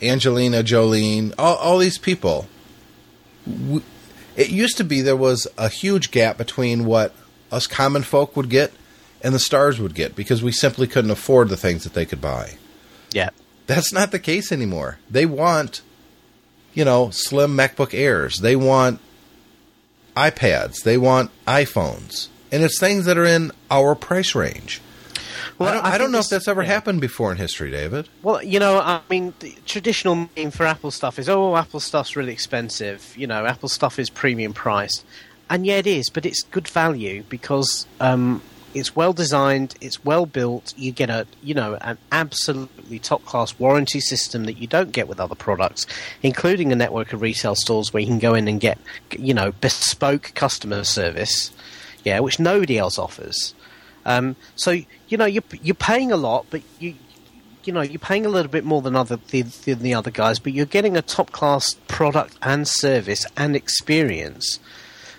Angelina 0.00 0.62
Jolie, 0.62 1.32
all, 1.36 1.56
all 1.56 1.78
these 1.78 1.98
people. 1.98 2.46
W- 3.48 3.82
It 4.36 4.50
used 4.50 4.76
to 4.76 4.84
be 4.84 5.00
there 5.00 5.16
was 5.16 5.48
a 5.58 5.68
huge 5.68 6.12
gap 6.12 6.38
between 6.38 6.84
what 6.84 7.12
us 7.56 7.66
common 7.66 8.02
folk 8.02 8.36
would 8.36 8.48
get 8.50 8.72
and 9.22 9.34
the 9.34 9.38
stars 9.38 9.80
would 9.80 9.94
get 9.94 10.14
because 10.14 10.42
we 10.42 10.52
simply 10.52 10.86
couldn't 10.86 11.10
afford 11.10 11.48
the 11.48 11.56
things 11.56 11.82
that 11.84 11.94
they 11.94 12.04
could 12.06 12.20
buy. 12.20 12.56
yeah, 13.12 13.30
That's 13.66 13.92
not 13.92 14.12
the 14.12 14.18
case 14.18 14.52
anymore. 14.52 14.98
They 15.10 15.26
want, 15.26 15.80
you 16.74 16.84
know, 16.84 17.10
slim 17.10 17.56
MacBook 17.56 17.92
Airs. 17.94 18.40
They 18.40 18.54
want 18.56 19.00
iPads. 20.16 20.82
They 20.82 20.98
want 20.98 21.30
iPhones. 21.46 22.28
And 22.52 22.62
it's 22.62 22.78
things 22.78 23.04
that 23.06 23.18
are 23.18 23.24
in 23.24 23.52
our 23.70 23.94
price 23.94 24.34
range. 24.34 24.80
Well, 25.58 25.70
I 25.70 25.74
don't, 25.74 25.84
I 25.84 25.94
I 25.94 25.98
don't 25.98 26.12
know 26.12 26.18
this- 26.18 26.26
if 26.26 26.30
that's 26.30 26.48
ever 26.48 26.62
yeah. 26.62 26.68
happened 26.68 27.00
before 27.00 27.32
in 27.32 27.38
history, 27.38 27.70
David. 27.70 28.08
Well, 28.22 28.42
you 28.42 28.60
know, 28.60 28.78
I 28.78 29.00
mean, 29.08 29.32
the 29.40 29.54
traditional 29.64 30.28
name 30.36 30.50
for 30.50 30.66
Apple 30.66 30.90
stuff 30.90 31.18
is, 31.18 31.28
oh, 31.28 31.56
Apple 31.56 31.80
stuff's 31.80 32.14
really 32.14 32.32
expensive. 32.32 33.14
You 33.16 33.26
know, 33.26 33.46
Apple 33.46 33.68
stuff 33.70 33.98
is 33.98 34.10
premium 34.10 34.52
priced. 34.52 35.04
And 35.48 35.64
yeah, 35.64 35.76
it 35.76 35.86
is, 35.86 36.10
but 36.10 36.26
it's 36.26 36.42
good 36.42 36.66
value 36.66 37.22
because 37.28 37.86
um, 38.00 38.42
it's 38.74 38.96
well 38.96 39.12
designed, 39.12 39.74
it's 39.80 40.04
well 40.04 40.26
built. 40.26 40.74
You 40.76 40.92
get 40.92 41.08
a, 41.08 41.26
you 41.42 41.54
know, 41.54 41.78
an 41.80 41.98
absolutely 42.10 42.98
top 42.98 43.24
class 43.24 43.58
warranty 43.58 44.00
system 44.00 44.44
that 44.44 44.58
you 44.58 44.66
don't 44.66 44.92
get 44.92 45.08
with 45.08 45.20
other 45.20 45.34
products, 45.34 45.86
including 46.22 46.72
a 46.72 46.76
network 46.76 47.12
of 47.12 47.20
retail 47.20 47.54
stores 47.54 47.92
where 47.92 48.00
you 48.00 48.08
can 48.08 48.18
go 48.18 48.34
in 48.34 48.48
and 48.48 48.60
get, 48.60 48.78
you 49.16 49.34
know, 49.34 49.52
bespoke 49.52 50.32
customer 50.34 50.84
service. 50.84 51.52
Yeah, 52.04 52.20
which 52.20 52.38
nobody 52.38 52.78
else 52.78 52.98
offers. 52.98 53.54
Um, 54.04 54.36
so 54.54 54.70
you 55.08 55.18
know 55.18 55.24
you're 55.24 55.42
you're 55.62 55.74
paying 55.74 56.12
a 56.12 56.16
lot, 56.16 56.46
but 56.50 56.62
you 56.78 56.94
you 57.64 57.72
know 57.72 57.82
you're 57.82 57.98
paying 57.98 58.24
a 58.24 58.28
little 58.28 58.50
bit 58.50 58.64
more 58.64 58.80
than 58.80 58.94
other 58.94 59.16
than 59.16 59.50
the 59.80 59.94
other 59.94 60.12
guys, 60.12 60.38
but 60.38 60.52
you're 60.52 60.64
getting 60.64 60.96
a 60.96 61.02
top 61.02 61.32
class 61.32 61.74
product 61.88 62.38
and 62.40 62.66
service 62.66 63.26
and 63.36 63.56
experience. 63.56 64.60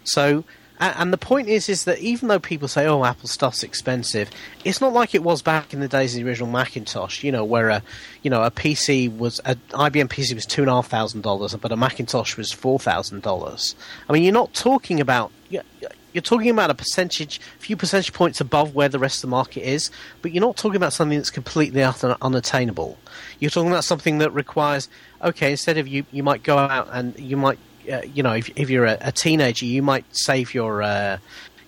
So. 0.08 0.44
And 0.80 1.12
the 1.12 1.18
point 1.18 1.48
is, 1.48 1.70
is 1.70 1.86
that 1.86 1.98
even 1.98 2.28
though 2.28 2.38
people 2.38 2.68
say, 2.68 2.86
"Oh, 2.86 3.04
Apple 3.04 3.28
stuff's 3.28 3.64
expensive," 3.64 4.30
it's 4.64 4.80
not 4.80 4.94
like 4.94 5.16
it 5.16 5.24
was 5.24 5.42
back 5.42 5.74
in 5.74 5.80
the 5.80 5.88
days 5.88 6.14
of 6.14 6.22
the 6.22 6.30
original 6.30 6.52
Macintosh. 6.52 7.24
You 7.24 7.32
know, 7.32 7.44
where 7.44 7.70
a, 7.70 7.82
you 8.22 8.30
know, 8.30 8.44
a 8.44 8.52
PC 8.52 9.18
was 9.18 9.40
an 9.40 9.60
IBM 9.72 10.08
PC 10.08 10.36
was 10.36 10.46
two 10.46 10.62
and 10.62 10.70
a 10.70 10.76
half 10.76 10.88
thousand 10.88 11.22
dollars, 11.22 11.56
but 11.56 11.72
a 11.72 11.76
Macintosh 11.76 12.38
was 12.38 12.52
four 12.52 12.78
thousand 12.78 13.24
dollars. 13.24 13.74
I 14.08 14.14
mean, 14.14 14.22
you're 14.22 14.32
not 14.32 14.54
talking 14.54 15.00
about 15.00 15.32
you're, 15.50 16.22
talking 16.22 16.50
about 16.50 16.70
a 16.70 16.76
percentage, 16.76 17.40
a 17.58 17.60
few 17.60 17.76
percentage 17.78 18.14
points 18.14 18.42
above 18.42 18.76
where 18.76 18.90
the 18.90 19.00
rest 19.00 19.18
of 19.18 19.22
the 19.22 19.28
market 19.28 19.62
is, 19.62 19.90
but 20.22 20.32
you're 20.32 20.42
not 20.42 20.58
talking 20.58 20.76
about 20.76 20.94
something 20.94 21.18
that's 21.18 21.30
completely 21.30 21.84
unattainable. 21.84 22.98
You're 23.40 23.52
talking 23.52 23.72
about 23.72 23.84
something 23.84 24.18
that 24.20 24.32
requires, 24.34 24.90
okay, 25.24 25.52
instead 25.52 25.78
of 25.78 25.88
you, 25.88 26.06
you 26.12 26.24
might 26.24 26.44
go 26.44 26.58
out 26.58 26.90
and 26.92 27.18
you 27.20 27.38
might, 27.38 27.60
uh, 27.92 28.02
you 28.14 28.24
know, 28.24 28.34
if, 28.34 28.50
if 28.56 28.70
you're 28.70 28.86
a, 28.86 28.98
a 29.02 29.12
teenager, 29.12 29.66
you 29.66 29.82
might 29.82 30.06
save 30.12 30.54
your, 30.54 30.82
uh, 30.82 31.18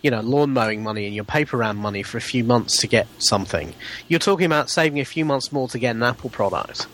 you 0.02 0.12
know, 0.12 0.22
lawn 0.22 0.52
mowing 0.52 0.84
money 0.84 1.06
and 1.06 1.16
your 1.16 1.24
paper 1.24 1.58
round 1.58 1.78
money 1.78 2.04
for 2.04 2.18
a 2.18 2.22
few 2.22 2.44
months 2.44 2.82
to 2.82 2.88
get 2.88 3.08
something. 3.18 3.74
You're 4.08 4.20
talking 4.20 4.46
about 4.46 4.70
saving 4.70 5.00
a 5.00 5.06
few 5.06 5.26
months 5.26 5.52
more 5.52 5.68
to 5.70 5.80
get 5.80 5.96
an 5.96 6.04
Apple 6.04 6.30
product. 6.30 6.88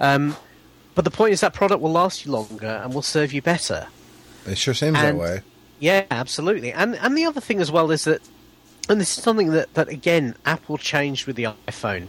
Um, 0.00 0.36
but 0.94 1.04
the 1.04 1.10
point 1.10 1.32
is 1.32 1.40
that 1.40 1.52
product 1.52 1.82
will 1.82 1.92
last 1.92 2.24
you 2.24 2.32
longer 2.32 2.80
and 2.82 2.94
will 2.94 3.02
serve 3.02 3.32
you 3.32 3.42
better. 3.42 3.88
It 4.46 4.56
sure 4.58 4.74
seems 4.74 4.94
that 4.94 5.16
way. 5.16 5.42
Yeah, 5.78 6.04
absolutely. 6.10 6.72
And 6.72 6.96
and 6.96 7.16
the 7.18 7.26
other 7.26 7.40
thing 7.40 7.60
as 7.60 7.70
well 7.70 7.90
is 7.90 8.04
that, 8.04 8.22
and 8.88 9.00
this 9.00 9.16
is 9.18 9.22
something 9.22 9.50
that, 9.50 9.74
that 9.74 9.88
again 9.88 10.34
Apple 10.46 10.78
changed 10.78 11.26
with 11.26 11.36
the 11.36 11.48
iPhone 11.68 12.08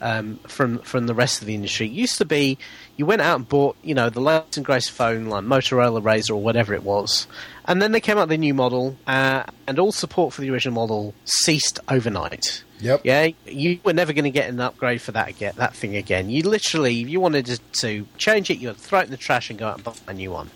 um, 0.00 0.38
from 0.46 0.78
from 0.78 1.06
the 1.06 1.14
rest 1.14 1.40
of 1.40 1.46
the 1.46 1.54
industry. 1.54 1.86
It 1.86 1.92
used 1.92 2.18
to 2.18 2.24
be 2.24 2.58
you 2.96 3.06
went 3.06 3.22
out 3.22 3.36
and 3.36 3.48
bought 3.48 3.76
you 3.82 3.94
know 3.94 4.10
the 4.10 4.20
latest 4.20 4.56
and 4.56 4.66
greatest 4.66 4.90
phone 4.90 5.26
like 5.26 5.44
Motorola 5.44 6.02
Razr 6.02 6.30
or 6.30 6.42
whatever 6.42 6.74
it 6.74 6.82
was, 6.82 7.26
and 7.66 7.80
then 7.80 7.92
they 7.92 8.00
came 8.00 8.18
out 8.18 8.22
with 8.22 8.30
the 8.30 8.38
new 8.38 8.54
model, 8.54 8.96
uh, 9.06 9.44
and 9.66 9.78
all 9.78 9.92
support 9.92 10.32
for 10.32 10.40
the 10.40 10.50
original 10.50 10.74
model 10.74 11.14
ceased 11.24 11.80
overnight. 11.88 12.64
Yep. 12.80 13.02
Yeah, 13.04 13.28
you 13.44 13.78
were 13.84 13.92
never 13.92 14.12
going 14.12 14.24
to 14.24 14.30
get 14.30 14.48
an 14.48 14.58
upgrade 14.60 15.02
for 15.02 15.12
that 15.12 15.28
again, 15.28 15.52
that 15.56 15.74
thing 15.74 15.96
again. 15.96 16.30
You 16.30 16.42
literally, 16.48 17.02
if 17.02 17.08
you 17.08 17.20
wanted 17.20 17.46
to, 17.46 17.58
to 17.58 18.06
change 18.16 18.50
it, 18.50 18.58
you 18.58 18.68
would 18.68 18.78
throw 18.78 19.00
it 19.00 19.04
in 19.04 19.10
the 19.10 19.16
trash 19.16 19.50
and 19.50 19.58
go 19.58 19.68
out 19.68 19.76
and 19.76 19.84
buy 19.84 19.92
a 20.08 20.14
new 20.14 20.30
one. 20.30 20.50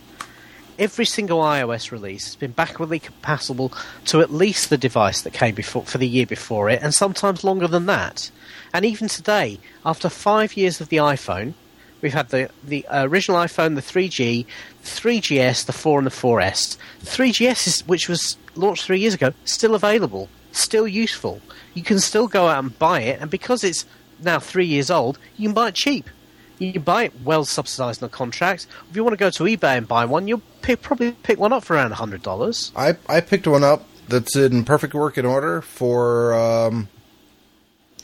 Every 0.79 1.05
single 1.05 1.41
iOS 1.41 1.93
release 1.93 2.25
has 2.25 2.37
been 2.37 2.51
backwardly 2.51 2.99
compatible 2.99 3.73
to 4.07 4.21
at 4.21 4.33
least 4.33 4.71
the 4.71 4.79
device 4.79 5.23
that 5.23 5.33
came 5.33 5.55
before 5.55 5.85
for 5.85 5.99
the 5.99 6.09
year 6.09 6.27
before 6.27 6.69
it, 6.69 6.83
and 6.83 6.93
sometimes 6.93 7.45
longer 7.45 7.69
than 7.69 7.87
that. 7.87 8.31
And 8.75 8.85
even 8.85 9.07
today, 9.07 9.61
after 9.87 10.09
five 10.09 10.57
years 10.57 10.81
of 10.81 10.89
the 10.89 10.97
iPhone, 10.97 11.55
we've 12.03 12.13
had 12.13 12.31
the 12.31 12.51
the 12.65 12.85
original 12.91 13.39
iPhone, 13.39 13.77
the 13.77 13.81
3G, 13.81 14.47
3GS, 14.83 15.67
the 15.67 15.73
4 15.73 16.01
and 16.01 16.07
the 16.07 16.11
4S. 16.11 16.77
3GS, 17.05 17.67
is, 17.69 17.87
which 17.87 18.09
was 18.09 18.37
launched 18.57 18.85
three 18.85 18.99
years 18.99 19.15
ago, 19.15 19.33
still 19.45 19.77
available, 19.77 20.29
still 20.51 20.89
useful. 20.89 21.41
You 21.73 21.85
can 21.85 22.01
still 22.01 22.27
go 22.27 22.49
out 22.49 22.65
and 22.65 22.77
buy 22.77 23.03
it, 23.03 23.21
and 23.21 23.31
because 23.31 23.63
it's 23.63 23.87
now 24.21 24.41
three 24.41 24.67
years 24.67 24.91
old, 24.91 25.21
you 25.37 25.49
can 25.49 25.55
buy 25.55 25.69
it 25.69 25.77
cheap. 25.77 26.11
You 26.59 26.73
can 26.73 26.83
buy 26.83 27.05
it 27.05 27.13
well 27.25 27.45
subsidised 27.45 28.03
on 28.03 28.09
a 28.09 28.11
contract. 28.11 28.67
If 28.91 28.97
you 28.97 29.05
want 29.05 29.13
to 29.13 29.19
go 29.19 29.31
to 29.31 29.45
eBay 29.45 29.79
and 29.79 29.87
buy 29.87 30.05
one, 30.05 30.27
you'll 30.27 30.43
pick, 30.63 30.83
probably 30.83 31.13
pick 31.13 31.39
one 31.39 31.53
up 31.53 31.63
for 31.63 31.75
around 31.75 31.93
hundred 31.93 32.23
dollars. 32.23 32.73
I 32.75 32.97
I 33.09 33.21
picked 33.21 33.47
one 33.47 33.63
up 33.63 33.87
that's 34.09 34.35
in 34.35 34.65
perfect 34.65 34.95
working 34.95 35.27
order 35.27 35.63
for 35.63 36.35
um, 36.35 36.89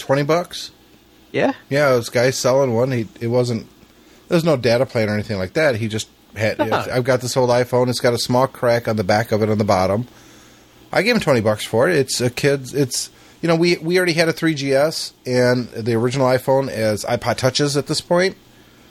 twenty 0.00 0.22
bucks. 0.22 0.70
Yeah, 1.32 1.52
Yeah, 1.68 1.94
this 1.94 2.08
guy 2.08 2.30
selling 2.30 2.74
one. 2.74 2.90
He 2.90 3.06
it 3.20 3.28
wasn't. 3.28 3.66
There's 4.28 4.44
no 4.44 4.56
data 4.56 4.84
plan 4.86 5.08
or 5.08 5.14
anything 5.14 5.38
like 5.38 5.52
that. 5.54 5.76
He 5.76 5.86
just 5.88 6.08
had. 6.34 6.58
No. 6.58 6.64
Uh-huh. 6.66 6.90
I've 6.92 7.04
got 7.04 7.20
this 7.20 7.36
old 7.36 7.50
iPhone. 7.50 7.88
It's 7.88 8.00
got 8.00 8.14
a 8.14 8.18
small 8.18 8.46
crack 8.46 8.88
on 8.88 8.96
the 8.96 9.04
back 9.04 9.30
of 9.32 9.42
it 9.42 9.48
on 9.48 9.58
the 9.58 9.64
bottom. 9.64 10.06
I 10.92 11.02
gave 11.02 11.14
him 11.14 11.20
twenty 11.20 11.40
bucks 11.40 11.64
for 11.64 11.88
it. 11.88 11.96
It's 11.96 12.20
a 12.20 12.30
kid's. 12.30 12.74
It's 12.74 13.10
you 13.42 13.48
know 13.48 13.54
we 13.56 13.76
we 13.78 13.96
already 13.96 14.12
had 14.14 14.28
a 14.28 14.32
3GS 14.32 15.12
and 15.24 15.68
the 15.68 15.94
original 15.94 16.26
iPhone 16.26 16.68
as 16.68 17.04
iPod 17.04 17.36
touches 17.36 17.76
at 17.76 17.86
this 17.86 18.00
point. 18.00 18.36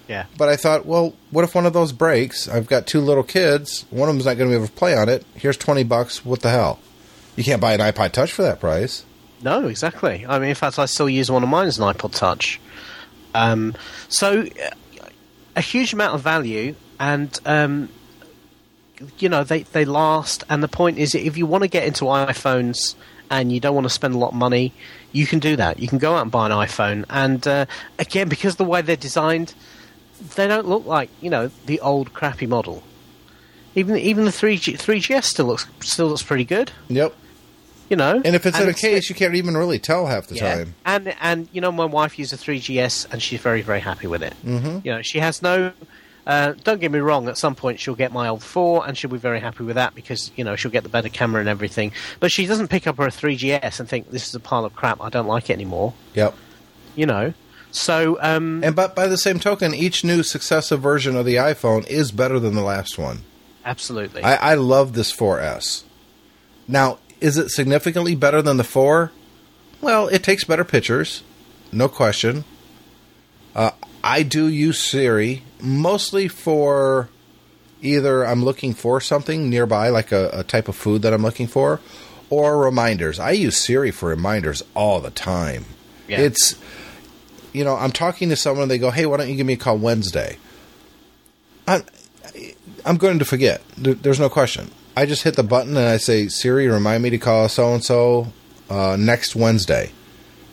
yeah, 0.07 0.25
But 0.37 0.49
I 0.49 0.55
thought, 0.55 0.85
well, 0.87 1.13
what 1.29 1.43
if 1.43 1.53
one 1.53 1.65
of 1.67 1.73
those 1.73 1.91
breaks? 1.91 2.47
I've 2.47 2.65
got 2.67 2.87
two 2.87 2.99
little 3.01 3.21
kids. 3.23 3.85
One 3.91 4.09
of 4.09 4.15
them's 4.15 4.25
not 4.25 4.37
going 4.37 4.49
to 4.49 4.53
be 4.53 4.57
able 4.57 4.67
to 4.67 4.73
play 4.73 4.95
on 4.97 5.07
it. 5.09 5.25
Here's 5.35 5.57
twenty 5.57 5.83
bucks. 5.83 6.23
What 6.25 6.39
the 6.41 6.49
hell? 6.49 6.79
You 7.35 7.43
can't 7.43 7.61
buy 7.61 7.73
an 7.73 7.79
iPod 7.81 8.11
Touch 8.13 8.31
for 8.31 8.41
that 8.43 8.59
price. 8.59 9.03
No, 9.43 9.67
exactly. 9.67 10.25
I 10.27 10.39
mean, 10.39 10.49
in 10.49 10.55
fact, 10.55 10.79
I 10.79 10.85
still 10.85 11.09
use 11.09 11.31
one 11.31 11.43
of 11.43 11.49
mine 11.49 11.67
as 11.67 11.79
an 11.79 11.85
iPod 11.85 12.15
Touch. 12.15 12.59
Um, 13.33 13.75
so, 14.07 14.45
a 15.55 15.61
huge 15.61 15.93
amount 15.93 16.15
of 16.15 16.21
value, 16.21 16.75
and 16.99 17.37
um, 17.45 17.89
you 19.17 19.29
know 19.29 19.43
they 19.43 19.63
they 19.63 19.85
last. 19.85 20.43
And 20.49 20.63
the 20.63 20.67
point 20.67 20.97
is, 20.97 21.15
if 21.15 21.37
you 21.37 21.45
want 21.45 21.63
to 21.63 21.67
get 21.67 21.85
into 21.85 22.05
iPhones 22.05 22.95
and 23.29 23.51
you 23.51 23.59
don't 23.59 23.75
want 23.75 23.85
to 23.85 23.89
spend 23.89 24.15
a 24.15 24.17
lot 24.17 24.29
of 24.29 24.35
money, 24.35 24.73
you 25.11 25.25
can 25.25 25.39
do 25.39 25.55
that. 25.55 25.79
You 25.79 25.87
can 25.87 25.99
go 25.99 26.15
out 26.15 26.23
and 26.23 26.31
buy 26.31 26.47
an 26.47 26.51
iPhone, 26.51 27.05
and 27.09 27.47
uh, 27.47 27.65
again, 27.97 28.29
because 28.29 28.53
of 28.53 28.57
the 28.57 28.65
way 28.65 28.81
they're 28.81 28.95
designed, 28.95 29.53
they 30.35 30.47
don't 30.47 30.67
look 30.67 30.85
like 30.85 31.09
you 31.21 31.29
know 31.29 31.51
the 31.65 31.79
old 31.81 32.13
crappy 32.13 32.47
model. 32.47 32.83
Even 33.75 33.97
even 33.97 34.25
the 34.25 34.31
three 34.31 34.57
G 34.57 34.75
three 34.75 34.99
GS 34.99 35.27
still 35.27 35.45
looks 35.45 35.67
still 35.81 36.07
looks 36.07 36.23
pretty 36.23 36.45
good. 36.45 36.71
Yep. 36.87 37.15
You 37.89 37.95
know, 37.95 38.21
And 38.23 38.35
if 38.35 38.45
it's 38.45 38.59
in 38.59 38.69
a 38.69 38.73
case, 38.73 39.09
you 39.09 39.15
can't 39.15 39.33
even 39.33 39.57
really 39.57 39.79
tell 39.79 40.05
half 40.05 40.27
the 40.27 40.35
yeah. 40.35 40.55
time. 40.55 40.75
And 40.85 41.15
and 41.21 41.49
you 41.51 41.59
know, 41.59 41.71
my 41.71 41.85
wife 41.85 42.19
uses 42.19 42.39
a 42.39 42.45
3GS, 42.45 43.11
and 43.11 43.21
she's 43.21 43.41
very 43.41 43.61
very 43.61 43.79
happy 43.79 44.05
with 44.07 44.21
it. 44.21 44.35
Mm-hmm. 44.45 44.79
You 44.83 44.91
know, 44.91 45.01
she 45.01 45.19
has 45.19 45.41
no. 45.41 45.73
Uh, 46.27 46.53
don't 46.63 46.79
get 46.79 46.91
me 46.91 46.99
wrong. 46.99 47.27
At 47.27 47.39
some 47.39 47.55
point, 47.55 47.79
she'll 47.79 47.95
get 47.95 48.11
my 48.11 48.27
old 48.27 48.43
four, 48.43 48.87
and 48.87 48.95
she'll 48.95 49.09
be 49.09 49.17
very 49.17 49.39
happy 49.39 49.63
with 49.63 49.75
that 49.75 49.95
because 49.95 50.29
you 50.35 50.43
know 50.43 50.55
she'll 50.55 50.69
get 50.69 50.83
the 50.83 50.89
better 50.89 51.09
camera 51.09 51.39
and 51.39 51.49
everything. 51.49 51.91
But 52.19 52.31
she 52.31 52.45
doesn't 52.45 52.67
pick 52.67 52.85
up 52.85 52.97
her 52.97 53.07
3GS 53.07 53.79
and 53.79 53.89
think 53.89 54.11
this 54.11 54.27
is 54.27 54.35
a 54.35 54.39
pile 54.39 54.65
of 54.65 54.75
crap. 54.75 55.01
I 55.01 55.09
don't 55.09 55.27
like 55.27 55.49
it 55.49 55.53
anymore. 55.53 55.93
Yep. 56.13 56.35
You 56.95 57.07
know. 57.07 57.33
So 57.71 58.17
um, 58.21 58.63
And 58.63 58.75
but 58.75 58.95
by 58.95 59.07
the 59.07 59.17
same 59.17 59.39
token, 59.39 59.73
each 59.73 60.03
new 60.03 60.21
successive 60.21 60.81
version 60.81 61.15
of 61.15 61.25
the 61.25 61.35
iPhone 61.35 61.87
is 61.87 62.11
better 62.11 62.39
than 62.39 62.53
the 62.53 62.63
last 62.63 62.97
one. 62.97 63.23
absolutely, 63.65 64.23
I, 64.23 64.51
I 64.51 64.53
love 64.55 64.93
this 64.93 65.15
4S. 65.15 65.83
Now, 66.67 66.99
is 67.21 67.37
it 67.37 67.49
significantly 67.49 68.15
better 68.15 68.41
than 68.41 68.57
the 68.57 68.63
4? 68.63 69.11
Well, 69.81 70.07
it 70.07 70.23
takes 70.23 70.43
better 70.43 70.63
pictures, 70.65 71.23
no 71.71 71.87
question. 71.87 72.43
Uh, 73.55 73.71
I 74.03 74.23
do 74.23 74.47
use 74.47 74.79
Siri 74.81 75.43
mostly 75.61 76.27
for 76.27 77.09
either 77.81 78.25
I'm 78.25 78.43
looking 78.43 78.73
for 78.73 78.99
something 79.01 79.49
nearby, 79.49 79.89
like 79.89 80.11
a, 80.11 80.29
a 80.33 80.43
type 80.43 80.67
of 80.67 80.75
food 80.75 81.01
that 81.03 81.13
I'm 81.13 81.21
looking 81.21 81.47
for, 81.47 81.79
or 82.29 82.57
reminders. 82.59 83.19
I 83.19 83.31
use 83.31 83.57
Siri 83.57 83.91
for 83.91 84.09
reminders 84.09 84.63
all 84.75 84.99
the 84.99 85.11
time. 85.11 85.65
Yeah. 86.07 86.19
It's, 86.21 86.55
you 87.53 87.63
know, 87.63 87.75
I'm 87.75 87.91
talking 87.91 88.29
to 88.29 88.35
someone, 88.35 88.67
they 88.67 88.77
go, 88.77 88.91
hey, 88.91 89.05
why 89.05 89.17
don't 89.17 89.29
you 89.29 89.35
give 89.35 89.45
me 89.47 89.53
a 89.53 89.57
call 89.57 89.77
Wednesday? 89.77 90.37
I'm, 91.67 91.83
I'm 92.85 92.97
going 92.97 93.19
to 93.19 93.25
forget. 93.25 93.61
There- 93.77 93.93
There's 93.93 94.19
no 94.19 94.29
question. 94.29 94.71
I 95.01 95.05
just 95.05 95.23
hit 95.23 95.35
the 95.35 95.43
button 95.43 95.77
and 95.77 95.87
I 95.87 95.97
say, 95.97 96.27
Siri, 96.27 96.67
remind 96.67 97.03
me 97.03 97.09
to 97.11 97.17
call 97.17 97.47
so 97.49 97.73
and 97.73 97.83
so 97.83 98.33
next 98.97 99.35
Wednesday. 99.35 99.91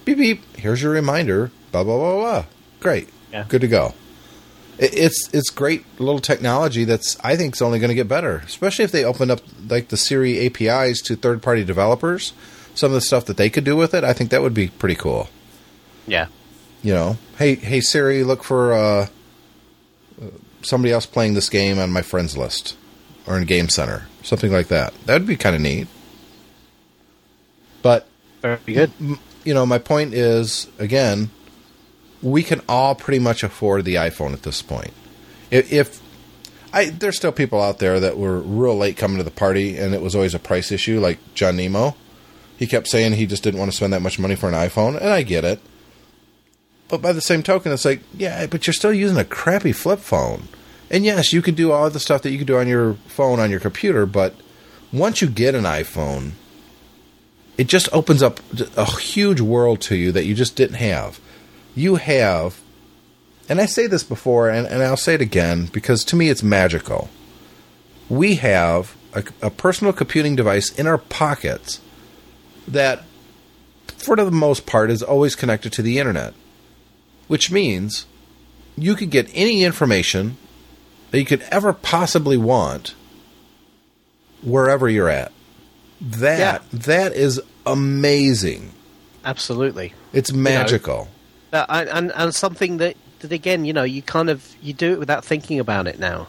Beep 0.05 0.19
beep. 0.19 0.57
Here's 0.57 0.83
your 0.83 0.93
reminder. 0.93 1.51
Blah 1.73 1.85
blah 1.85 1.99
blah 1.99 2.15
blah. 2.17 2.45
Great. 2.81 3.09
Yeah. 3.33 3.45
Good 3.49 3.63
to 3.63 3.69
go. 3.69 3.95
It- 4.79 4.95
It's 4.95 5.29
it's 5.33 5.51
great 5.51 5.85
little 5.99 6.21
technology 6.21 6.85
that's 6.85 7.17
I 7.25 7.37
think 7.37 7.55
is 7.57 7.63
only 7.63 7.79
going 7.81 7.89
to 7.89 7.95
get 7.95 8.09
better, 8.09 8.43
especially 8.47 8.85
if 8.85 8.93
they 8.93 9.05
open 9.05 9.31
up 9.31 9.41
like 9.69 9.89
the 9.89 9.97
Siri 9.97 10.47
APIs 10.47 11.01
to 11.03 11.17
third 11.17 11.43
party 11.43 11.65
developers. 11.65 12.33
Some 12.75 12.91
of 12.91 12.95
the 12.95 13.01
stuff 13.01 13.25
that 13.25 13.37
they 13.39 13.49
could 13.51 13.65
do 13.65 13.75
with 13.75 13.95
it, 13.95 14.05
I 14.05 14.13
think 14.13 14.31
that 14.31 14.43
would 14.43 14.53
be 14.55 14.69
pretty 14.69 14.97
cool. 14.97 15.29
yeah, 16.07 16.27
You 16.83 16.93
know, 16.93 17.17
hey 17.39 17.55
hey 17.57 17.81
Siri, 17.81 18.23
look 18.23 18.45
for 18.45 18.75
uh, 18.75 19.07
somebody 20.63 20.93
else 20.93 21.07
playing 21.07 21.35
this 21.35 21.49
game 21.49 21.79
on 21.79 21.91
my 21.91 22.03
friends 22.03 22.37
list 22.37 22.77
or 23.27 23.37
in 23.37 23.45
Game 23.45 23.69
Center, 23.69 24.07
something 24.23 24.53
like 24.53 24.69
that. 24.69 24.95
That 25.07 25.15
would 25.15 25.27
be 25.27 25.37
kind 25.37 25.57
of 25.57 25.63
neat. 25.63 25.89
But 27.83 28.07
very 28.43 28.59
good. 28.67 28.93
you 29.45 29.55
know, 29.55 29.67
my 29.67 29.79
point 29.79 30.15
is 30.15 30.69
again, 30.79 31.31
we 32.23 32.43
can 32.43 32.61
all 32.69 32.95
pretty 32.95 33.19
much 33.19 33.43
afford 33.43 33.85
the 33.85 33.97
iPhone 33.97 34.33
at 34.33 34.43
this 34.43 34.63
point. 34.63 34.93
If, 35.51 35.73
if 35.73 36.03
I, 36.73 36.87
there's 36.87 37.17
still 37.17 37.33
people 37.33 37.63
out 37.63 37.79
there 37.79 38.01
that 38.01 38.19
were 38.19 38.39
real 38.41 38.77
late 38.77 38.97
coming 38.97 39.19
to 39.19 39.25
the 39.25 39.31
party, 39.31 39.79
and 39.79 39.95
it 39.95 40.03
was 40.03 40.15
always 40.15 40.35
a 40.35 40.39
price 40.39 40.73
issue, 40.73 41.01
like 41.01 41.19
John 41.35 41.57
Nemo. 41.57 41.97
He 42.57 42.67
kept 42.67 42.89
saying 42.89 43.13
he 43.13 43.27
just 43.27 43.43
didn't 43.43 43.61
want 43.61 43.71
to 43.71 43.77
spend 43.77 43.93
that 43.93 44.03
much 44.03 44.19
money 44.19 44.35
for 44.35 44.49
an 44.49 44.55
iPhone, 44.55 44.97
and 44.97 45.11
I 45.11 45.23
get 45.23 45.45
it. 45.45 45.61
But 46.89 47.03
by 47.03 47.13
the 47.13 47.21
same 47.21 47.43
token, 47.43 47.73
it's 47.73 47.85
like, 47.85 48.01
yeah, 48.17 48.47
but 48.47 48.67
you're 48.67 48.75
still 48.75 48.93
using 48.93 49.19
a 49.19 49.25
crappy 49.25 49.73
flip 49.73 50.01
phone. 50.01 50.49
And 50.91 51.05
yes, 51.05 51.33
you 51.33 51.43
can 51.43 51.55
do 51.55 51.73
all 51.73 51.91
the 51.91 52.01
stuff 52.01 52.23
that 52.23 52.31
you 52.31 52.39
can 52.39 52.47
do 52.47 52.59
on 52.59 52.69
your 52.69 52.95
phone 53.07 53.41
on 53.41 53.51
your 53.51 53.61
computer, 53.61 54.07
but 54.07 54.35
once 54.93 55.21
you 55.21 55.29
get 55.29 55.55
an 55.55 55.65
iPhone, 55.65 56.33
it 57.59 57.67
just 57.67 57.89
opens 57.93 58.23
up 58.23 58.41
a 58.77 58.85
huge 58.85 59.41
world 59.41 59.81
to 59.83 59.97
you 59.97 60.13
that 60.13 60.27
you 60.27 60.35
just 60.35 60.57
didn't 60.57 60.77
have. 60.77 61.21
You 61.75 61.97
have, 61.97 62.61
and 63.49 63.61
I 63.61 63.67
say 63.67 63.87
this 63.87 64.05
before, 64.05 64.49
and, 64.49 64.67
and 64.67 64.83
I'll 64.83 64.97
say 64.97 65.15
it 65.15 65.21
again 65.21 65.67
because 65.67 66.05
to 66.05 66.17
me 66.17 66.29
it's 66.29 66.43
magical. 66.43 67.09
We 68.09 68.37
have 68.37 68.97
a, 69.13 69.25
a 69.43 69.51
personal 69.51 69.93
computing 69.93 70.37
device 70.37 70.71
in 70.79 70.87
our 70.87 70.99
pockets 70.99 71.81
that, 72.69 73.05
for 73.99 74.17
the 74.17 74.31
most 74.31 74.67
part, 74.67 74.91
is 74.91 75.03
always 75.03 75.35
connected 75.35 75.73
to 75.73 75.83
the 75.83 75.99
internet, 75.99 76.35
which 77.27 77.51
means 77.51 78.07
you 78.77 78.95
could 78.95 79.11
get 79.11 79.31
any 79.35 79.65
information 79.65 80.37
that 81.17 81.21
you 81.21 81.27
could 81.27 81.41
ever 81.51 81.73
possibly 81.73 82.37
want 82.37 82.95
wherever 84.43 84.87
you're 84.87 85.09
at. 85.09 85.33
That 85.99 86.63
that 86.71 87.15
is 87.15 87.41
amazing. 87.65 88.73
Absolutely. 89.25 89.95
It's 90.13 90.31
magical. 90.31 91.09
Uh, 91.55 91.65
and, 91.71 91.89
and 91.89 92.13
and 92.15 92.35
something 92.35 92.77
that 92.77 92.97
that 93.21 93.33
again, 93.33 93.65
you 93.65 93.73
know, 93.73 93.83
you 93.83 94.03
kind 94.03 94.29
of 94.29 94.55
you 94.61 94.75
do 94.75 94.93
it 94.93 94.99
without 94.99 95.25
thinking 95.25 95.59
about 95.59 95.87
it 95.87 95.99
now. 95.99 96.29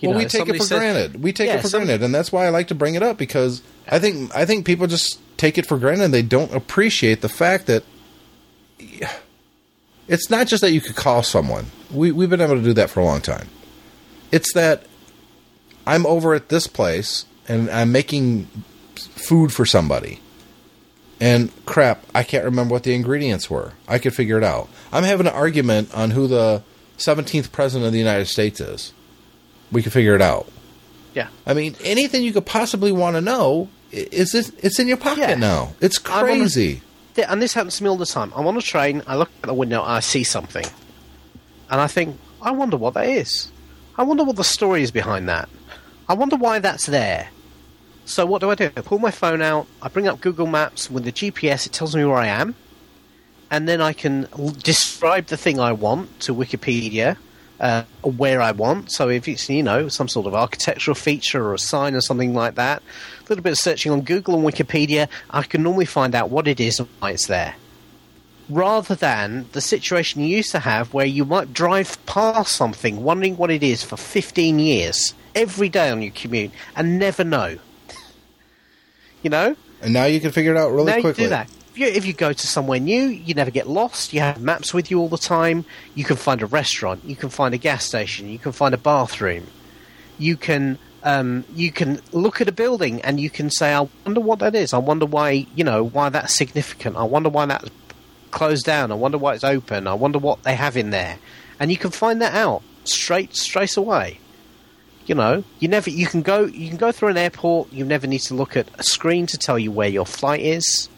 You 0.00 0.08
well, 0.08 0.18
know, 0.18 0.24
we 0.24 0.28
take 0.30 0.48
it 0.48 0.56
for 0.56 0.62
says- 0.64 0.78
granted. 0.78 1.22
We 1.22 1.34
take 1.34 1.48
Yeah, 1.48 1.56
it 1.56 1.60
for 1.60 1.68
some- 1.68 1.84
granted, 1.84 2.02
and 2.02 2.14
that's 2.14 2.32
why 2.32 2.46
I 2.46 2.48
like 2.48 2.68
to 2.68 2.74
bring 2.74 2.94
it 2.94 3.02
up 3.02 3.18
because 3.18 3.60
I 3.90 3.98
think 3.98 4.34
I 4.34 4.46
think 4.46 4.64
people 4.64 4.86
just 4.86 5.18
take 5.36 5.58
it 5.58 5.66
for 5.66 5.76
granted. 5.76 6.04
and 6.04 6.14
They 6.14 6.22
don't 6.22 6.54
appreciate 6.54 7.20
the 7.20 7.28
fact 7.28 7.66
that 7.66 7.84
it's 10.08 10.30
not 10.30 10.46
just 10.46 10.62
that 10.62 10.70
you 10.72 10.80
could 10.80 10.96
call 10.96 11.22
someone. 11.22 11.66
We 11.92 12.10
we've 12.10 12.30
been 12.30 12.40
able 12.40 12.56
to 12.56 12.62
do 12.62 12.72
that 12.72 12.88
for 12.88 13.00
a 13.00 13.04
long 13.04 13.20
time. 13.20 13.48
It's 14.34 14.52
that 14.54 14.82
I'm 15.86 16.04
over 16.06 16.34
at 16.34 16.48
this 16.48 16.66
place 16.66 17.24
and 17.46 17.70
I'm 17.70 17.92
making 17.92 18.48
food 18.96 19.52
for 19.52 19.64
somebody. 19.64 20.18
And 21.20 21.52
crap, 21.66 22.04
I 22.14 22.24
can't 22.24 22.44
remember 22.44 22.72
what 22.72 22.82
the 22.82 22.94
ingredients 22.94 23.48
were. 23.48 23.74
I 23.86 23.98
could 24.00 24.12
figure 24.12 24.36
it 24.36 24.42
out. 24.42 24.68
I'm 24.92 25.04
having 25.04 25.28
an 25.28 25.32
argument 25.32 25.94
on 25.94 26.10
who 26.10 26.26
the 26.26 26.64
17th 26.98 27.52
president 27.52 27.86
of 27.86 27.92
the 27.92 27.98
United 28.00 28.26
States 28.26 28.60
is. 28.60 28.92
We 29.70 29.82
can 29.82 29.92
figure 29.92 30.16
it 30.16 30.22
out. 30.22 30.48
Yeah. 31.14 31.28
I 31.46 31.54
mean, 31.54 31.76
anything 31.84 32.24
you 32.24 32.32
could 32.32 32.46
possibly 32.46 32.90
want 32.90 33.14
to 33.14 33.20
know 33.20 33.68
is 33.92 34.34
it's 34.34 34.80
in 34.80 34.88
your 34.88 34.96
pocket 34.96 35.28
Yeah. 35.28 35.34
now. 35.36 35.74
It's 35.80 36.00
the- 36.00 36.08
crazy. 36.10 36.82
th- 37.14 37.28
and 37.30 37.40
this 37.40 37.54
happens 37.54 37.76
to 37.76 37.84
me 37.84 37.88
all 37.88 37.96
the 37.96 38.04
time. 38.06 38.32
I'm 38.34 38.46
on 38.48 38.56
a 38.56 38.60
train, 38.60 39.00
I 39.06 39.14
look 39.16 39.30
out 39.44 39.46
the 39.46 39.54
window, 39.54 39.80
and 39.84 39.92
I 39.92 40.00
see 40.00 40.24
something, 40.24 40.66
and 41.70 41.80
I 41.80 41.86
think, 41.86 42.18
I 42.42 42.50
wonder 42.50 42.76
what 42.76 42.94
that 42.94 43.06
is. 43.08 43.52
I 43.96 44.02
wonder 44.02 44.24
what 44.24 44.36
the 44.36 44.44
story 44.44 44.82
is 44.82 44.90
behind 44.90 45.28
that. 45.28 45.48
I 46.08 46.14
wonder 46.14 46.36
why 46.36 46.58
that's 46.58 46.86
there. 46.86 47.28
So 48.04 48.26
what 48.26 48.40
do 48.40 48.50
I 48.50 48.54
do? 48.54 48.70
I 48.76 48.80
pull 48.80 48.98
my 48.98 49.10
phone 49.10 49.40
out, 49.40 49.66
I 49.80 49.88
bring 49.88 50.08
up 50.08 50.20
Google 50.20 50.46
Maps 50.46 50.90
with 50.90 51.04
the 51.04 51.12
GPS, 51.12 51.66
it 51.66 51.72
tells 51.72 51.96
me 51.96 52.04
where 52.04 52.16
I 52.16 52.26
am, 52.26 52.54
and 53.50 53.68
then 53.68 53.80
I 53.80 53.92
can 53.92 54.28
describe 54.62 55.26
the 55.26 55.36
thing 55.36 55.58
I 55.58 55.72
want 55.72 56.20
to 56.20 56.34
Wikipedia, 56.34 57.16
uh, 57.60 57.84
where 58.02 58.42
I 58.42 58.50
want. 58.50 58.92
So 58.92 59.08
if 59.08 59.26
it's 59.28 59.48
you 59.48 59.62
know 59.62 59.88
some 59.88 60.08
sort 60.08 60.26
of 60.26 60.34
architectural 60.34 60.94
feature 60.94 61.42
or 61.42 61.54
a 61.54 61.58
sign 61.58 61.94
or 61.94 62.00
something 62.00 62.34
like 62.34 62.56
that, 62.56 62.82
a 63.20 63.28
little 63.28 63.42
bit 63.42 63.52
of 63.52 63.58
searching 63.58 63.92
on 63.92 64.02
Google 64.02 64.34
and 64.34 64.44
Wikipedia, 64.44 65.08
I 65.30 65.42
can 65.42 65.62
normally 65.62 65.86
find 65.86 66.14
out 66.14 66.30
what 66.30 66.46
it 66.46 66.60
is 66.60 66.80
and 66.80 66.88
why 66.98 67.12
it's 67.12 67.26
there. 67.26 67.54
Rather 68.48 68.94
than 68.94 69.46
the 69.52 69.60
situation 69.60 70.20
you 70.20 70.36
used 70.36 70.50
to 70.50 70.58
have 70.58 70.92
where 70.92 71.06
you 71.06 71.24
might 71.24 71.54
drive 71.54 72.04
past 72.06 72.54
something 72.54 73.02
wondering 73.02 73.36
what 73.36 73.50
it 73.50 73.62
is 73.62 73.82
for 73.82 73.96
15 73.96 74.58
years, 74.58 75.14
every 75.34 75.68
day 75.68 75.90
on 75.90 76.02
your 76.02 76.12
commute, 76.12 76.50
and 76.76 76.98
never 76.98 77.24
know. 77.24 77.58
you 79.22 79.30
know? 79.30 79.56
And 79.80 79.92
now 79.92 80.04
you 80.04 80.20
can 80.20 80.30
figure 80.30 80.54
it 80.54 80.58
out 80.58 80.72
really 80.72 80.92
now 80.92 81.00
quickly. 81.00 81.24
you 81.24 81.28
do 81.28 81.30
that. 81.30 81.50
If 81.70 81.78
you, 81.78 81.86
if 81.86 82.06
you 82.06 82.12
go 82.12 82.32
to 82.32 82.46
somewhere 82.46 82.78
new, 82.78 83.02
you 83.02 83.34
never 83.34 83.50
get 83.50 83.68
lost. 83.68 84.12
You 84.12 84.20
have 84.20 84.40
maps 84.40 84.72
with 84.72 84.90
you 84.90 85.00
all 85.00 85.08
the 85.08 85.18
time. 85.18 85.64
You 85.94 86.04
can 86.04 86.16
find 86.16 86.40
a 86.40 86.46
restaurant. 86.46 87.04
You 87.04 87.16
can 87.16 87.30
find 87.30 87.52
a 87.52 87.58
gas 87.58 87.84
station. 87.84 88.28
You 88.28 88.38
can 88.38 88.52
find 88.52 88.74
a 88.74 88.78
bathroom. 88.78 89.48
You 90.16 90.36
can 90.36 90.78
um, 91.02 91.44
you 91.54 91.70
can 91.72 92.00
look 92.12 92.40
at 92.40 92.48
a 92.48 92.52
building 92.52 93.02
and 93.02 93.18
you 93.18 93.28
can 93.28 93.50
say, 93.50 93.74
"I 93.74 93.88
wonder 94.06 94.20
what 94.20 94.38
that 94.38 94.54
is. 94.54 94.72
I 94.72 94.78
wonder 94.78 95.04
why 95.04 95.46
you 95.56 95.64
know 95.64 95.82
why 95.82 96.08
that's 96.10 96.32
significant. 96.34 96.96
I 96.96 97.02
wonder 97.02 97.28
why 97.28 97.44
that's 97.46 97.68
closed 98.34 98.66
down. 98.66 98.92
I 98.92 98.96
wonder 98.96 99.16
why 99.16 99.34
it's 99.34 99.44
open. 99.44 99.86
I 99.86 99.94
wonder 99.94 100.18
what 100.18 100.42
they 100.42 100.54
have 100.54 100.76
in 100.76 100.90
there." 100.90 101.18
And 101.58 101.70
you 101.70 101.78
can 101.78 101.90
find 101.90 102.20
that 102.20 102.34
out 102.34 102.62
straight 102.84 103.34
straight 103.34 103.76
away. 103.76 104.18
You 105.06 105.14
know, 105.14 105.44
you 105.58 105.68
never 105.68 105.90
you 105.90 106.06
can 106.06 106.22
go 106.22 106.44
you 106.44 106.68
can 106.68 106.76
go 106.76 106.92
through 106.92 107.08
an 107.08 107.16
airport. 107.16 107.72
You 107.72 107.84
never 107.84 108.06
need 108.06 108.20
to 108.20 108.34
look 108.34 108.56
at 108.56 108.68
a 108.78 108.82
screen 108.82 109.26
to 109.28 109.38
tell 109.38 109.58
you 109.58 109.70
where 109.70 109.88
your 109.88 110.06
flight 110.06 110.40
is. 110.40 110.88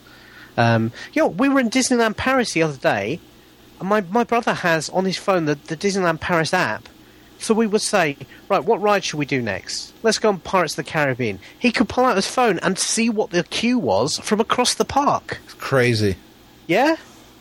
Um, 0.57 0.93
you 1.13 1.23
know, 1.23 1.29
we 1.29 1.49
were 1.49 1.61
in 1.61 1.71
Disneyland 1.71 2.17
Paris 2.17 2.53
the 2.53 2.63
other 2.63 2.79
day, 2.79 3.21
and 3.79 3.89
my, 3.89 4.01
my 4.01 4.25
brother 4.25 4.55
has 4.55 4.89
on 4.91 5.05
his 5.05 5.17
phone 5.17 5.45
the, 5.45 5.55
the 5.55 5.77
Disneyland 5.77 6.21
Paris 6.21 6.55
app. 6.55 6.89
So 7.39 7.53
we 7.53 7.67
would 7.67 7.83
say, 7.83 8.17
right, 8.49 8.65
what 8.65 8.81
ride 8.81 9.05
should 9.05 9.19
we 9.19 9.27
do 9.27 9.43
next? 9.43 9.93
Let's 10.03 10.19
go 10.19 10.31
on 10.31 10.39
Pirates 10.39 10.73
of 10.73 10.85
the 10.85 10.91
Caribbean. 10.91 11.39
He 11.59 11.71
could 11.71 11.89
pull 11.89 12.05
out 12.05 12.17
his 12.17 12.27
phone 12.27 12.59
and 12.61 12.79
see 12.79 13.11
what 13.11 13.31
the 13.31 13.45
queue 13.45 13.79
was 13.79 14.19
from 14.19 14.41
across 14.41 14.73
the 14.75 14.87
park. 14.87 15.41
It's 15.45 15.53
crazy. 15.53 16.17
Yeah? 16.67 16.97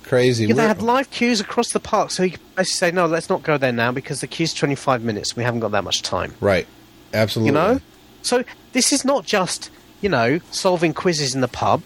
Crazy. 0.06 0.46
Yeah, 0.46 0.54
they 0.54 0.68
had 0.68 0.82
live 0.82 1.10
queues 1.10 1.40
across 1.40 1.70
the 1.70 1.80
park, 1.80 2.12
so 2.12 2.30
could 2.30 2.40
basically 2.56 2.66
say, 2.66 2.92
no, 2.92 3.08
let's 3.08 3.30
not 3.30 3.42
go 3.42 3.58
there 3.58 3.72
now 3.72 3.92
because 3.92 4.22
the 4.22 4.28
queue's 4.28 4.54
25 4.54 5.04
minutes. 5.04 5.36
We 5.36 5.44
haven't 5.44 5.62
got 5.62 5.72
that 5.72 5.84
much 5.84 6.02
time. 6.02 6.34
right. 6.40 6.68
Absolutely. 7.14 7.48
You 7.48 7.54
know? 7.54 7.82
So 8.24 8.44
this 8.74 8.92
is 8.92 9.06
not 9.06 9.26
just, 9.26 9.70
you 10.02 10.10
know, 10.10 10.40
solving 10.52 10.94
quizzes 10.94 11.34
in 11.34 11.42
the 11.42 11.48
pub, 11.48 11.82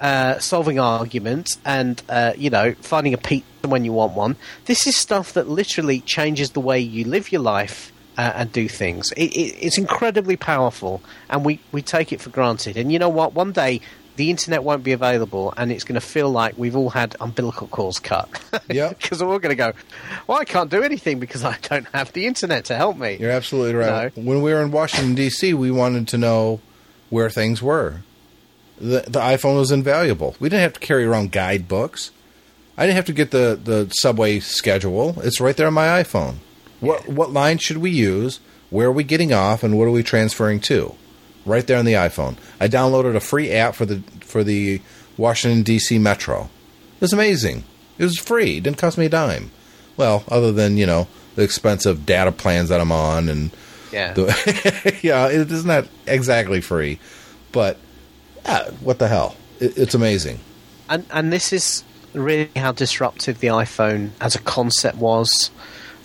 uh, 0.00 0.38
solving 0.38 0.80
arguments, 0.80 1.58
and, 1.64 2.02
uh, 2.08 2.32
you 2.36 2.50
know, 2.50 2.74
finding 2.80 3.14
a 3.14 3.18
pizza 3.18 3.68
when 3.68 3.84
you 3.84 3.92
want 3.92 4.14
one. 4.14 4.36
This 4.64 4.86
is 4.86 4.96
stuff 4.96 5.32
that 5.34 5.48
literally 5.48 6.00
changes 6.00 6.50
the 6.50 6.60
way 6.60 6.80
you 6.80 7.04
live 7.04 7.30
your 7.30 7.42
life 7.42 7.92
uh, 8.18 8.32
and 8.34 8.50
do 8.52 8.68
things. 8.68 9.12
It, 9.12 9.32
it, 9.32 9.56
it's 9.60 9.78
incredibly 9.78 10.36
powerful, 10.36 11.00
and 11.30 11.44
we, 11.44 11.60
we 11.72 11.80
take 11.80 12.12
it 12.12 12.20
for 12.20 12.30
granted. 12.30 12.76
And 12.76 12.92
you 12.92 12.98
know 12.98 13.08
what? 13.08 13.34
One 13.34 13.52
day. 13.52 13.80
The 14.16 14.30
internet 14.30 14.64
won't 14.64 14.82
be 14.82 14.92
available, 14.92 15.52
and 15.56 15.70
it's 15.70 15.84
going 15.84 15.94
to 15.94 16.06
feel 16.06 16.30
like 16.30 16.56
we've 16.56 16.74
all 16.74 16.90
had 16.90 17.16
umbilical 17.20 17.66
cords 17.68 17.98
cut. 17.98 18.28
Yep. 18.68 18.98
Because 19.02 19.22
we're 19.22 19.30
all 19.30 19.38
going 19.38 19.56
to 19.56 19.56
go, 19.56 19.72
well, 20.26 20.38
I 20.38 20.44
can't 20.44 20.70
do 20.70 20.82
anything 20.82 21.20
because 21.20 21.44
I 21.44 21.56
don't 21.62 21.86
have 21.94 22.12
the 22.12 22.26
internet 22.26 22.64
to 22.66 22.74
help 22.76 22.96
me. 22.96 23.16
You're 23.20 23.30
absolutely 23.30 23.74
right. 23.74 24.16
No. 24.16 24.22
When 24.22 24.42
we 24.42 24.52
were 24.52 24.62
in 24.62 24.70
Washington 24.70 25.14
D.C., 25.14 25.54
we 25.54 25.70
wanted 25.70 26.08
to 26.08 26.18
know 26.18 26.60
where 27.10 27.30
things 27.30 27.62
were. 27.62 28.00
The 28.78 29.02
the 29.02 29.20
iPhone 29.20 29.56
was 29.56 29.70
invaluable. 29.70 30.34
We 30.40 30.48
didn't 30.48 30.62
have 30.62 30.74
to 30.74 30.80
carry 30.80 31.04
around 31.04 31.32
guidebooks. 31.32 32.10
I 32.76 32.84
didn't 32.86 32.96
have 32.96 33.06
to 33.06 33.12
get 33.12 33.30
the, 33.30 33.58
the 33.62 33.88
subway 33.90 34.40
schedule. 34.40 35.14
It's 35.22 35.40
right 35.40 35.56
there 35.56 35.68
on 35.68 35.74
my 35.74 36.02
iPhone. 36.02 36.36
What 36.80 37.08
what 37.08 37.30
line 37.30 37.58
should 37.58 37.78
we 37.78 37.90
use? 37.90 38.40
Where 38.68 38.88
are 38.88 38.92
we 38.92 39.04
getting 39.04 39.32
off, 39.32 39.62
and 39.62 39.78
what 39.78 39.84
are 39.84 39.90
we 39.92 40.02
transferring 40.02 40.60
to? 40.62 40.94
Right 41.46 41.66
there 41.66 41.78
on 41.78 41.84
the 41.86 41.92
iPhone. 41.94 42.36
I 42.60 42.68
downloaded 42.68 43.14
a 43.16 43.20
free 43.20 43.50
app 43.52 43.74
for 43.74 43.86
the 43.86 44.02
for 44.20 44.44
the 44.44 44.80
Washington 45.16 45.62
D.C. 45.62 45.98
Metro. 45.98 46.50
It 46.96 47.00
was 47.00 47.12
amazing. 47.14 47.64
It 47.98 48.04
was 48.04 48.18
free. 48.18 48.58
It 48.58 48.64
didn't 48.64 48.78
cost 48.78 48.98
me 48.98 49.06
a 49.06 49.08
dime. 49.08 49.50
Well, 49.96 50.24
other 50.28 50.52
than 50.52 50.76
you 50.76 50.86
know 50.86 51.06
the 51.36 51.42
expensive 51.42 52.04
data 52.04 52.32
plans 52.32 52.68
that 52.68 52.80
I'm 52.80 52.92
on, 52.92 53.28
and 53.28 53.50
Yeah. 53.92 54.12
the, 54.12 54.98
yeah, 55.02 55.28
it 55.28 55.50
is 55.52 55.64
not 55.64 55.86
exactly 56.06 56.60
free, 56.60 56.98
but 57.52 57.78
ah, 58.44 58.64
what 58.80 58.98
the 58.98 59.08
hell? 59.08 59.36
It, 59.60 59.78
it's 59.78 59.94
amazing. 59.94 60.40
and 60.88 61.06
and 61.10 61.32
this 61.32 61.52
is 61.52 61.84
really 62.12 62.50
how 62.56 62.72
disruptive 62.72 63.38
the 63.40 63.48
iPhone 63.48 64.10
as 64.20 64.34
a 64.34 64.40
concept 64.40 64.98
was. 64.98 65.50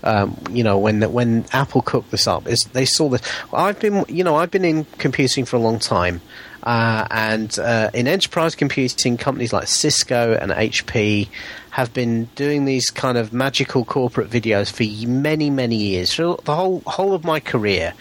Um, 0.03 0.37
you 0.49 0.63
know, 0.63 0.77
when 0.77 1.01
when 1.11 1.45
Apple 1.53 1.81
cooked 1.81 2.11
this 2.11 2.27
up, 2.27 2.47
is 2.47 2.67
they 2.73 2.85
saw 2.85 3.09
this. 3.09 3.21
I've 3.53 3.79
been, 3.79 4.05
you 4.07 4.23
know, 4.23 4.35
I've 4.35 4.51
been 4.51 4.65
in 4.65 4.85
computing 4.97 5.45
for 5.45 5.57
a 5.57 5.59
long 5.59 5.79
time, 5.79 6.21
uh, 6.63 7.07
and 7.11 7.57
uh, 7.59 7.91
in 7.93 8.07
enterprise 8.07 8.55
computing, 8.55 9.17
companies 9.17 9.53
like 9.53 9.67
Cisco 9.67 10.33
and 10.33 10.51
HP 10.51 11.27
have 11.71 11.93
been 11.93 12.25
doing 12.35 12.65
these 12.65 12.89
kind 12.89 13.17
of 13.17 13.31
magical 13.31 13.85
corporate 13.85 14.29
videos 14.29 14.71
for 14.71 15.07
many, 15.07 15.49
many 15.49 15.75
years, 15.75 16.13
for 16.13 16.37
the 16.43 16.55
whole 16.55 16.81
whole 16.85 17.13
of 17.13 17.23
my 17.23 17.39
career 17.39 17.93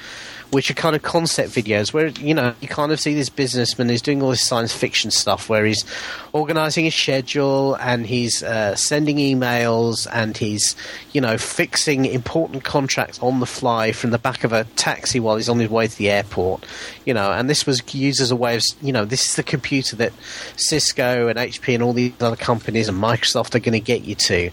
which 0.50 0.70
are 0.70 0.74
kind 0.74 0.96
of 0.96 1.02
concept 1.02 1.50
videos 1.50 1.92
where 1.92 2.08
you 2.08 2.34
know 2.34 2.54
you 2.60 2.68
kind 2.68 2.92
of 2.92 3.00
see 3.00 3.14
this 3.14 3.28
businessman 3.28 3.88
who's 3.88 4.02
doing 4.02 4.22
all 4.22 4.30
this 4.30 4.46
science 4.46 4.72
fiction 4.72 5.10
stuff 5.10 5.48
where 5.48 5.64
he's 5.64 5.84
organizing 6.32 6.84
his 6.84 6.94
schedule 6.94 7.74
and 7.80 8.06
he's 8.06 8.42
uh, 8.42 8.74
sending 8.74 9.16
emails 9.16 10.06
and 10.12 10.36
he's 10.36 10.76
you 11.12 11.20
know 11.20 11.38
fixing 11.38 12.04
important 12.04 12.64
contracts 12.64 13.18
on 13.20 13.40
the 13.40 13.46
fly 13.46 13.92
from 13.92 14.10
the 14.10 14.18
back 14.18 14.44
of 14.44 14.52
a 14.52 14.64
taxi 14.76 15.20
while 15.20 15.36
he's 15.36 15.48
on 15.48 15.58
his 15.58 15.70
way 15.70 15.86
to 15.86 15.96
the 15.96 16.10
airport 16.10 16.64
you 17.04 17.14
know. 17.14 17.32
And 17.32 17.50
this 17.50 17.66
was 17.66 17.82
used 17.94 18.20
as 18.20 18.30
a 18.30 18.36
way 18.36 18.56
of 18.56 18.62
you 18.80 18.92
know 18.92 19.04
this 19.04 19.26
is 19.26 19.36
the 19.36 19.42
computer 19.42 19.96
that 19.96 20.12
Cisco 20.56 21.28
and 21.28 21.38
HP 21.38 21.74
and 21.74 21.82
all 21.82 21.92
these 21.92 22.12
other 22.20 22.36
companies 22.36 22.88
and 22.88 22.96
Microsoft 22.96 23.54
are 23.54 23.60
going 23.60 23.72
to 23.72 23.80
get 23.80 24.04
you 24.04 24.14
to. 24.14 24.50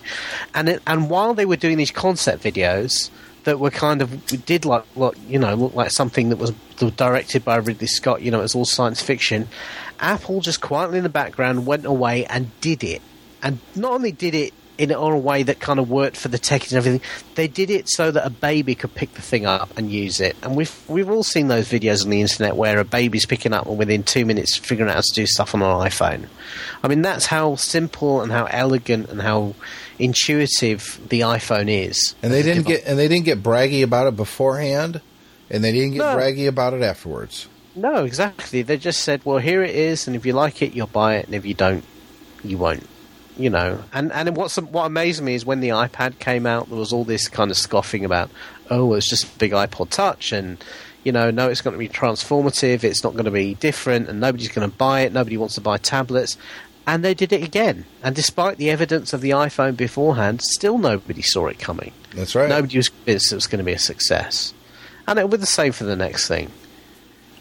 And 0.54 0.80
and 0.88 1.10
while 1.10 1.34
they 1.34 1.46
were 1.46 1.56
doing 1.56 1.78
these 1.78 1.92
concept 1.92 2.44
videos 2.44 3.10
that 3.48 3.62
were 3.62 3.72
kind 3.72 4.02
of 4.02 4.26
did 4.46 4.66
like 4.66 4.84
look 4.98 5.16
you 5.26 5.40
know 5.40 5.56
look 5.56 5.74
like 5.74 5.90
something 5.90 6.28
that 6.30 6.36
was 6.36 6.52
directed 6.98 7.46
by 7.46 7.56
Ridley 7.56 7.88
Scott. 7.88 8.22
You 8.22 8.30
know, 8.30 8.40
it 8.40 8.44
was 8.44 8.56
all 8.56 8.66
science 8.66 9.02
fiction. 9.02 9.48
Apple 10.02 10.42
just 10.42 10.60
quietly 10.60 10.98
in 10.98 11.04
the 11.04 11.10
background 11.10 11.66
went 11.66 11.86
away 11.86 12.26
and 12.26 12.52
did 12.60 12.84
it, 12.84 13.02
and 13.42 13.60
not 13.74 13.94
only 13.94 14.12
did 14.12 14.36
it 14.36 14.54
in 14.78 14.92
on 14.92 15.14
a 15.14 15.18
way 15.18 15.44
that 15.44 15.62
kind 15.62 15.80
of 15.80 15.90
worked 15.90 16.18
for 16.18 16.28
the 16.28 16.38
techies 16.38 16.72
and 16.72 16.78
everything, 16.78 17.02
they 17.36 17.48
did 17.48 17.70
it 17.70 17.88
so 17.90 18.12
that 18.12 18.26
a 18.26 18.30
baby 18.30 18.76
could 18.76 18.94
pick 18.94 19.14
the 19.14 19.22
thing 19.22 19.46
up 19.46 19.76
and 19.78 19.90
use 19.90 20.20
it. 20.20 20.36
And 20.44 20.58
we've 20.58 20.84
we've 20.90 21.10
all 21.10 21.24
seen 21.24 21.48
those 21.48 21.70
videos 21.70 22.04
on 22.04 22.10
the 22.10 22.20
internet 22.20 22.58
where 22.58 22.80
a 22.80 22.84
baby's 22.84 23.26
picking 23.26 23.54
up 23.54 23.66
and 23.66 23.78
within 23.78 24.04
two 24.04 24.26
minutes 24.26 24.58
figuring 24.58 24.90
out 24.90 24.96
how 24.96 25.02
to 25.02 25.14
do 25.14 25.26
stuff 25.26 25.56
on 25.56 25.62
an 25.62 25.68
iPhone. 25.68 26.28
I 26.84 26.90
mean, 26.90 27.02
that's 27.02 27.28
how 27.28 27.56
simple 27.56 28.22
and 28.22 28.30
how 28.30 28.44
elegant 28.46 29.10
and 29.10 29.22
how 29.22 29.56
intuitive 30.00 31.00
the 31.10 31.22
iPhone 31.22 31.70
is. 31.70 32.16
And 32.22 32.32
they 32.32 32.44
didn't 32.44 32.64
get 32.64 32.84
and 32.86 32.98
they 32.98 33.08
didn't 33.08 33.26
get 33.26 33.42
braggy 33.44 33.84
about 33.84 34.08
it 34.08 34.16
beforehand, 34.16 35.02
and 35.50 35.64
they 35.64 35.72
didn't 35.72 35.92
get 35.92 36.00
No. 36.00 36.16
braggy 36.18 36.48
about 36.48 36.74
it 36.74 36.82
afterwards. 36.82 37.48
No, 37.76 38.04
exactly. 38.06 38.62
They 38.64 38.78
just 38.78 39.02
said, 39.04 39.22
"Well, 39.24 39.38
here 39.38 39.64
it 39.64 39.76
is, 39.76 40.08
and 40.08 40.16
if 40.16 40.26
you 40.26 40.34
like 40.34 40.62
it, 40.62 40.74
you'll 40.74 40.88
buy 40.88 41.16
it, 41.18 41.26
and 41.28 41.36
if 41.36 41.46
you 41.46 41.54
don't, 41.54 41.84
you 42.44 42.58
won't." 42.58 42.88
You 43.38 43.52
know, 43.52 43.84
and 43.94 44.12
and 44.14 44.36
what's 44.36 44.56
what 44.58 44.86
amazed 44.86 45.22
me 45.22 45.36
is 45.36 45.46
when 45.46 45.60
the 45.60 45.70
iPad 45.70 46.18
came 46.18 46.48
out, 46.48 46.70
there 46.70 46.80
was 46.80 46.92
all 46.92 47.04
this 47.04 47.28
kind 47.28 47.52
of 47.52 47.58
scoffing 47.58 48.04
about, 48.04 48.32
"Oh, 48.72 48.94
it's 48.96 49.08
just 49.08 49.26
a 49.26 49.38
big 49.38 49.52
iPod 49.52 49.92
Touch," 49.92 50.32
and 50.32 50.58
you 51.04 51.12
know, 51.12 51.30
no, 51.30 51.48
it's 51.48 51.62
going 51.62 51.76
to 51.76 51.78
be 51.78 51.88
transformative. 51.88 52.84
It's 52.84 53.04
not 53.04 53.14
going 53.14 53.26
to 53.26 53.32
be 53.32 53.54
different, 53.54 54.10
and 54.10 54.20
nobody's 54.20 54.50
going 54.50 54.68
to 54.70 54.76
buy 54.76 55.02
it. 55.02 55.14
Nobody 55.14 55.38
wants 55.38 55.54
to 55.56 55.62
buy 55.62 55.78
tablets. 55.78 56.36
And 56.88 57.04
they 57.04 57.14
did 57.14 57.34
it 57.34 57.44
again. 57.44 57.86
And 58.02 58.16
despite 58.16 58.58
the 58.58 58.70
evidence 58.70 59.12
of 59.12 59.20
the 59.20 59.32
iPhone 59.32 59.76
beforehand, 59.76 60.42
still 60.42 60.78
nobody 60.78 61.22
saw 61.22 61.48
it 61.48 61.60
coming. 61.60 61.92
That's 62.16 62.34
right. 62.34 62.48
Nobody 62.48 62.78
was 62.78 62.88
convinced 62.88 63.34
it 63.34 63.36
was 63.36 63.46
going 63.46 63.60
to 63.60 63.66
be 63.66 63.74
a 63.74 63.80
success. 63.80 64.54
And 65.06 65.20
it 65.20 65.24
will 65.24 65.32
be 65.32 65.38
the 65.38 65.46
same 65.46 65.74
for 65.74 65.84
the 65.84 65.98
next 65.98 66.30
thing. 66.30 66.50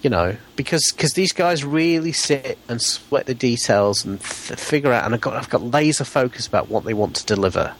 You 0.03 0.11
know, 0.11 0.37
because 0.57 0.83
cause 0.97 1.13
these 1.13 1.33
guys 1.33 1.65
really 1.65 2.13
sit 2.13 2.59
and 2.69 2.83
sweat 2.83 3.27
the 3.27 3.35
details 3.35 4.05
and 4.05 4.19
f- 4.21 4.59
figure 4.59 4.93
out, 4.93 5.05
and 5.05 5.15
I've 5.15 5.21
got, 5.21 5.35
I've 5.35 5.49
got 5.49 5.63
laser 5.63 6.05
focus 6.05 6.47
about 6.47 6.69
what 6.69 6.85
they 6.85 6.93
want 6.95 7.17
to 7.17 7.27
deliver. 7.27 7.75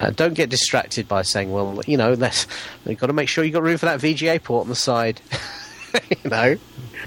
Uh, 0.00 0.10
don't 0.10 0.34
get 0.34 0.48
distracted 0.48 1.08
by 1.08 1.22
saying, 1.22 1.50
well, 1.50 1.80
you 1.86 1.96
know, 1.96 2.12
let's, 2.12 2.46
you've 2.86 3.00
got 3.00 3.08
to 3.08 3.12
make 3.12 3.28
sure 3.28 3.42
you've 3.42 3.54
got 3.54 3.62
room 3.62 3.78
for 3.78 3.86
that 3.86 4.00
VGA 4.00 4.42
port 4.42 4.62
on 4.62 4.68
the 4.68 4.76
side. 4.76 5.20
you 6.10 6.30
know, 6.30 6.56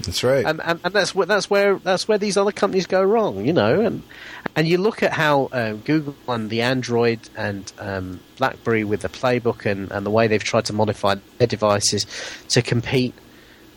That's 0.04 0.22
right. 0.24 0.44
and, 0.44 0.60
and, 0.62 0.80
and 0.84 0.94
that's 0.94 1.14
where 1.14 1.26
that's 1.26 1.48
where 1.48 1.78
that's 1.78 2.08
where 2.08 2.18
these 2.18 2.36
other 2.36 2.52
companies 2.52 2.86
go 2.86 3.02
wrong, 3.02 3.44
you 3.44 3.52
know. 3.52 3.80
And 3.80 4.02
and 4.56 4.66
you 4.66 4.78
look 4.78 5.02
at 5.02 5.12
how 5.12 5.48
um, 5.52 5.78
Google 5.78 6.14
and 6.28 6.50
the 6.50 6.62
Android 6.62 7.20
and 7.36 7.70
um, 7.78 8.20
BlackBerry 8.38 8.84
with 8.84 9.02
the 9.02 9.08
Playbook 9.08 9.64
and, 9.66 9.90
and 9.90 10.04
the 10.04 10.10
way 10.10 10.26
they've 10.26 10.42
tried 10.42 10.64
to 10.66 10.72
modify 10.72 11.16
their 11.38 11.46
devices 11.46 12.06
to 12.48 12.62
compete. 12.62 13.14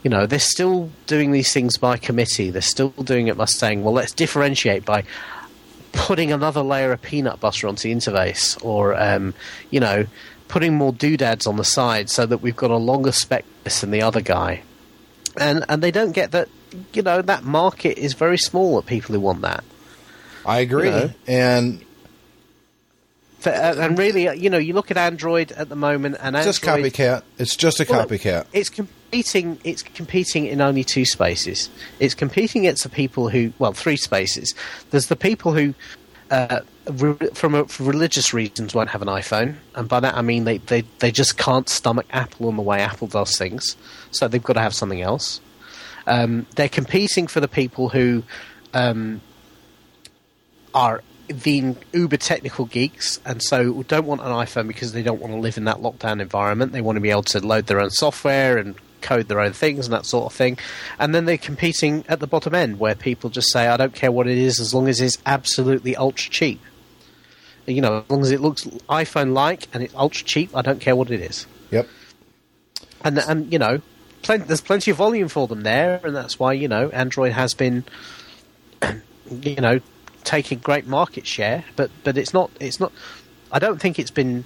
You 0.04 0.10
know, 0.10 0.28
they're 0.28 0.38
still 0.40 0.92
doing 1.08 1.32
these 1.32 1.52
things 1.52 1.78
by 1.78 1.98
committee. 1.98 2.52
They're 2.52 2.62
still 2.62 2.90
doing 2.90 3.28
it 3.28 3.38
by 3.38 3.46
saying, 3.46 3.84
"Well, 3.84 3.94
let's 3.94 4.12
differentiate 4.12 4.86
by 4.86 5.04
putting 5.94 6.32
another 6.32 6.62
layer 6.62 6.92
of 6.92 7.02
peanut 7.02 7.40
butter 7.40 7.68
onto 7.68 7.90
the 7.90 7.96
interface, 7.96 8.64
or 8.64 8.94
um, 9.02 9.34
you 9.72 9.80
know, 9.80 10.06
putting 10.48 10.76
more 10.76 10.92
doodads 10.92 11.48
on 11.48 11.56
the 11.56 11.64
side 11.64 12.10
so 12.10 12.26
that 12.26 12.40
we've 12.40 12.56
got 12.56 12.70
a 12.70 12.78
longer 12.78 13.12
spec 13.12 13.46
than 13.82 13.92
the 13.92 14.02
other 14.02 14.22
guy." 14.22 14.62
And 15.38 15.66
and 15.70 15.82
they 15.82 15.92
don't 15.92 16.12
get 16.12 16.32
that 16.32 16.48
you 16.94 17.02
know 17.02 17.22
that 17.22 17.44
market 17.44 17.98
is 17.98 18.14
very 18.14 18.38
small 18.38 18.78
of 18.78 18.86
people 18.86 19.14
who 19.16 19.22
want 19.22 19.42
that 19.42 19.64
I 20.46 20.60
agree. 20.60 20.86
you 20.86 20.92
know. 20.92 21.10
And 21.28 21.82
uh, 23.46 23.76
and 23.78 23.98
really 23.98 24.28
uh, 24.28 24.34
you 24.34 24.50
know 24.50 24.58
you 24.58 24.74
look 24.74 24.90
at 24.92 24.98
android 24.98 25.52
at 25.52 25.70
the 25.70 25.76
moment 25.76 26.18
and 26.20 26.36
it's 26.36 26.46
just 26.46 26.62
copycat. 26.64 27.22
It's 27.38 27.56
just 27.56 27.80
a 27.80 27.86
Well, 27.88 28.06
copycat. 28.08 28.48
it's 28.54 28.70
competing 28.70 29.60
it's 29.64 29.84
competing 29.84 30.46
in 30.48 30.62
only 30.62 30.84
two 30.84 31.06
spaces 31.06 31.70
it's 32.00 32.16
competing 32.16 32.64
against 32.66 32.84
the 32.84 32.90
people 32.90 33.30
who 33.30 33.54
well 33.60 33.72
three 33.74 33.98
spaces 33.98 34.56
there's 34.90 35.08
the 35.08 35.16
people 35.16 35.54
who 35.54 35.74
uh, 36.32 36.62
re- 36.90 37.30
from 37.34 37.56
a, 37.56 37.66
for 37.66 37.84
religious 37.84 38.34
reasons 38.34 38.74
won't 38.74 38.90
have 38.90 39.02
an 39.02 39.08
iphone. 39.10 39.56
And 39.76 39.88
by 39.88 40.00
that 40.00 40.16
i 40.16 40.22
mean 40.22 40.44
they, 40.46 40.58
they, 40.58 40.82
they 41.00 41.12
just 41.12 41.38
can't 41.38 41.70
stomach 41.70 42.06
apple 42.12 42.50
in 42.50 42.56
the 42.56 42.62
way 42.62 42.82
apple 42.82 43.08
does 43.08 43.38
things. 43.38 43.76
So 44.12 44.28
they've 44.28 44.44
got 44.44 44.54
to 44.54 44.62
have 44.62 44.74
something 44.74 45.02
else. 45.02 45.42
Um, 46.08 46.46
they're 46.56 46.70
competing 46.70 47.28
for 47.28 47.40
the 47.40 47.48
people 47.48 47.90
who 47.90 48.24
um, 48.74 49.22
are 50.74 51.02
the 51.28 51.76
uber 51.92 52.18
technical 52.18 52.66
geeks 52.66 53.20
and 53.26 53.42
so 53.42 53.82
don't 53.84 54.06
want 54.06 54.22
an 54.22 54.28
iPhone 54.28 54.68
because 54.68 54.94
they 54.94 55.02
don't 55.02 55.20
want 55.20 55.34
to 55.34 55.40
live 55.40 55.58
in 55.58 55.64
that 55.66 55.78
lockdown 55.78 56.22
environment. 56.22 56.72
They 56.72 56.82
want 56.82 56.98
to 56.98 57.02
be 57.02 57.10
able 57.10 57.24
to 57.24 57.40
load 57.40 57.66
their 57.66 57.80
own 57.80 57.90
software 57.90 58.58
and 58.58 58.76
code 59.06 59.28
their 59.28 59.40
own 59.40 59.54
things 59.54 59.86
and 59.86 59.94
that 59.94 60.06
sort 60.06 60.26
of 60.26 60.34
thing. 60.34 60.58
And 61.00 61.14
then 61.14 61.26
they're 61.26 61.38
competing 61.38 62.04
at 62.10 62.20
the 62.20 62.28
bottom 62.28 62.56
end 62.56 62.80
where 62.80 62.96
people 62.96 63.30
just 63.30 63.52
say, 63.52 63.68
I 63.68 63.78
don't 63.78 63.94
care 63.94 64.12
what 64.12 64.28
it 64.28 64.38
is 64.38 64.60
as 64.60 64.74
long 64.74 64.88
as 64.88 65.00
it's 65.00 65.18
absolutely 65.26 65.96
ultra 65.96 66.32
cheap. 66.32 66.60
You 67.68 67.82
know, 67.82 68.00
as 68.00 68.10
long 68.10 68.22
as 68.22 68.32
it 68.32 68.42
looks 68.42 68.66
iPhone 68.90 69.34
like 69.34 69.68
and 69.74 69.84
it's 69.84 69.96
ultra 69.96 70.26
cheap, 70.26 70.56
I 70.56 70.62
don't 70.62 70.82
care 70.82 70.96
what 70.96 71.12
it 71.12 71.22
is. 71.22 71.48
Yep. 71.72 71.88
And, 73.04 73.18
and 73.20 73.52
you 73.54 73.60
know, 73.60 73.82
plen- 74.24 74.46
there's 74.48 74.62
plenty 74.62 74.92
of 74.92 74.98
volume 74.98 75.28
for 75.28 75.48
them 75.48 75.62
there, 75.62 76.02
and 76.04 76.16
that's 76.16 76.40
why, 76.40 76.54
you 76.54 76.68
know, 76.68 76.90
Android 76.90 77.32
has 77.34 77.54
been, 77.54 77.86
you 79.42 79.56
know, 79.56 79.80
taking 80.24 80.60
great 80.60 80.88
market 80.88 81.26
share, 81.26 81.64
but 81.76 81.90
but 82.04 82.18
it's 82.18 82.34
not 82.34 82.52
it's 82.60 82.80
not. 82.80 82.92
I 83.52 83.60
don't 83.60 83.80
think 83.80 84.00
it's 84.00 84.12
been 84.12 84.44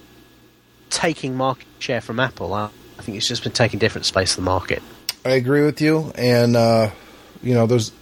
taking 0.89 1.36
market 1.36 1.68
share 1.80 2.01
from 2.01 2.20
Apple. 2.20 2.53
I, 2.53 2.70
I 3.00 3.02
think 3.02 3.18
it's 3.18 3.28
just 3.28 3.43
been 3.43 3.54
taking 3.54 3.80
different 3.80 4.06
space 4.06 4.32
of 4.32 4.36
the 4.38 4.41
market. 4.41 4.84
I 5.24 5.32
agree 5.32 5.64
with 5.64 5.80
you, 5.80 6.12
and 6.16 6.58
uh, 6.58 6.91
you 7.41 7.54
know, 7.54 7.66
there's 7.66 7.93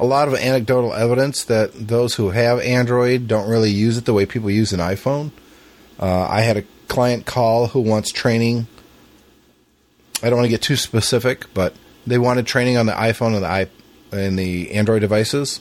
a 0.00 0.04
lot 0.04 0.26
of 0.26 0.34
anecdotal 0.34 0.92
evidence 0.92 1.44
that 1.44 1.70
those 1.74 2.16
who 2.16 2.30
have 2.30 2.58
Android 2.60 3.28
don't 3.28 3.48
really 3.48 3.70
use 3.70 3.96
it 3.96 4.06
the 4.06 4.12
way 4.12 4.26
people 4.26 4.50
use 4.50 4.72
an 4.72 4.80
iPhone. 4.80 5.30
Uh, 6.00 6.26
I 6.28 6.40
had 6.40 6.56
a 6.56 6.64
client 6.88 7.26
call 7.26 7.68
who 7.68 7.80
wants 7.80 8.10
training. 8.10 8.66
I 10.20 10.30
don't 10.30 10.38
want 10.38 10.46
to 10.46 10.50
get 10.50 10.62
too 10.62 10.76
specific, 10.76 11.46
but 11.54 11.74
they 12.04 12.18
wanted 12.18 12.46
training 12.46 12.76
on 12.76 12.86
the 12.86 12.92
iPhone 12.92 13.34
and 13.34 13.44
the 13.44 13.48
i 13.48 13.68
and 14.12 14.36
the 14.36 14.72
Android 14.72 15.00
devices 15.00 15.60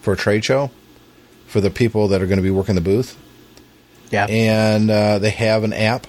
for 0.00 0.14
a 0.14 0.16
trade 0.16 0.42
show 0.42 0.70
for 1.46 1.60
the 1.60 1.70
people 1.70 2.08
that 2.08 2.22
are 2.22 2.26
going 2.26 2.38
to 2.38 2.42
be 2.42 2.50
working 2.50 2.74
the 2.76 2.80
booth 2.80 3.18
Yeah, 4.10 4.24
and 4.24 4.90
uh, 4.90 5.18
they 5.18 5.28
have 5.28 5.64
an 5.64 5.74
app 5.74 6.06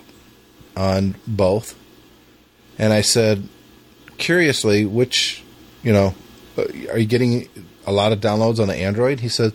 on 0.78 1.16
both. 1.28 1.78
And 2.84 2.92
I 2.92 3.00
said, 3.00 3.48
curiously, 4.18 4.86
which, 4.86 5.42
you 5.84 5.94
know, 5.94 6.14
are 6.58 6.98
you 6.98 7.06
getting 7.06 7.48
a 7.88 7.94
lot 7.94 8.12
of 8.12 8.20
downloads 8.20 8.60
on 8.60 8.68
the 8.68 8.76
Android? 8.76 9.22
He 9.22 9.30
said, 9.30 9.54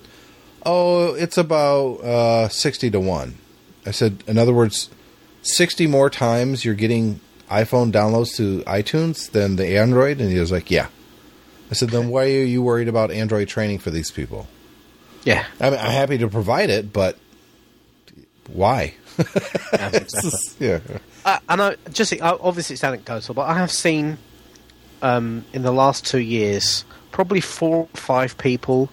oh, 0.64 1.12
it's 1.12 1.36
about 1.36 1.96
uh, 2.00 2.48
60 2.48 2.90
to 2.90 2.98
1. 2.98 3.34
I 3.84 3.90
said, 3.90 4.24
in 4.26 4.38
other 4.38 4.54
words, 4.54 4.88
60 5.42 5.86
more 5.88 6.08
times 6.08 6.64
you're 6.64 6.74
getting 6.74 7.20
iPhone 7.50 7.92
downloads 7.92 8.34
to 8.36 8.62
iTunes 8.62 9.30
than 9.30 9.56
the 9.56 9.76
Android? 9.76 10.22
And 10.22 10.32
he 10.32 10.38
was 10.38 10.50
like, 10.50 10.70
yeah. 10.70 10.86
I 11.70 11.74
said, 11.74 11.90
then 11.90 12.08
why 12.08 12.22
are 12.22 12.44
you 12.44 12.62
worried 12.62 12.88
about 12.88 13.10
Android 13.10 13.48
training 13.48 13.80
for 13.80 13.90
these 13.90 14.10
people? 14.10 14.48
yeah. 15.24 15.44
I 15.60 15.68
mean, 15.68 15.78
I'm 15.78 15.90
happy 15.90 16.16
to 16.16 16.28
provide 16.28 16.70
it, 16.70 16.94
but 16.94 17.18
why? 18.50 18.94
Yeah. 20.58 20.80
Uh, 21.28 21.38
and 21.50 21.60
I 21.60 21.76
just 21.92 22.14
obviously 22.22 22.72
it's 22.72 22.82
anecdotal, 22.82 23.34
but 23.34 23.42
I 23.42 23.58
have 23.58 23.70
seen 23.70 24.16
um, 25.02 25.44
in 25.52 25.60
the 25.60 25.72
last 25.72 26.06
two 26.06 26.20
years 26.20 26.86
probably 27.10 27.42
four 27.42 27.80
or 27.80 27.88
five 27.92 28.38
people 28.38 28.90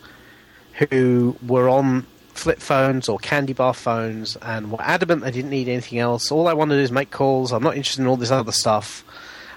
who 0.74 1.38
were 1.48 1.70
on 1.70 2.06
flip 2.34 2.60
phones 2.60 3.08
or 3.08 3.18
candy 3.20 3.54
bar 3.54 3.74
phones 3.74 4.36
and 4.42 4.70
were 4.70 4.82
adamant 4.82 5.22
they 5.22 5.32
didn't 5.32 5.50
need 5.50 5.70
anything 5.70 5.98
else. 6.00 6.30
All 6.30 6.50
I 6.50 6.54
want 6.54 6.72
to 6.72 6.76
do 6.76 6.82
is 6.82 6.92
make 6.92 7.10
calls. 7.10 7.54
I'm 7.54 7.64
not 7.64 7.78
interested 7.78 8.02
in 8.02 8.08
all 8.08 8.18
this 8.18 8.32
other 8.32 8.52
stuff. 8.52 9.06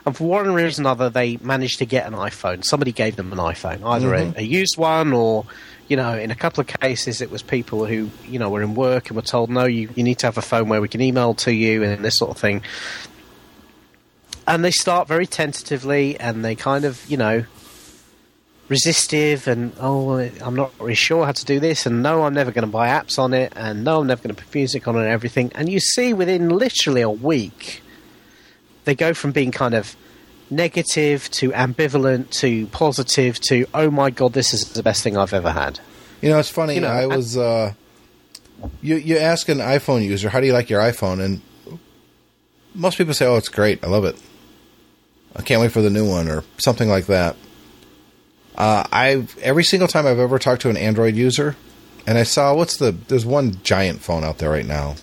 And 0.06 0.16
for 0.16 0.28
one 0.28 0.54
reason 0.54 0.86
or 0.86 0.90
another, 0.90 1.10
they 1.10 1.36
managed 1.38 1.80
to 1.80 1.84
get 1.84 2.06
an 2.06 2.12
iPhone. 2.12 2.64
Somebody 2.64 2.92
gave 2.92 3.16
them 3.16 3.32
an 3.32 3.38
iPhone, 3.38 3.82
either 3.84 4.14
a, 4.14 4.34
a 4.36 4.42
used 4.42 4.76
one 4.76 5.12
or, 5.12 5.46
you 5.88 5.96
know, 5.96 6.16
in 6.16 6.30
a 6.30 6.34
couple 6.34 6.60
of 6.60 6.66
cases, 6.66 7.20
it 7.22 7.30
was 7.30 7.42
people 7.42 7.86
who, 7.86 8.10
you 8.26 8.38
know, 8.38 8.50
were 8.50 8.62
in 8.62 8.74
work 8.74 9.08
and 9.08 9.16
were 9.16 9.22
told, 9.22 9.48
no, 9.48 9.64
you, 9.64 9.88
you 9.96 10.04
need 10.04 10.18
to 10.18 10.26
have 10.26 10.36
a 10.36 10.42
phone 10.42 10.68
where 10.68 10.82
we 10.82 10.88
can 10.88 11.00
email 11.00 11.34
to 11.34 11.52
you 11.52 11.82
and 11.82 12.04
this 12.04 12.18
sort 12.18 12.30
of 12.30 12.36
thing. 12.36 12.62
And 14.46 14.64
they 14.64 14.70
start 14.70 15.08
very 15.08 15.26
tentatively 15.26 16.18
and 16.20 16.44
they 16.44 16.54
kind 16.54 16.84
of, 16.84 17.02
you 17.08 17.16
know, 17.16 17.44
resistive 18.68 19.48
and, 19.48 19.72
oh, 19.80 20.18
I'm 20.18 20.54
not 20.54 20.72
really 20.78 20.94
sure 20.94 21.24
how 21.24 21.32
to 21.32 21.44
do 21.44 21.58
this 21.58 21.86
and 21.86 22.02
no, 22.02 22.24
I'm 22.24 22.34
never 22.34 22.52
going 22.52 22.66
to 22.66 22.70
buy 22.70 22.88
apps 22.88 23.18
on 23.18 23.32
it 23.32 23.54
and 23.56 23.82
no, 23.82 24.00
I'm 24.00 24.06
never 24.06 24.22
going 24.22 24.34
to 24.34 24.42
put 24.42 24.54
music 24.54 24.86
on 24.86 24.96
it 24.96 25.00
and 25.00 25.08
everything. 25.08 25.52
And 25.54 25.70
you 25.70 25.80
see 25.80 26.12
within 26.12 26.50
literally 26.50 27.00
a 27.00 27.10
week, 27.10 27.82
they 28.84 28.94
go 28.94 29.14
from 29.14 29.32
being 29.32 29.52
kind 29.52 29.74
of 29.74 29.96
negative 30.50 31.30
to 31.30 31.50
ambivalent 31.50 32.30
to 32.30 32.66
positive 32.68 33.38
to 33.40 33.66
oh 33.74 33.90
my 33.90 34.10
god 34.10 34.32
this 34.32 34.52
is 34.54 34.72
the 34.72 34.82
best 34.82 35.02
thing 35.02 35.16
i've 35.16 35.34
ever 35.34 35.50
had 35.50 35.78
You 36.20 36.30
know, 36.30 36.38
it's 36.40 36.48
funny. 36.50 36.74
You 36.74 36.80
know, 36.80 36.88
I 36.88 37.02
I- 37.02 37.06
was. 37.06 37.36
Uh, 37.36 37.74
you 38.82 38.96
you 38.96 39.16
ask 39.18 39.48
an 39.48 39.58
iPhone 39.58 40.02
user, 40.04 40.28
how 40.28 40.40
do 40.40 40.46
you 40.48 40.52
like 40.52 40.68
your 40.68 40.80
iPhone? 40.80 41.22
And 41.24 41.40
most 42.74 42.98
people 42.98 43.14
say, 43.14 43.24
"Oh, 43.26 43.36
it's 43.36 43.48
great. 43.48 43.84
I 43.84 43.86
love 43.86 44.04
it. 44.04 44.16
I 45.36 45.42
can't 45.42 45.60
wait 45.60 45.70
for 45.70 45.80
the 45.80 45.90
new 45.90 46.08
one," 46.08 46.28
or 46.28 46.42
something 46.58 46.88
like 46.88 47.06
that. 47.06 47.36
Uh, 48.56 48.82
I've 48.90 49.38
every 49.38 49.62
single 49.62 49.86
time 49.86 50.06
I've 50.06 50.18
ever 50.18 50.38
talked 50.40 50.62
to 50.62 50.70
an 50.70 50.76
Android 50.76 51.14
user, 51.14 51.54
and 52.04 52.18
I 52.18 52.24
saw 52.24 52.52
what's 52.54 52.78
the 52.78 52.90
there's 52.90 53.24
one 53.24 53.60
giant 53.62 54.00
phone 54.02 54.24
out 54.24 54.38
there 54.38 54.50
right 54.50 54.66
now. 54.66 54.96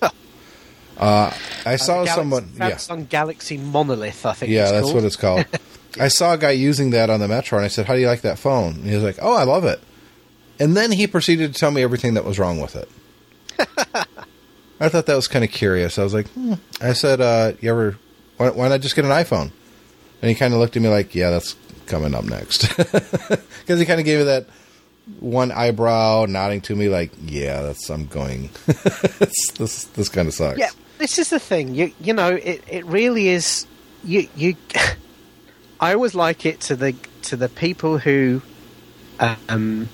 Uh, 0.98 1.34
I 1.66 1.76
saw 1.76 2.04
Galaxy, 2.04 2.16
someone. 2.16 2.52
Yeah, 2.58 2.72
samsung 2.72 3.10
galaxy 3.10 3.58
monolith 3.58 4.26
i 4.26 4.34
think 4.34 4.52
yeah, 4.52 4.72
that's 4.72 4.84
called. 4.84 4.96
what 4.96 5.04
it's 5.04 5.16
called. 5.16 5.46
I 6.00 6.10
saw 6.10 6.34
a 6.34 6.38
guy 6.38 6.52
using 6.52 6.90
that 6.92 7.10
on 7.10 7.20
the 7.20 7.28
Metro, 7.28 7.58
and 7.58 7.66
I 7.66 7.70
said, 7.70 7.86
"How 7.86 7.96
do 7.96 8.02
you 8.02 8.08
like 8.08 8.22
that 8.22 8.38
phone?" 8.38 8.76
And 8.76 8.86
he 8.86 8.96
was 8.96 9.04
like, 9.04 9.18
"Oh, 9.22 9.36
I 9.36 9.44
love 9.44 9.66
it." 9.66 9.82
And 10.60 10.76
then 10.76 10.92
he 10.92 11.08
proceeded 11.08 11.54
to 11.54 11.60
tell 11.60 11.72
me 11.72 11.84
everything 11.84 12.14
that 12.14 12.26
was 12.26 12.40
wrong 12.40 12.60
with 12.60 12.76
it. 12.76 12.90
I 14.80 14.90
thought 14.90 15.06
that 15.06 15.16
was 15.16 15.28
kind 15.28 15.46
of 15.46 15.52
curious. 15.52 15.98
I 15.98 16.04
was 16.04 16.14
like, 16.14 16.28
hmm. 16.30 16.56
I 16.82 16.94
said, 16.94 17.22
uh, 17.22 17.54
"You 17.62 17.72
ever? 17.72 17.98
Why, 18.38 18.50
why 18.50 18.68
not 18.68 18.82
just 18.82 18.96
get 18.96 19.06
an 19.06 19.12
iPhone?" 19.12 19.52
And 20.22 20.30
he 20.30 20.36
kind 20.36 20.54
of 20.54 20.60
looked 20.60 20.76
at 20.76 20.82
me 20.82 20.90
like, 20.90 21.16
"Yeah, 21.16 21.30
that's 21.30 21.56
coming 21.88 22.14
up 22.14 22.26
next," 22.26 22.68
because 22.78 23.80
he 23.80 23.86
kind 23.86 24.00
of 24.00 24.06
gave 24.06 24.20
me 24.20 24.26
that 24.26 24.48
one 25.20 25.52
eyebrow, 25.52 26.26
nodding 26.28 26.62
to 26.62 26.76
me 26.76 26.90
like, 26.90 27.12
"Yeah, 27.24 27.62
that's 27.62 27.90
I'm 27.90 28.08
going." 28.08 28.50
this 28.66 29.52
this, 29.58 29.84
this 29.86 30.10
kind 30.10 30.28
of 30.28 30.34
sucks. 30.34 30.60
yeah 30.60 30.72
this 30.98 31.20
is 31.20 31.30
the 31.30 31.40
thing. 31.40 31.76
You 31.76 31.94
you 32.00 32.14
know 32.14 32.36
it, 32.36 32.64
it 32.68 32.86
really 32.86 33.30
is 33.30 33.66
you 34.04 34.28
you 34.36 34.56
i 35.80 35.94
always 35.94 36.16
like 36.16 36.46
it 36.46 36.62
to 36.62 36.76
the 36.76 36.96
to 37.24 37.36
the 37.36 37.50
people 37.50 37.98
who 37.98 38.42
um 39.50 39.90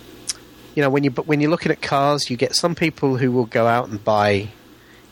you 0.76 0.84
know 0.84 0.90
when 0.90 1.04
you 1.04 1.12
when 1.12 1.40
you're 1.40 1.50
looking 1.50 1.72
at 1.72 1.82
cars 1.82 2.30
you 2.30 2.38
get 2.38 2.56
some 2.56 2.76
people 2.76 3.18
who 3.18 3.32
will 3.32 3.46
go 3.46 3.66
out 3.66 3.88
and 3.88 4.04
buy 4.04 4.50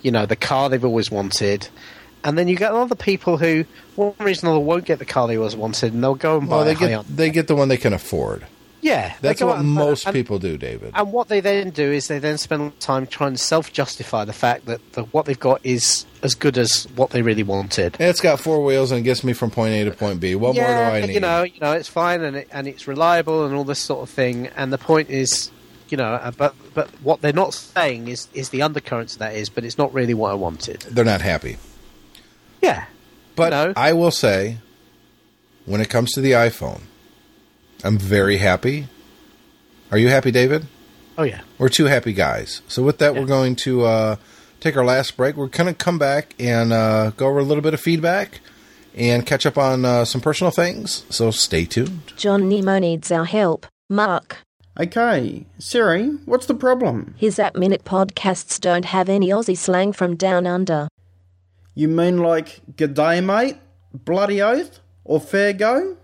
you 0.02 0.12
know 0.12 0.26
the 0.26 0.36
car 0.36 0.70
they've 0.70 0.86
always 0.86 1.12
wanted. 1.12 1.68
And 2.22 2.38
then 2.38 2.50
you 2.50 2.58
get 2.58 2.74
other 2.74 2.96
people 2.96 3.38
who 3.38 3.64
for 3.96 4.12
one 4.12 4.28
reason 4.28 4.50
or 4.50 4.52
another 4.52 4.66
won't 4.66 4.84
get 4.84 5.00
the 5.00 5.06
car 5.06 5.28
they 5.28 5.38
always 5.38 5.56
wanted 5.56 5.94
and 5.94 6.04
they'll 6.04 6.16
go 6.16 6.38
and 6.38 6.50
buy 6.50 6.58
Well, 6.58 6.66
they 6.66 6.76
get 6.76 7.06
they 7.08 7.30
get 7.30 7.48
the 7.48 7.56
one 7.56 7.70
they 7.70 7.78
can 7.78 7.94
afford. 7.94 8.46
Yeah, 8.82 9.08
Yeah, 9.08 9.14
That's 9.22 9.42
what 9.42 9.60
and- 9.60 9.68
most 9.70 10.06
and- 10.06 10.14
people 10.14 10.40
do, 10.40 10.58
David. 10.58 10.92
And 10.96 11.12
what 11.12 11.28
they 11.28 11.40
then 11.42 11.70
do 11.72 11.92
is 11.92 12.08
they 12.08 12.20
then 12.20 12.38
spend 12.38 12.80
time 12.80 13.08
trying 13.08 13.34
to 13.34 13.38
self-justify 13.38 14.26
the 14.26 14.34
fact 14.34 14.66
that 14.68 14.80
the, 14.94 15.04
what 15.04 15.26
they've 15.26 15.40
got 15.40 15.60
is 15.66 16.06
as 16.24 16.34
good 16.36 16.58
as 16.58 16.88
what 16.96 17.10
they 17.12 17.22
really 17.22 17.44
wanted. 17.44 17.98
It's 18.00 18.22
got 18.22 18.40
four 18.40 18.64
wheels 18.64 18.92
and 18.92 19.00
it 19.02 19.04
gets 19.04 19.24
me 19.24 19.34
from 19.34 19.52
point 19.52 19.74
A 19.74 19.84
to 19.86 19.92
point 19.92 20.20
B. 20.20 20.36
What 20.36 20.56
more 20.56 20.66
do 20.66 20.72
I 20.72 21.02
need? 21.02 21.14
you 21.14 21.20
know, 21.20 21.44
you 21.44 21.60
know, 21.62 21.74
it's 21.74 21.90
fine 21.90 22.22
and 22.22 22.38
it, 22.38 22.48
and 22.52 22.68
it's 22.68 22.88
reliable 22.88 23.46
and 23.46 23.54
all 23.56 23.64
this 23.66 23.80
sort 23.80 24.02
of 24.04 24.10
thing. 24.10 24.48
And 24.56 24.72
the 24.72 24.78
point 24.78 25.10
is, 25.10 25.52
you 25.90 25.98
know, 25.98 26.14
uh, 26.14 26.32
but 26.32 26.54
but 26.74 26.90
what 27.02 27.22
they're 27.22 27.34
not 27.34 27.54
saying 27.54 28.08
is 28.08 28.28
is 28.34 28.50
the 28.50 28.62
undercurrents 28.62 29.14
of 29.14 29.20
that 29.20 29.34
is, 29.36 29.50
but 29.50 29.64
it's 29.66 29.78
not 29.78 29.94
really 29.94 30.14
what 30.14 30.32
I 30.32 30.36
wanted. 30.36 30.82
They're 30.82 31.04
not 31.06 31.22
happy. 31.22 31.58
Yeah, 32.62 32.86
But 33.36 33.50
No. 33.52 33.74
I 33.76 33.94
will 33.94 34.12
say, 34.12 34.58
when 35.66 35.80
it 35.82 35.90
comes 35.90 36.12
to 36.12 36.22
the 36.22 36.32
iPhone, 36.34 36.82
I'm 37.84 37.98
very 37.98 38.38
happy. 38.38 38.88
Are 39.92 39.98
you 39.98 40.10
happy, 40.10 40.32
David? 40.32 40.66
oh 41.18 41.24
yeah, 41.24 41.42
We're 41.58 41.68
two 41.70 41.86
happy 41.86 42.14
guys. 42.14 42.62
So 42.70 42.82
with 42.84 42.98
that, 43.00 43.14
Yeah. 43.14 43.20
we're 43.20 43.26
going 43.28 43.56
to 43.58 43.84
uh, 43.86 44.16
take 44.62 44.78
our 44.78 44.86
last 44.86 45.18
break. 45.18 45.36
We're 45.36 45.48
going 45.48 45.68
to 45.68 45.74
come 45.74 46.00
back 46.00 46.34
and 46.40 46.72
uh, 46.72 47.12
go 47.18 47.28
over 47.28 47.40
a 47.40 47.44
little 47.44 47.62
bit 47.62 47.74
of 47.74 47.82
feedback 47.82 48.40
and 48.96 49.26
catch 49.26 49.46
up 49.46 49.58
on 49.58 49.84
uh, 49.84 50.06
some 50.06 50.22
personal 50.22 50.52
things. 50.52 51.04
So 51.10 51.30
stay 51.32 51.66
tuned. 51.66 52.14
John 52.16 52.48
Nemo 52.48 52.80
needs 52.80 53.12
our 53.12 53.26
help. 53.26 53.66
Mark, 53.90 54.38
Okay, 54.80 55.46
Siri, 55.58 56.08
what's 56.26 56.46
the 56.46 56.54
problem? 56.54 57.14
his 57.18 57.38
app 57.38 57.56
minute 57.58 57.84
podcasts 57.84 58.58
don't 58.62 58.86
have 58.86 59.10
any 59.10 59.28
Aussie 59.28 59.58
slang 59.58 59.92
from 59.92 60.16
down 60.16 60.48
under. 60.48 60.88
You 61.76 61.90
mean 61.90 62.20
like 62.20 62.62
g'day 62.78 63.22
mate, 63.22 63.58
bloody 63.94 64.42
oath, 64.42 64.80
or 65.04 65.20
fair 65.20 65.52
go? 65.52 65.98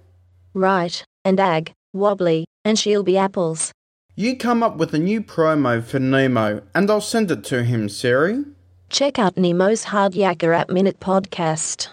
Right, 0.53 1.05
and 1.26 1.39
ag, 1.39 1.73
wobbly, 1.91 2.45
and 2.63 2.80
she'll 2.80 3.03
be 3.03 3.17
apples. 3.17 3.73
You 4.15 4.38
come 4.38 4.63
up 4.63 4.78
with 4.78 4.93
a 4.93 4.99
new 4.99 5.21
promo 5.21 5.84
for 5.84 5.99
Nemo, 5.99 6.61
and 6.73 6.89
I'll 6.89 7.01
send 7.01 7.32
it 7.32 7.43
to 7.45 7.63
him, 7.63 7.89
Siri. 7.89 8.45
Check 8.89 9.19
out 9.19 9.36
Nemo's 9.36 9.86
Hard 9.86 10.13
Yakker 10.13 10.55
app 10.57 10.69
minute 10.69 11.01
podcast. 11.01 11.89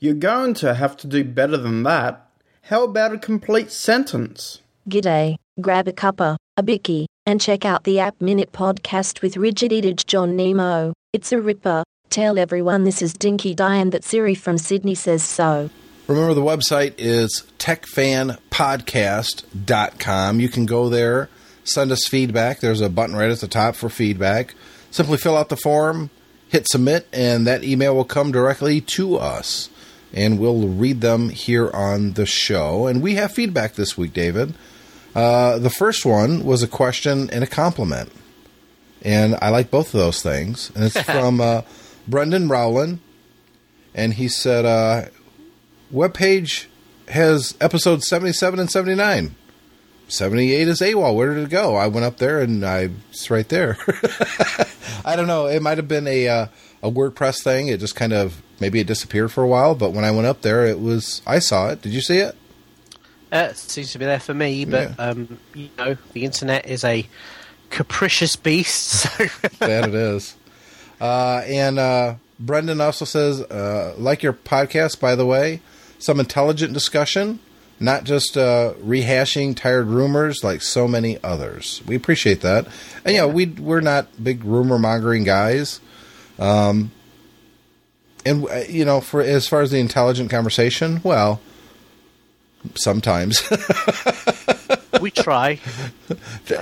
You're 0.00 0.14
going 0.14 0.52
to 0.54 0.74
have 0.74 0.96
to 0.98 1.06
do 1.06 1.24
better 1.24 1.56
than 1.56 1.82
that. 1.84 2.28
How 2.64 2.84
about 2.84 3.14
a 3.14 3.18
complete 3.18 3.70
sentence? 3.70 4.60
G'day, 4.88 5.36
grab 5.60 5.88
a 5.88 5.92
cuppa, 5.92 6.36
a 6.56 6.62
bicky, 6.62 7.06
and 7.26 7.40
check 7.40 7.64
out 7.64 7.84
the 7.84 8.00
App 8.00 8.20
Minute 8.20 8.52
podcast 8.52 9.22
with 9.22 9.36
Rigid 9.36 9.72
Eatage 9.72 10.06
John 10.06 10.36
Nemo. 10.36 10.92
It's 11.12 11.32
a 11.32 11.40
ripper. 11.40 11.84
Tell 12.10 12.38
everyone 12.38 12.84
this 12.84 13.02
is 13.02 13.12
Dinky 13.12 13.54
Diane 13.54 13.90
that 13.90 14.04
Siri 14.04 14.34
from 14.34 14.58
Sydney 14.58 14.94
says 14.94 15.22
so. 15.22 15.70
Remember, 16.10 16.34
the 16.34 16.42
website 16.42 16.94
is 16.98 17.44
techfanpodcast.com. 17.60 20.40
You 20.40 20.48
can 20.48 20.66
go 20.66 20.88
there, 20.88 21.28
send 21.62 21.92
us 21.92 22.08
feedback. 22.08 22.58
There's 22.58 22.80
a 22.80 22.88
button 22.88 23.14
right 23.14 23.30
at 23.30 23.38
the 23.38 23.46
top 23.46 23.76
for 23.76 23.88
feedback. 23.88 24.56
Simply 24.90 25.18
fill 25.18 25.36
out 25.36 25.50
the 25.50 25.56
form, 25.56 26.10
hit 26.48 26.68
submit, 26.68 27.06
and 27.12 27.46
that 27.46 27.62
email 27.62 27.94
will 27.94 28.02
come 28.02 28.32
directly 28.32 28.80
to 28.80 29.18
us. 29.18 29.70
And 30.12 30.40
we'll 30.40 30.66
read 30.66 31.00
them 31.00 31.28
here 31.28 31.70
on 31.70 32.14
the 32.14 32.26
show. 32.26 32.88
And 32.88 33.02
we 33.02 33.14
have 33.14 33.30
feedback 33.30 33.74
this 33.74 33.96
week, 33.96 34.12
David. 34.12 34.54
Uh, 35.14 35.60
the 35.60 35.70
first 35.70 36.04
one 36.04 36.44
was 36.44 36.64
a 36.64 36.68
question 36.68 37.30
and 37.30 37.44
a 37.44 37.46
compliment. 37.46 38.10
And 39.02 39.36
I 39.40 39.50
like 39.50 39.70
both 39.70 39.94
of 39.94 40.00
those 40.00 40.22
things. 40.22 40.72
And 40.74 40.82
it's 40.82 41.00
from 41.02 41.40
uh, 41.40 41.62
Brendan 42.08 42.48
Rowland. 42.48 42.98
And 43.94 44.14
he 44.14 44.26
said, 44.26 44.64
uh, 44.64 45.04
webpage 45.92 46.66
has 47.08 47.56
episodes 47.60 48.06
77 48.08 48.58
and 48.60 48.70
79. 48.70 49.34
78 50.08 50.68
is 50.68 50.80
AWOL. 50.80 51.14
Where 51.14 51.34
did 51.34 51.44
it 51.44 51.50
go? 51.50 51.76
I 51.76 51.86
went 51.86 52.04
up 52.04 52.16
there 52.18 52.40
and 52.40 52.64
I 52.64 52.90
it's 53.10 53.30
right 53.30 53.48
there. 53.48 53.76
I 55.04 55.14
don't 55.16 55.26
know. 55.28 55.46
It 55.46 55.62
might 55.62 55.78
have 55.78 55.86
been 55.88 56.06
a 56.08 56.28
uh, 56.28 56.46
a 56.82 56.90
WordPress 56.90 57.42
thing. 57.44 57.68
It 57.68 57.78
just 57.80 57.94
kind 57.94 58.12
of 58.12 58.42
maybe 58.58 58.80
it 58.80 58.86
disappeared 58.88 59.30
for 59.32 59.44
a 59.44 59.46
while, 59.48 59.74
but 59.76 59.92
when 59.92 60.04
I 60.04 60.10
went 60.10 60.26
up 60.26 60.42
there 60.42 60.66
it 60.66 60.80
was 60.80 61.22
I 61.26 61.38
saw 61.38 61.68
it. 61.70 61.82
Did 61.82 61.92
you 61.92 62.00
see 62.00 62.18
it? 62.18 62.36
uh, 63.32 63.48
it 63.50 63.56
seems 63.56 63.92
to 63.92 63.98
be 64.00 64.04
there 64.04 64.18
for 64.18 64.34
me. 64.34 64.64
But 64.64 64.90
Yeah. 64.98 65.04
um, 65.10 65.38
you 65.54 65.68
know, 65.78 65.96
the 66.12 66.24
internet 66.24 66.66
is 66.66 66.82
a 66.84 67.06
capricious 67.70 68.34
beast. 68.36 69.06
So 69.16 69.24
that 69.60 69.88
it 69.88 69.94
is. 69.94 70.34
Uh, 71.00 71.42
and 71.46 71.78
uh, 71.78 72.14
Brendan 72.40 72.80
also 72.80 73.04
says, 73.04 73.40
uh, 73.42 73.94
like 73.96 74.22
your 74.24 74.32
podcast, 74.32 74.98
by 75.00 75.14
the 75.14 75.24
way, 75.24 75.60
some 76.00 76.18
intelligent 76.18 76.72
discussion, 76.72 77.38
not 77.78 78.02
just 78.04 78.36
uh, 78.36 78.72
rehashing 78.82 79.54
tired 79.56 79.86
rumors 79.86 80.42
like 80.42 80.62
so 80.62 80.88
many 80.88 81.22
others. 81.22 81.80
We 81.86 81.94
appreciate 81.94 82.40
that. 82.40 82.66
And 83.04 83.14
yeah, 83.14 83.26
we 83.26 83.46
we're 83.46 83.80
not 83.80 84.08
big 84.22 84.44
rumor 84.44 84.78
mongering 84.78 85.22
guys. 85.24 85.80
Um, 86.38 86.90
and 88.26 88.44
uh, 88.50 88.62
you 88.68 88.84
know, 88.84 89.00
for 89.00 89.20
as 89.22 89.46
far 89.46 89.60
as 89.62 89.70
the 89.70 89.78
intelligent 89.78 90.30
conversation, 90.30 91.00
well, 91.04 91.40
sometimes 92.74 93.42
we 95.00 95.10
try. 95.10 95.58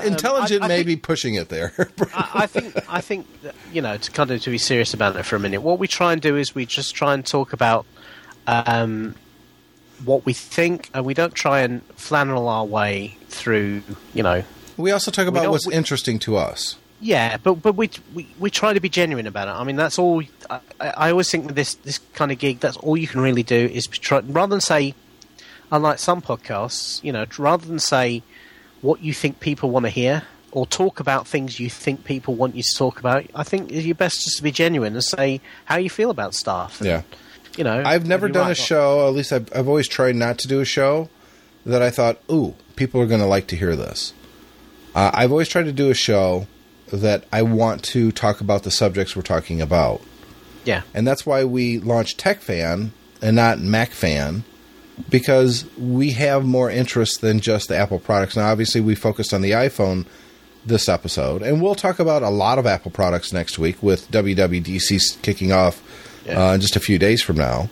intelligent 0.05 0.63
I- 0.63 0.67
I 0.67 0.69
may 0.69 0.77
think- 0.79 0.87
be 0.87 0.97
pushing 0.97 1.35
it 1.35 1.49
there. 1.49 1.73
I, 2.15 2.31
I 2.35 2.47
think 2.47 2.77
I 2.89 3.01
think 3.01 3.27
that, 3.43 3.55
you 3.73 3.83
know 3.83 3.97
to 3.97 4.11
kind 4.11 4.31
of 4.31 4.41
to 4.43 4.51
be 4.51 4.59
serious 4.59 4.95
about 4.95 5.17
it 5.17 5.25
for 5.25 5.37
a 5.37 5.41
minute. 5.41 5.63
What 5.63 5.79
we 5.79 5.89
try 5.89 6.13
and 6.13 6.23
do 6.23 6.37
is 6.37 6.55
we 6.55 6.67
just 6.67 6.95
try 6.95 7.15
and 7.15 7.25
talk 7.27 7.53
about 7.53 7.87
um, 8.47 9.15
what 10.05 10.25
we 10.27 10.33
think, 10.33 10.91
and 10.95 11.05
we 11.05 11.15
don't 11.15 11.35
try 11.35 11.61
and 11.61 11.83
flannel 11.97 12.49
our 12.49 12.65
way 12.65 13.17
through. 13.29 13.83
You 14.15 14.23
know, 14.23 14.45
we 14.77 14.91
also 14.93 15.11
talk 15.11 15.27
about 15.27 15.51
what's 15.51 15.67
we- 15.67 15.75
interesting 15.75 16.19
to 16.21 16.37
us. 16.37 16.77
yeah, 17.01 17.37
but 17.37 17.55
but 17.55 17.75
we 17.77 17.91
we, 18.15 18.27
we 18.39 18.51
try 18.51 18.73
to 18.73 18.81
be 18.81 18.89
genuine 18.89 19.27
about 19.27 19.49
it. 19.49 19.53
I 19.53 19.65
mean, 19.65 19.77
that's 19.77 19.99
all. 19.99 20.23
I, 20.51 20.61
I 20.81 21.11
always 21.11 21.31
think 21.31 21.47
with 21.47 21.57
this 21.57 21.75
this 21.75 21.99
kind 22.15 22.31
of 22.33 22.39
gig, 22.39 22.61
that's 22.61 22.77
all 22.79 22.97
you 22.97 23.07
can 23.09 23.21
really 23.21 23.43
do 23.43 23.57
is 23.73 23.87
try 23.87 24.21
rather 24.21 24.51
than 24.51 24.61
say, 24.61 24.95
unlike 25.73 25.99
some 25.99 26.23
podcasts, 26.23 27.03
you 27.05 27.13
know, 27.13 27.27
rather 27.39 27.67
than 27.67 27.79
say 27.79 28.23
what 28.81 29.03
you 29.03 29.13
think 29.13 29.41
people 29.41 29.71
want 29.71 29.85
to 29.87 29.91
hear 29.91 30.23
or 30.53 30.65
talk 30.67 30.99
about 31.01 31.27
things 31.27 31.61
you 31.61 31.69
think 31.69 32.05
people 32.05 32.35
want 32.35 32.55
you 32.55 32.63
to 32.63 32.75
talk 32.77 32.99
about. 33.01 33.25
I 33.35 33.43
think 33.43 33.71
you're 33.71 33.95
best 33.95 34.23
just 34.25 34.39
to 34.39 34.43
be 34.43 34.51
genuine 34.51 34.95
and 34.95 35.05
say 35.05 35.41
how 35.67 35.77
you 35.77 35.91
feel 35.91 36.09
about 36.11 36.35
stuff. 36.35 36.81
And, 36.81 36.89
Yeah. 36.89 37.03
You 37.59 37.65
know, 37.65 37.83
I've 37.85 38.07
never 38.07 38.29
done 38.29 38.51
a 38.51 38.55
show, 38.55 39.09
at 39.09 39.15
least 39.15 39.33
I've, 39.33 39.55
I've 39.55 39.69
always 39.69 39.89
tried 39.89 40.15
not 40.15 40.39
to 40.39 40.49
do 40.49 40.61
a 40.61 40.65
show 40.65 41.11
that 41.67 41.83
I 41.83 41.91
thought, 41.91 42.21
ooh, 42.31 42.55
people 42.77 43.01
are 43.01 43.07
going 43.07 43.21
to 43.21 43.27
like 43.27 43.49
to 43.49 43.57
hear 43.57 43.75
this. 43.75 44.13
Uh, 44.95 45.11
I've 45.13 45.33
always 45.33 45.49
tried 45.49 45.65
to 45.65 45.73
do 45.73 45.91
a 45.91 45.95
show 45.95 46.47
that 46.93 47.25
I 47.33 47.43
want 47.43 47.83
to 47.85 48.13
talk 48.13 48.41
about 48.41 48.63
the 48.63 48.71
subjects 48.71 49.15
we're 49.15 49.23
talking 49.23 49.61
about. 49.61 50.01
Yeah, 50.65 50.83
And 50.95 51.07
that's 51.07 51.27
why 51.27 51.45
we 51.45 51.79
launched 51.79 52.19
Tech 52.19 52.41
Fan 52.41 52.93
and 53.21 53.37
not 53.37 53.59
Mac 53.59 53.91
Fan 53.91 54.45
because 55.09 55.65
we 55.79 56.11
have 56.11 56.45
more 56.45 56.71
interest 56.71 57.21
than 57.21 57.41
just 57.41 57.69
the 57.69 57.77
Apple 57.77 57.99
products. 57.99 58.37
Now, 58.37 58.51
obviously, 58.51 58.81
we 58.81 58.95
focused 58.95 59.33
on 59.33 59.41
the 59.41 59.53
iPhone 59.53 60.07
this 60.67 60.89
episode, 60.89 61.43
and 61.43 61.63
we'll 61.63 61.75
talk 61.75 61.99
about 61.99 62.23
a 62.23 62.29
lot 62.29 62.59
of 62.59 62.67
Apple 62.67 62.91
products 62.91 63.33
next 63.33 63.59
week 63.59 63.83
with 63.83 64.11
WWDC 64.11 65.23
kicking 65.23 65.53
off 65.53 65.83
uh, 66.29 66.59
just 66.59 66.77
a 66.77 66.81
few 66.81 66.99
days 66.99 67.23
from 67.23 67.37
now. 67.37 67.69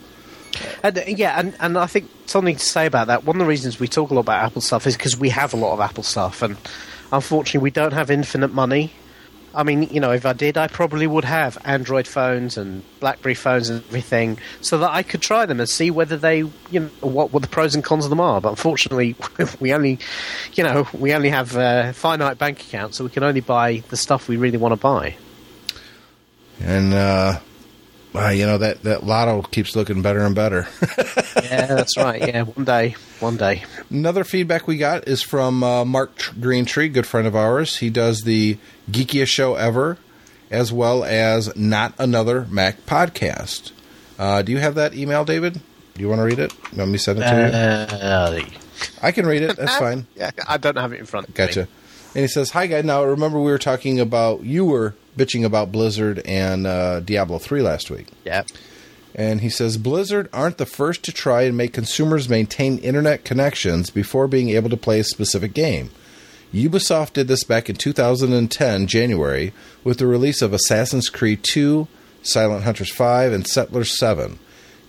And, 0.83 0.99
uh, 0.99 1.03
yeah, 1.07 1.39
and, 1.39 1.55
and 1.61 1.79
I 1.79 1.87
think 1.87 2.11
something 2.27 2.57
to 2.57 2.65
say 2.65 2.87
about 2.87 3.09
that. 3.09 3.25
One 3.25 3.37
of 3.37 3.41
the 3.41 3.47
reasons 3.47 3.79
we 3.79 3.89
talk 3.89 4.11
a 4.11 4.15
lot 4.15 4.21
about 4.21 4.45
Apple 4.45 4.63
stuff 4.63 4.87
is 4.87 4.97
because 4.97 5.17
we 5.17 5.31
have 5.31 5.53
a 5.53 5.57
lot 5.57 5.73
of 5.73 5.81
Apple 5.81 6.03
stuff, 6.03 6.43
and 6.43 6.57
unfortunately, 7.13 7.61
we 7.61 7.71
don't 7.71 7.93
have 7.93 8.11
infinite 8.11 8.53
money. 8.53 8.93
I 9.55 9.63
mean, 9.63 9.85
you 9.85 10.01
know, 10.01 10.11
if 10.13 10.27
I 10.27 10.35
did, 10.35 10.59
I 10.59 10.69
probably 10.69 11.07
would 11.07 11.25
have 11.25 11.57
Android 11.65 12.07
phones 12.07 12.59
and 12.59 12.83
BlackBerry 13.01 13.35
phones 13.35 13.71
and 13.71 13.83
everything, 13.85 14.39
so 14.61 14.79
that 14.79 14.91
I 14.91 15.03
could 15.03 15.23
try 15.23 15.47
them 15.47 15.61
and 15.61 15.69
see 15.69 15.91
whether 15.91 16.19
they, 16.19 16.39
you 16.39 16.53
know, 16.81 16.91
what, 17.01 17.33
what 17.33 17.43
the 17.43 17.49
pros 17.49 17.75
and 17.75 17.83
cons 17.83 18.05
of 18.05 18.11
them 18.11 18.21
are. 18.21 18.41
But 18.41 18.51
unfortunately, 18.51 19.17
we 19.61 19.73
only, 19.73 19.99
you 20.55 20.63
know, 20.63 20.87
we 20.93 21.15
only 21.15 21.31
have 21.31 21.57
a 21.57 21.95
finite 21.95 22.39
bank 22.39 22.61
account, 22.61 22.95
so 22.95 23.05
we 23.05 23.11
can 23.11 23.23
only 23.23 23.41
buy 23.41 23.83
the 23.89 23.97
stuff 23.97 24.29
we 24.29 24.37
really 24.37 24.59
want 24.59 24.73
to 24.73 24.77
buy. 24.77 25.17
And, 26.61 26.93
uh, 26.93 27.41
uh, 28.17 28.29
you 28.31 28.47
know, 28.47 28.59
that, 28.59 28.83
that 28.83 29.05
lotto 29.05 29.43
keeps 29.43 29.77
looking 29.77 30.03
better 30.03 30.21
and 30.21 30.35
better. 30.35 30.67
yeah, 31.43 31.67
that's 31.67 31.97
right. 31.97 32.21
Yeah, 32.27 32.43
one 32.43 32.65
day, 32.65 32.95
one 33.21 33.37
day. 33.37 33.65
Another 33.91 34.25
feedback 34.25 34.67
we 34.67 34.77
got 34.79 35.07
is 35.09 35.23
from 35.23 35.63
uh, 35.63 35.85
Mark 35.85 36.17
Greentree, 36.17 36.93
good 36.93 37.07
friend 37.07 37.27
of 37.27 37.37
ours. 37.37 37.79
He 37.79 37.91
does 37.91 38.23
the 38.23 38.59
geekiest 38.91 39.29
show 39.29 39.55
ever, 39.57 39.99
as 40.51 40.73
well 40.73 41.05
as 41.05 41.55
Not 41.57 41.95
Another 41.99 42.47
Mac 42.51 42.85
podcast. 42.87 43.73
Uh, 44.19 44.43
do 44.43 44.53
you 44.53 44.59
have 44.59 44.75
that 44.77 44.95
email, 44.95 45.25
David? 45.25 45.61
Do 45.95 46.01
you 46.03 46.09
want 46.09 46.19
to 46.21 46.25
read 46.25 46.39
it? 46.39 46.53
You 46.73 46.79
want 46.79 46.91
me 46.93 46.99
to 46.99 47.03
send 47.05 47.19
it 47.19 47.23
to 47.23 48.05
Uh, 48.05 48.35
you? 48.37 48.47
I 49.03 49.13
can 49.13 49.27
read 49.27 49.43
it. 49.43 49.57
That's 49.57 49.77
fine. 49.77 50.07
yeah, 50.15 50.31
I 50.47 50.57
don't 50.59 50.77
have 50.77 50.93
it 50.93 51.01
in 51.01 51.07
front 51.07 51.29
of 51.29 51.35
me. 51.39 51.67
And 52.17 52.23
he 52.23 52.29
says, 52.29 52.53
"Hi 52.53 52.67
guy. 52.67 52.81
Now 52.81 53.05
remember 53.05 53.39
we 53.39 53.51
were 53.51 53.59
talking 53.59 54.01
about 54.01 54.43
you 54.43 54.65
were 54.65 54.95
bitching 55.19 55.45
about 55.45 55.71
Blizzard 55.71 56.23
and 56.25 56.67
uh, 56.67 57.01
Diablo 57.01 57.39
three 57.39 57.61
last 57.61 57.91
week, 57.91 58.07
Yeah. 58.25 58.45
And 59.15 59.43
he 59.43 59.51
says 59.51 59.77
Blizzard 59.77 60.31
aren't 60.33 60.57
the 60.57 60.65
first 60.65 61.03
to 61.05 61.13
try 61.13 61.43
and 61.43 61.59
make 61.59 61.75
consumers 61.75 62.27
maintain 62.27 62.79
internet 62.79 63.27
connections 63.27 63.91
before 63.91 64.29
being 64.29 64.49
able 64.49 64.71
to 64.71 64.79
play 64.79 64.99
a 64.99 65.05
specific 65.05 65.53
game. 65.53 65.91
Ubisoft 66.55 67.13
did 67.13 67.29
this 67.29 67.45
back 67.45 67.69
in 67.69 67.77
2010 67.77 68.87
January 68.87 69.53
with 69.85 69.99
the 69.99 70.07
release 70.07 70.41
of 70.41 70.55
Assassin's 70.55 71.11
Creed 71.11 71.41
2, 71.43 71.87
Silent 72.23 72.65
Hunters 72.65 72.91
5, 72.93 73.31
and 73.35 73.47
Settlers 73.47 73.99
7. 73.99 74.39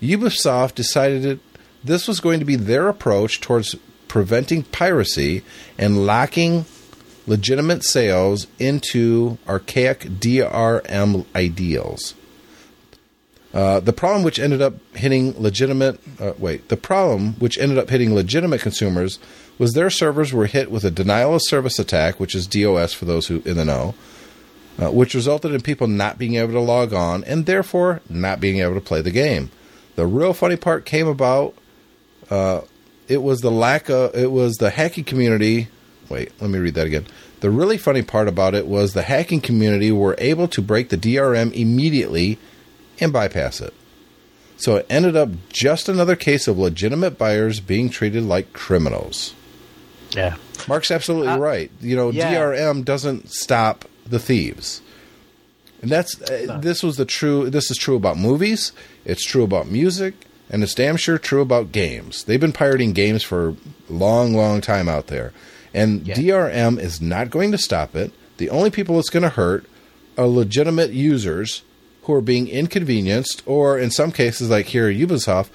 Ubisoft 0.00 0.74
decided 0.74 1.22
that 1.24 1.40
this 1.84 2.08
was 2.08 2.20
going 2.20 2.38
to 2.38 2.46
be 2.46 2.56
their 2.56 2.88
approach 2.88 3.42
towards 3.42 3.76
preventing 4.08 4.62
piracy 4.62 5.42
and 5.76 6.06
locking 6.06 6.64
legitimate 7.28 7.84
sales 7.84 8.46
into 8.58 9.38
archaic 9.46 10.00
DRM 10.00 11.26
ideals. 11.36 12.14
Uh, 13.54 13.80
the 13.80 13.92
problem 13.92 14.22
which 14.22 14.38
ended 14.38 14.60
up 14.60 14.74
hitting 14.94 15.34
legitimate 15.40 15.98
uh, 16.20 16.34
wait 16.36 16.68
the 16.68 16.76
problem 16.76 17.32
which 17.38 17.56
ended 17.58 17.78
up 17.78 17.88
hitting 17.88 18.14
legitimate 18.14 18.60
consumers 18.60 19.18
was 19.56 19.72
their 19.72 19.88
servers 19.88 20.34
were 20.34 20.44
hit 20.44 20.70
with 20.70 20.84
a 20.84 20.90
denial 20.90 21.34
of 21.34 21.40
service 21.42 21.78
attack 21.78 22.20
which 22.20 22.34
is 22.34 22.46
DOS 22.46 22.92
for 22.92 23.06
those 23.06 23.28
who 23.28 23.40
in 23.46 23.56
the 23.56 23.64
know 23.64 23.94
uh, 24.78 24.90
which 24.90 25.14
resulted 25.14 25.54
in 25.54 25.62
people 25.62 25.86
not 25.86 26.18
being 26.18 26.34
able 26.34 26.52
to 26.52 26.60
log 26.60 26.92
on 26.92 27.24
and 27.24 27.46
therefore 27.46 28.02
not 28.10 28.38
being 28.38 28.58
able 28.58 28.74
to 28.74 28.82
play 28.82 29.00
the 29.00 29.10
game 29.10 29.50
the 29.96 30.06
real 30.06 30.34
funny 30.34 30.56
part 30.56 30.84
came 30.84 31.08
about 31.08 31.54
uh, 32.28 32.60
it 33.08 33.22
was 33.22 33.40
the 33.40 33.50
lack 33.50 33.88
of 33.88 34.14
it 34.14 34.30
was 34.30 34.56
the 34.56 34.68
hacking 34.68 35.04
community 35.04 35.68
wait 36.08 36.32
let 36.40 36.50
me 36.50 36.58
read 36.58 36.74
that 36.74 36.86
again 36.86 37.06
the 37.40 37.50
really 37.50 37.78
funny 37.78 38.02
part 38.02 38.28
about 38.28 38.54
it 38.54 38.66
was 38.66 38.92
the 38.92 39.02
hacking 39.02 39.40
community 39.40 39.92
were 39.92 40.16
able 40.18 40.48
to 40.48 40.60
break 40.60 40.88
the 40.88 40.96
DRM 40.96 41.52
immediately 41.52 42.38
and 43.00 43.12
bypass 43.12 43.60
it. 43.60 43.72
So 44.56 44.74
it 44.76 44.86
ended 44.90 45.14
up 45.14 45.28
just 45.48 45.88
another 45.88 46.16
case 46.16 46.48
of 46.48 46.58
legitimate 46.58 47.16
buyers 47.16 47.60
being 47.60 47.90
treated 47.90 48.24
like 48.24 48.52
criminals. 48.52 49.34
Yeah. 50.10 50.34
Mark's 50.66 50.90
absolutely 50.90 51.28
Uh, 51.28 51.38
right. 51.38 51.70
You 51.80 51.94
know, 51.94 52.10
yeah. 52.10 52.34
DRM 52.34 52.84
doesn't 52.84 53.30
stop 53.30 53.84
the 54.04 54.18
thieves. 54.18 54.80
And 55.80 55.92
that's 55.92 56.20
uh, 56.20 56.58
this 56.60 56.82
was 56.82 56.96
the 56.96 57.04
true 57.04 57.50
this 57.50 57.70
is 57.70 57.76
true 57.76 57.94
about 57.94 58.18
movies, 58.18 58.72
it's 59.04 59.24
true 59.24 59.44
about 59.44 59.70
music, 59.70 60.14
and 60.50 60.64
it's 60.64 60.74
damn 60.74 60.96
sure 60.96 61.18
true 61.18 61.40
about 61.40 61.70
games. 61.70 62.24
They've 62.24 62.40
been 62.40 62.52
pirating 62.52 62.94
games 62.94 63.22
for 63.22 63.50
a 63.50 63.56
long 63.88 64.34
long 64.34 64.60
time 64.60 64.88
out 64.88 65.06
there. 65.06 65.32
And 65.74 66.06
Yeah. 66.06 66.14
DRM 66.14 66.78
is 66.78 67.00
not 67.00 67.30
going 67.30 67.52
to 67.52 67.58
stop 67.58 67.94
it. 67.94 68.12
The 68.38 68.50
only 68.50 68.70
people 68.70 68.98
it's 68.98 69.10
going 69.10 69.22
to 69.24 69.28
hurt 69.30 69.66
are 70.16 70.26
legitimate 70.26 70.90
users 70.92 71.62
who 72.02 72.14
are 72.14 72.20
being 72.20 72.48
inconvenienced 72.48 73.42
or 73.46 73.78
in 73.78 73.90
some 73.90 74.12
cases 74.12 74.48
like 74.50 74.66
here 74.66 74.88
at 74.88 74.96
Ubisoft 74.96 75.48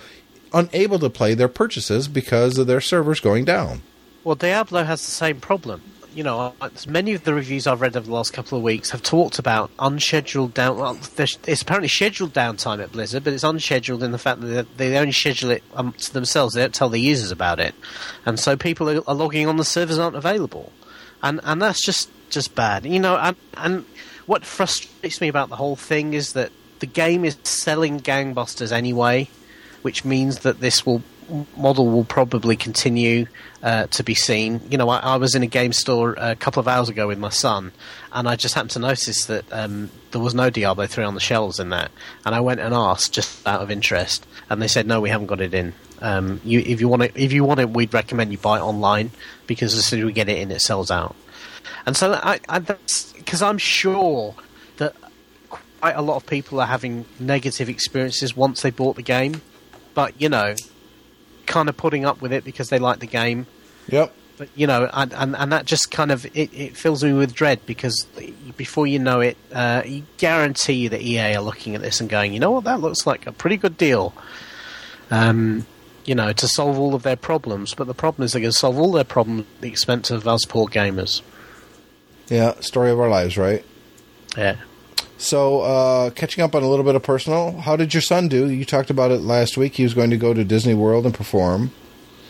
unable 0.54 1.00
to 1.00 1.10
play 1.10 1.34
their 1.34 1.48
purchases 1.48 2.08
because 2.08 2.58
of 2.58 2.68
their 2.68 2.82
servers 2.82 3.20
going 3.20 3.44
down. 3.44 3.82
Well, 4.24 4.36
Diablo 4.36 4.84
has 4.84 5.04
the 5.04 5.12
same 5.12 5.40
problem. 5.40 5.82
You 6.14 6.24
know, 6.24 6.54
many 6.88 7.14
of 7.14 7.24
the 7.24 7.34
reviews 7.34 7.66
I've 7.66 7.82
read 7.82 7.98
over 7.98 8.06
the 8.06 8.14
last 8.14 8.34
couple 8.34 8.58
of 8.58 8.64
weeks 8.64 8.92
have 8.92 9.02
talked 9.02 9.40
about 9.40 9.72
unscheduled 9.80 10.54
down. 10.54 10.78
Well, 10.78 11.00
it's 11.18 11.62
apparently 11.62 11.88
scheduled 11.88 12.34
downtime 12.34 12.84
at 12.84 12.92
Blizzard, 12.92 13.24
but 13.24 13.34
it's 13.34 13.44
unscheduled 13.44 14.04
in 14.04 14.12
the 14.12 14.20
fact 14.20 14.42
that 14.42 14.78
they 14.78 14.96
only 14.98 15.12
schedule 15.12 15.50
it 15.50 15.64
um, 15.74 15.94
to 15.94 16.14
themselves. 16.14 16.54
They 16.54 16.62
don't 16.62 16.74
tell 16.74 16.90
the 16.90 17.00
users 17.00 17.32
about 17.32 17.60
it, 17.60 17.74
and 18.26 18.40
so 18.40 18.56
people 18.56 18.90
are, 18.90 19.02
are 19.08 19.16
logging 19.16 19.48
on. 19.48 19.58
The 19.58 19.66
servers 19.66 19.98
aren't 19.98 20.16
available, 20.16 20.72
and 21.24 21.40
and 21.44 21.60
that's 21.60 21.84
just 21.84 22.12
just 22.30 22.54
bad. 22.54 22.86
You 22.86 23.00
know, 23.00 23.18
and 23.18 23.36
and 23.56 23.86
what 24.28 24.46
frustrates 24.46 25.20
me 25.20 25.30
about 25.30 25.50
the 25.50 25.56
whole 25.56 25.76
thing 25.76 26.14
is 26.14 26.34
that 26.34 26.52
the 26.80 26.86
game 26.86 27.26
is 27.26 27.38
selling 27.44 28.00
gangbusters 28.00 28.72
anyway, 28.72 29.30
which 29.82 30.06
means 30.06 30.40
that 30.40 30.60
this 30.60 30.86
will 30.86 31.02
model 31.58 31.88
will 31.88 32.04
probably 32.06 32.56
continue 32.56 33.28
uh, 33.62 33.88
to 33.88 34.04
be 34.04 34.14
seen. 34.14 34.62
You 34.70 34.78
know, 34.78 34.90
I, 34.90 35.00
I 35.00 35.16
was 35.18 35.36
in 35.36 35.44
a 35.44 35.48
game 35.48 35.74
store 35.74 36.16
a 36.18 36.36
couple 36.36 36.60
of 36.60 36.68
hours 36.68 36.90
ago 36.90 37.08
with 37.08 37.20
my 37.20 37.30
son, 37.30 37.72
and 38.12 38.28
I 38.28 38.36
just 38.36 38.56
happened 38.56 38.72
to 38.72 38.80
notice 38.80 39.26
that 39.26 39.46
um, 39.52 39.90
there 40.12 40.22
was 40.22 40.36
no 40.36 40.50
Diablo 40.50 40.86
3 40.86 41.04
on 41.04 41.14
the 41.14 41.20
shelves 41.20 41.60
in 41.60 41.70
that. 41.70 41.92
And 42.26 42.36
I 42.36 42.42
went 42.42 42.60
and 42.60 42.74
asked 42.74 43.14
just 43.14 43.46
out 43.48 43.62
of 43.62 43.72
interest, 43.72 44.26
and 44.50 44.62
they 44.62 44.68
said, 44.68 44.88
no, 44.88 45.02
we 45.02 45.10
haven't 45.10 45.28
got 45.28 45.42
it 45.42 45.54
in. 45.54 45.74
Um, 46.02 46.42
you, 46.44 46.60
if 46.60 46.82
you 46.82 46.90
want 46.90 47.04
it, 47.04 47.14
if 47.16 47.32
you 47.32 47.46
want 47.46 47.62
it, 47.62 47.70
we'd 47.70 47.94
recommend 47.94 48.32
you 48.32 48.38
buy 48.38 48.58
it 48.58 48.62
online 48.62 49.12
because 49.48 49.74
as 49.74 49.86
soon 49.86 50.00
as 50.00 50.06
we 50.06 50.12
get 50.12 50.28
it 50.28 50.38
in, 50.38 50.52
it 50.52 50.60
sells 50.60 50.92
out. 50.92 51.16
And 51.86 51.96
so 51.96 52.14
I, 52.14 52.40
I 52.50 52.60
that's 52.60 53.14
because 53.14 53.42
I'm 53.42 53.58
sure 53.58 54.36
that 54.78 54.96
quite 55.50 55.96
a 55.96 56.02
lot 56.02 56.18
of 56.18 56.26
people 56.26 56.60
are 56.60 56.68
having 56.68 57.06
negative 57.20 57.70
experiences 57.70 58.36
once 58.36 58.62
they 58.62 58.70
bought 58.70 58.96
the 58.98 59.02
game, 59.02 59.42
but 59.94 60.20
you 60.20 60.30
know, 60.30 60.56
kind 61.46 61.70
of 61.70 61.78
putting 61.78 62.06
up 62.06 62.22
with 62.22 62.34
it 62.34 62.44
because 62.44 62.70
they 62.70 62.80
like 62.80 63.00
the 63.00 63.08
game. 63.08 63.46
Yep. 63.88 64.14
But 64.38 64.50
you 64.56 64.66
know, 64.66 64.90
and, 64.92 65.14
and, 65.14 65.36
and 65.36 65.52
that 65.52 65.66
just 65.66 65.92
kind 65.92 66.12
of 66.12 66.26
it, 66.26 66.54
it 66.54 66.76
fills 66.76 67.04
me 67.04 67.14
with 67.14 67.34
dread 67.34 67.66
because 67.66 68.08
before 68.58 68.88
you 68.88 69.00
know 69.00 69.20
it, 69.20 69.38
uh, 69.52 69.84
you 69.86 70.04
guarantee 70.18 70.88
that 70.88 71.02
EA 71.02 71.36
are 71.36 71.42
looking 71.42 71.76
at 71.76 71.82
this 71.82 72.02
and 72.02 72.10
going, 72.10 72.34
you 72.34 72.40
know 72.40 72.52
what, 72.52 72.64
that 72.64 72.82
looks 72.82 73.06
like 73.06 73.28
a 73.28 73.32
pretty 73.32 73.58
good 73.58 73.78
deal. 73.78 74.14
Um, 75.12 75.68
you 76.06 76.16
know, 76.16 76.34
to 76.34 76.48
solve 76.48 76.80
all 76.80 76.96
of 76.96 77.04
their 77.04 77.16
problems, 77.16 77.74
but 77.74 77.88
the 77.88 77.94
problem 77.94 78.26
is 78.26 78.34
they're 78.34 78.42
going 78.42 78.52
to 78.52 78.58
solve 78.58 78.78
all 78.78 78.92
their 78.92 79.04
problems 79.04 79.42
at 79.42 79.62
the 79.62 79.70
expense 79.70 80.12
of 80.12 80.28
us 80.28 80.44
poor 80.46 80.68
gamers. 80.68 81.22
Yeah, 82.28 82.60
story 82.60 82.90
of 82.90 83.00
our 83.00 83.10
lives, 83.10 83.38
right? 83.38 83.64
Yeah. 84.38 84.58
So, 85.18 85.62
uh, 85.62 86.10
catching 86.10 86.44
up 86.44 86.54
on 86.56 86.64
a 86.64 86.68
little 86.70 86.84
bit 86.84 86.96
of 86.96 87.04
personal, 87.04 87.58
how 87.60 87.76
did 87.76 87.94
your 87.94 88.02
son 88.02 88.28
do? 88.28 88.50
You 88.50 88.66
talked 88.66 88.90
about 88.90 89.12
it 89.12 89.22
last 89.22 89.58
week. 89.58 89.76
He 89.76 89.84
was 89.84 89.94
going 89.94 90.10
to 90.10 90.18
go 90.18 90.34
to 90.34 90.44
Disney 90.44 90.74
World 90.74 91.06
and 91.06 91.14
perform. 91.14 91.72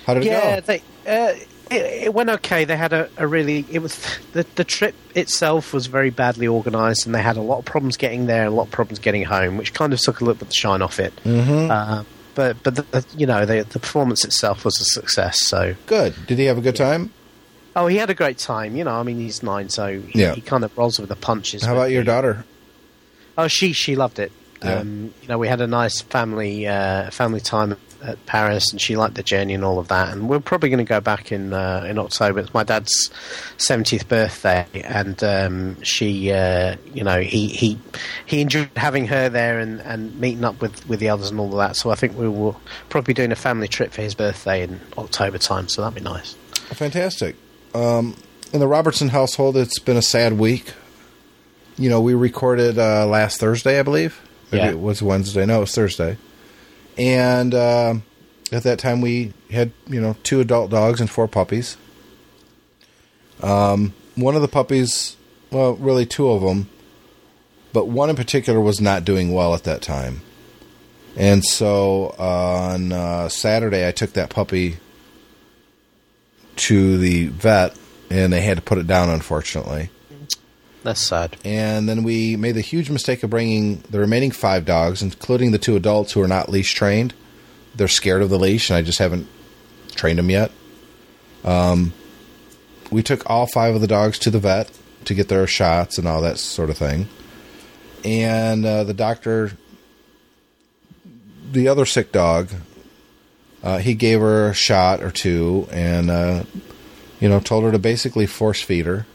How 0.05 0.13
did 0.13 0.25
it 0.25 0.29
go? 0.29 0.59
they, 0.61 0.77
uh, 1.07 1.33
it, 1.71 2.03
it 2.03 2.13
went 2.13 2.29
okay. 2.29 2.65
They 2.65 2.75
had 2.77 2.93
a, 2.93 3.09
a 3.17 3.25
really 3.25 3.65
it 3.71 3.79
was 3.79 3.97
the 4.33 4.45
the 4.55 4.63
trip 4.63 4.95
itself 5.15 5.73
was 5.73 5.87
very 5.87 6.09
badly 6.09 6.47
organised, 6.47 7.05
and 7.05 7.15
they 7.15 7.21
had 7.21 7.37
a 7.37 7.41
lot 7.41 7.59
of 7.59 7.65
problems 7.65 7.97
getting 7.97 8.27
there, 8.27 8.43
and 8.45 8.53
a 8.53 8.55
lot 8.55 8.63
of 8.67 8.71
problems 8.71 8.99
getting 8.99 9.23
home, 9.23 9.57
which 9.57 9.73
kind 9.73 9.93
of 9.93 9.99
took 9.99 10.19
a 10.19 10.23
little 10.25 10.35
bit 10.35 10.43
of 10.43 10.47
the 10.49 10.55
shine 10.55 10.81
off 10.81 10.99
it. 10.99 11.15
Mm-hmm. 11.23 11.71
Uh, 11.71 12.03
but 12.35 12.61
but 12.63 12.75
the, 12.75 12.81
the, 12.91 13.05
you 13.17 13.25
know 13.25 13.45
the 13.45 13.63
the 13.63 13.79
performance 13.79 14.23
itself 14.25 14.65
was 14.65 14.79
a 14.79 14.85
success. 14.85 15.45
So 15.47 15.75
Good. 15.87 16.13
Did 16.27 16.37
he 16.37 16.45
have 16.45 16.57
a 16.57 16.61
good 16.61 16.75
time? 16.75 17.11
oh, 17.75 17.87
he 17.87 17.97
had 17.97 18.11
a 18.11 18.13
great 18.13 18.37
time. 18.37 18.75
You 18.75 18.83
know, 18.83 18.91
I 18.91 19.01
mean, 19.01 19.17
he's 19.17 19.41
nine, 19.41 19.67
so 19.69 19.99
he, 19.99 20.19
Yeah. 20.21 20.35
he 20.35 20.41
kind 20.41 20.63
of 20.63 20.77
rolls 20.77 20.99
with 20.99 21.09
the 21.09 21.15
punches. 21.15 21.63
How 21.63 21.73
about 21.73 21.89
your 21.89 22.03
daughter? 22.03 22.45
Oh, 23.37 23.47
she 23.47 23.73
she 23.73 23.95
loved 23.95 24.19
it. 24.19 24.31
Yeah. 24.61 24.75
Um, 24.75 25.13
you 25.21 25.27
know, 25.27 25.37
we 25.37 25.47
had 25.47 25.59
a 25.59 25.67
nice 25.67 26.01
family 26.01 26.67
uh, 26.67 27.11
family 27.11 27.41
time 27.41 27.75
at 28.01 28.25
Paris, 28.25 28.71
and 28.71 28.79
she 28.79 28.95
liked 28.95 29.15
the 29.15 29.23
journey 29.23 29.53
and 29.53 29.63
all 29.63 29.79
of 29.79 29.89
that. 29.89 30.13
And 30.13 30.29
we're 30.29 30.39
probably 30.39 30.69
going 30.69 30.85
to 30.85 30.89
go 30.89 31.01
back 31.01 31.31
in 31.31 31.51
uh, 31.51 31.85
in 31.87 31.99
October. 31.99 32.39
It's 32.39 32.53
my 32.53 32.63
dad's 32.63 33.11
seventieth 33.57 34.07
birthday, 34.07 34.65
and 34.85 35.21
um, 35.23 35.81
she, 35.83 36.31
uh, 36.31 36.77
you 36.93 37.03
know, 37.03 37.19
he, 37.19 37.47
he 37.47 37.77
he 38.25 38.39
enjoyed 38.41 38.69
having 38.77 39.07
her 39.07 39.27
there 39.29 39.59
and, 39.59 39.81
and 39.81 40.17
meeting 40.19 40.45
up 40.45 40.61
with, 40.61 40.87
with 40.87 40.99
the 40.99 41.09
others 41.09 41.29
and 41.29 41.39
all 41.39 41.51
of 41.51 41.57
that. 41.57 41.75
So 41.75 41.89
I 41.89 41.95
think 41.95 42.17
we 42.17 42.29
will 42.29 42.59
probably 42.89 43.13
be 43.13 43.15
doing 43.15 43.31
a 43.31 43.37
family 43.37 43.67
trip 43.67 43.91
for 43.91 44.01
his 44.01 44.15
birthday 44.15 44.63
in 44.63 44.79
October 44.97 45.37
time. 45.37 45.67
So 45.67 45.81
that'd 45.81 45.95
be 45.95 46.01
nice. 46.01 46.35
Fantastic. 46.53 47.35
Um, 47.73 48.15
in 48.53 48.59
the 48.59 48.67
Robertson 48.67 49.09
household, 49.09 49.57
it's 49.57 49.79
been 49.79 49.97
a 49.97 50.01
sad 50.01 50.33
week. 50.33 50.73
You 51.77 51.89
know, 51.89 52.01
we 52.01 52.13
recorded 52.13 52.77
uh, 52.77 53.05
last 53.07 53.39
Thursday, 53.39 53.79
I 53.79 53.83
believe. 53.83 54.19
Maybe 54.51 54.63
Yeah. 54.65 54.71
it 54.71 54.79
was 54.79 55.01
Wednesday. 55.01 55.45
No, 55.45 55.57
it 55.57 55.61
was 55.61 55.75
Thursday. 55.75 56.17
And 56.97 57.53
uh, 57.55 57.95
at 58.51 58.63
that 58.63 58.77
time, 58.79 59.01
we 59.01 59.33
had 59.51 59.71
you 59.87 59.99
know 59.99 60.15
two 60.23 60.39
adult 60.39 60.69
dogs 60.69 60.99
and 61.01 61.09
four 61.09 61.27
puppies. 61.27 61.77
Um, 63.41 63.93
one 64.15 64.35
of 64.35 64.41
the 64.41 64.47
puppies, 64.47 65.15
well, 65.51 65.73
really 65.73 66.05
two 66.05 66.29
of 66.29 66.41
them, 66.43 66.69
but 67.73 67.87
one 67.87 68.09
in 68.09 68.15
particular 68.15 68.59
was 68.59 68.79
not 68.79 69.03
doing 69.03 69.33
well 69.33 69.53
at 69.55 69.63
that 69.63 69.81
time. 69.81 70.21
And 71.17 71.43
so 71.43 72.15
on 72.17 72.91
uh, 72.91 73.29
Saturday, 73.29 73.87
I 73.87 73.91
took 73.91 74.13
that 74.13 74.29
puppy 74.29 74.77
to 76.55 76.97
the 76.97 77.27
vet, 77.27 77.75
and 78.09 78.31
they 78.31 78.41
had 78.41 78.57
to 78.57 78.63
put 78.63 78.77
it 78.77 78.87
down, 78.87 79.09
unfortunately. 79.09 79.89
That's 80.83 81.01
sad. 81.01 81.37
And 81.45 81.87
then 81.87 82.03
we 82.03 82.35
made 82.35 82.53
the 82.53 82.61
huge 82.61 82.89
mistake 82.89 83.23
of 83.23 83.29
bringing 83.29 83.77
the 83.89 83.99
remaining 83.99 84.31
five 84.31 84.65
dogs, 84.65 85.01
including 85.01 85.51
the 85.51 85.57
two 85.57 85.77
adults 85.77 86.11
who 86.11 86.21
are 86.21 86.27
not 86.27 86.49
leash 86.49 86.73
trained. 86.73 87.13
They're 87.73 87.87
scared 87.87 88.21
of 88.21 88.29
the 88.29 88.37
leash, 88.37 88.69
and 88.69 88.77
I 88.77 88.81
just 88.81 88.99
haven't 88.99 89.27
trained 89.95 90.19
them 90.19 90.29
yet. 90.29 90.51
Um, 91.45 91.93
we 92.91 93.01
took 93.01 93.27
all 93.29 93.47
five 93.47 93.75
of 93.75 93.81
the 93.81 93.87
dogs 93.87 94.19
to 94.19 94.29
the 94.29 94.39
vet 94.39 94.69
to 95.05 95.13
get 95.13 95.29
their 95.29 95.47
shots 95.47 95.97
and 95.97 96.07
all 96.07 96.21
that 96.21 96.37
sort 96.37 96.69
of 96.69 96.77
thing. 96.77 97.07
And 98.03 98.65
uh, 98.65 98.83
the 98.83 98.93
doctor, 98.93 99.53
the 101.51 101.69
other 101.69 101.85
sick 101.85 102.11
dog, 102.11 102.49
uh, 103.63 103.77
he 103.77 103.93
gave 103.93 104.19
her 104.19 104.49
a 104.49 104.53
shot 104.53 105.01
or 105.01 105.11
two, 105.11 105.67
and 105.71 106.11
uh, 106.11 106.43
you 107.21 107.29
know, 107.29 107.39
told 107.39 107.63
her 107.63 107.71
to 107.71 107.79
basically 107.79 108.25
force 108.25 108.61
feed 108.61 108.85
her. 108.85 109.05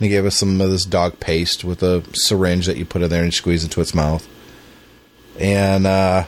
And 0.00 0.06
he 0.06 0.08
gave 0.08 0.24
us 0.24 0.36
some 0.36 0.58
of 0.62 0.70
this 0.70 0.86
dog 0.86 1.20
paste 1.20 1.62
with 1.62 1.82
a 1.82 2.02
syringe 2.14 2.64
that 2.64 2.78
you 2.78 2.86
put 2.86 3.02
in 3.02 3.10
there 3.10 3.22
and 3.22 3.34
squeeze 3.34 3.62
into 3.64 3.82
its 3.82 3.94
mouth. 3.94 4.26
And 5.38 5.86
uh, 5.86 6.24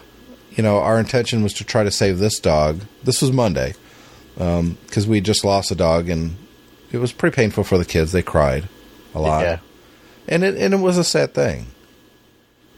you 0.50 0.62
know, 0.62 0.78
our 0.78 1.00
intention 1.00 1.42
was 1.42 1.54
to 1.54 1.64
try 1.64 1.82
to 1.82 1.90
save 1.90 2.18
this 2.18 2.38
dog. 2.38 2.82
This 3.02 3.22
was 3.22 3.32
Monday 3.32 3.74
because 4.34 5.06
we 5.06 5.20
just 5.22 5.42
lost 5.44 5.70
a 5.70 5.74
dog, 5.74 6.08
and 6.10 6.36
it 6.92 6.98
was 6.98 7.12
pretty 7.12 7.34
painful 7.34 7.64
for 7.64 7.78
the 7.78 7.84
kids. 7.86 8.12
They 8.12 8.22
cried 8.22 8.68
a 9.14 9.20
lot, 9.20 9.42
Yeah. 9.42 9.58
and 10.28 10.44
it 10.44 10.56
and 10.56 10.74
it 10.74 10.78
was 10.80 10.98
a 10.98 11.04
sad 11.04 11.32
thing. 11.34 11.66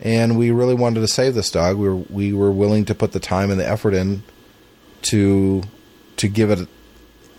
And 0.00 0.36
we 0.38 0.50
really 0.50 0.74
wanted 0.74 1.00
to 1.00 1.08
save 1.08 1.34
this 1.34 1.50
dog. 1.50 1.76
We 1.76 1.88
were 1.88 1.96
we 1.96 2.32
were 2.32 2.52
willing 2.52 2.84
to 2.86 2.94
put 2.94 3.12
the 3.12 3.20
time 3.20 3.50
and 3.50 3.58
the 3.58 3.68
effort 3.68 3.94
in 3.94 4.22
to 5.02 5.62
to 6.18 6.28
give 6.28 6.50
it 6.50 6.68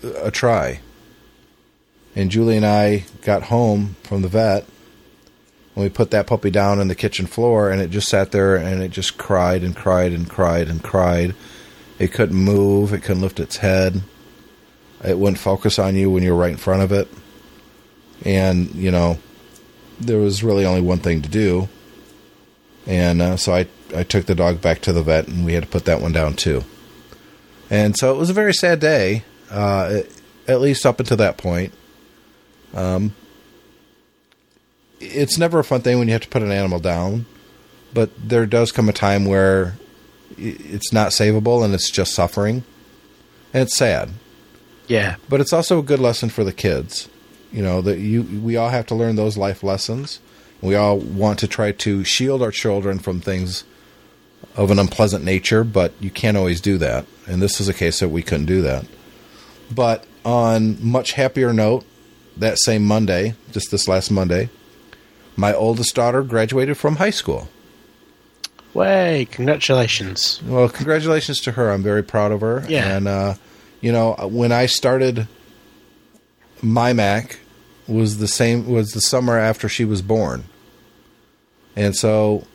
a, 0.02 0.26
a 0.26 0.30
try. 0.30 0.80
And 2.16 2.30
Julie 2.30 2.56
and 2.56 2.66
I 2.66 3.04
got 3.20 3.44
home 3.44 3.94
from 4.02 4.22
the 4.22 4.28
vet, 4.28 4.64
and 5.74 5.84
we 5.84 5.90
put 5.90 6.10
that 6.12 6.26
puppy 6.26 6.50
down 6.50 6.80
on 6.80 6.88
the 6.88 6.94
kitchen 6.94 7.26
floor, 7.26 7.70
and 7.70 7.82
it 7.82 7.90
just 7.90 8.08
sat 8.08 8.32
there 8.32 8.56
and 8.56 8.82
it 8.82 8.90
just 8.90 9.18
cried 9.18 9.62
and 9.62 9.76
cried 9.76 10.12
and 10.12 10.28
cried 10.28 10.68
and 10.68 10.82
cried. 10.82 11.34
It 11.98 12.12
couldn't 12.12 12.36
move. 12.36 12.94
It 12.94 13.02
couldn't 13.02 13.22
lift 13.22 13.38
its 13.38 13.58
head. 13.58 14.00
It 15.04 15.18
wouldn't 15.18 15.38
focus 15.38 15.78
on 15.78 15.94
you 15.94 16.10
when 16.10 16.22
you 16.22 16.32
were 16.32 16.40
right 16.40 16.50
in 16.50 16.56
front 16.56 16.82
of 16.82 16.90
it. 16.90 17.06
And 18.24 18.74
you 18.74 18.90
know, 18.90 19.18
there 20.00 20.18
was 20.18 20.42
really 20.42 20.64
only 20.64 20.80
one 20.80 20.98
thing 20.98 21.20
to 21.20 21.28
do. 21.28 21.68
And 22.86 23.20
uh, 23.20 23.36
so 23.36 23.54
I 23.54 23.66
I 23.94 24.04
took 24.04 24.24
the 24.24 24.34
dog 24.34 24.62
back 24.62 24.80
to 24.82 24.92
the 24.94 25.02
vet, 25.02 25.28
and 25.28 25.44
we 25.44 25.52
had 25.52 25.64
to 25.64 25.68
put 25.68 25.84
that 25.84 26.00
one 26.00 26.12
down 26.12 26.34
too. 26.34 26.64
And 27.68 27.94
so 27.96 28.14
it 28.14 28.18
was 28.18 28.30
a 28.30 28.34
very 28.34 28.54
sad 28.54 28.80
day, 28.80 29.24
uh, 29.50 30.00
at 30.48 30.60
least 30.62 30.86
up 30.86 30.98
until 30.98 31.18
that 31.18 31.36
point. 31.36 31.74
Um, 32.76 33.14
it's 35.00 35.38
never 35.38 35.58
a 35.58 35.64
fun 35.64 35.80
thing 35.80 35.98
when 35.98 36.08
you 36.08 36.12
have 36.12 36.22
to 36.22 36.28
put 36.28 36.42
an 36.42 36.52
animal 36.52 36.78
down, 36.78 37.26
but 37.92 38.10
there 38.16 38.46
does 38.46 38.70
come 38.70 38.88
a 38.88 38.92
time 38.92 39.24
where 39.24 39.74
it's 40.38 40.92
not 40.92 41.10
savable 41.10 41.64
and 41.64 41.74
it's 41.74 41.90
just 41.90 42.14
suffering, 42.14 42.64
and 43.52 43.62
it's 43.62 43.76
sad. 43.76 44.10
Yeah. 44.86 45.16
But 45.28 45.40
it's 45.40 45.52
also 45.52 45.78
a 45.78 45.82
good 45.82 46.00
lesson 46.00 46.28
for 46.28 46.44
the 46.44 46.52
kids. 46.52 47.08
You 47.52 47.62
know 47.62 47.80
that 47.80 47.98
you 47.98 48.22
we 48.22 48.56
all 48.56 48.68
have 48.68 48.86
to 48.86 48.94
learn 48.94 49.16
those 49.16 49.36
life 49.36 49.62
lessons. 49.62 50.20
We 50.60 50.74
all 50.74 50.98
want 50.98 51.38
to 51.40 51.48
try 51.48 51.72
to 51.72 52.04
shield 52.04 52.42
our 52.42 52.50
children 52.50 52.98
from 52.98 53.20
things 53.20 53.64
of 54.56 54.70
an 54.70 54.78
unpleasant 54.78 55.24
nature, 55.24 55.64
but 55.64 55.92
you 56.00 56.10
can't 56.10 56.36
always 56.36 56.60
do 56.60 56.78
that. 56.78 57.06
And 57.26 57.40
this 57.40 57.60
is 57.60 57.68
a 57.68 57.74
case 57.74 58.00
that 58.00 58.08
we 58.08 58.22
couldn't 58.22 58.46
do 58.46 58.62
that. 58.62 58.86
But 59.70 60.06
on 60.24 60.82
much 60.84 61.12
happier 61.12 61.52
note, 61.52 61.84
that 62.36 62.58
same 62.58 62.84
Monday, 62.84 63.34
just 63.52 63.70
this 63.70 63.88
last 63.88 64.10
Monday, 64.10 64.50
my 65.36 65.54
oldest 65.54 65.94
daughter 65.94 66.22
graduated 66.22 66.76
from 66.76 66.96
high 66.96 67.10
school. 67.10 67.48
Way, 68.74 69.26
congratulations. 69.30 70.42
Well, 70.42 70.68
congratulations 70.68 71.40
to 71.42 71.52
her. 71.52 71.70
I'm 71.70 71.82
very 71.82 72.02
proud 72.02 72.32
of 72.32 72.42
her. 72.42 72.64
Yeah. 72.68 72.96
And 72.96 73.08
uh, 73.08 73.34
you 73.80 73.92
know, 73.92 74.14
when 74.30 74.52
I 74.52 74.66
started 74.66 75.28
my 76.62 76.92
Mac 76.92 77.38
was 77.86 78.18
the 78.18 78.28
same 78.28 78.66
was 78.66 78.90
the 78.90 79.00
summer 79.00 79.38
after 79.38 79.68
she 79.68 79.84
was 79.84 80.02
born. 80.02 80.44
And 81.74 81.94
so 81.94 82.46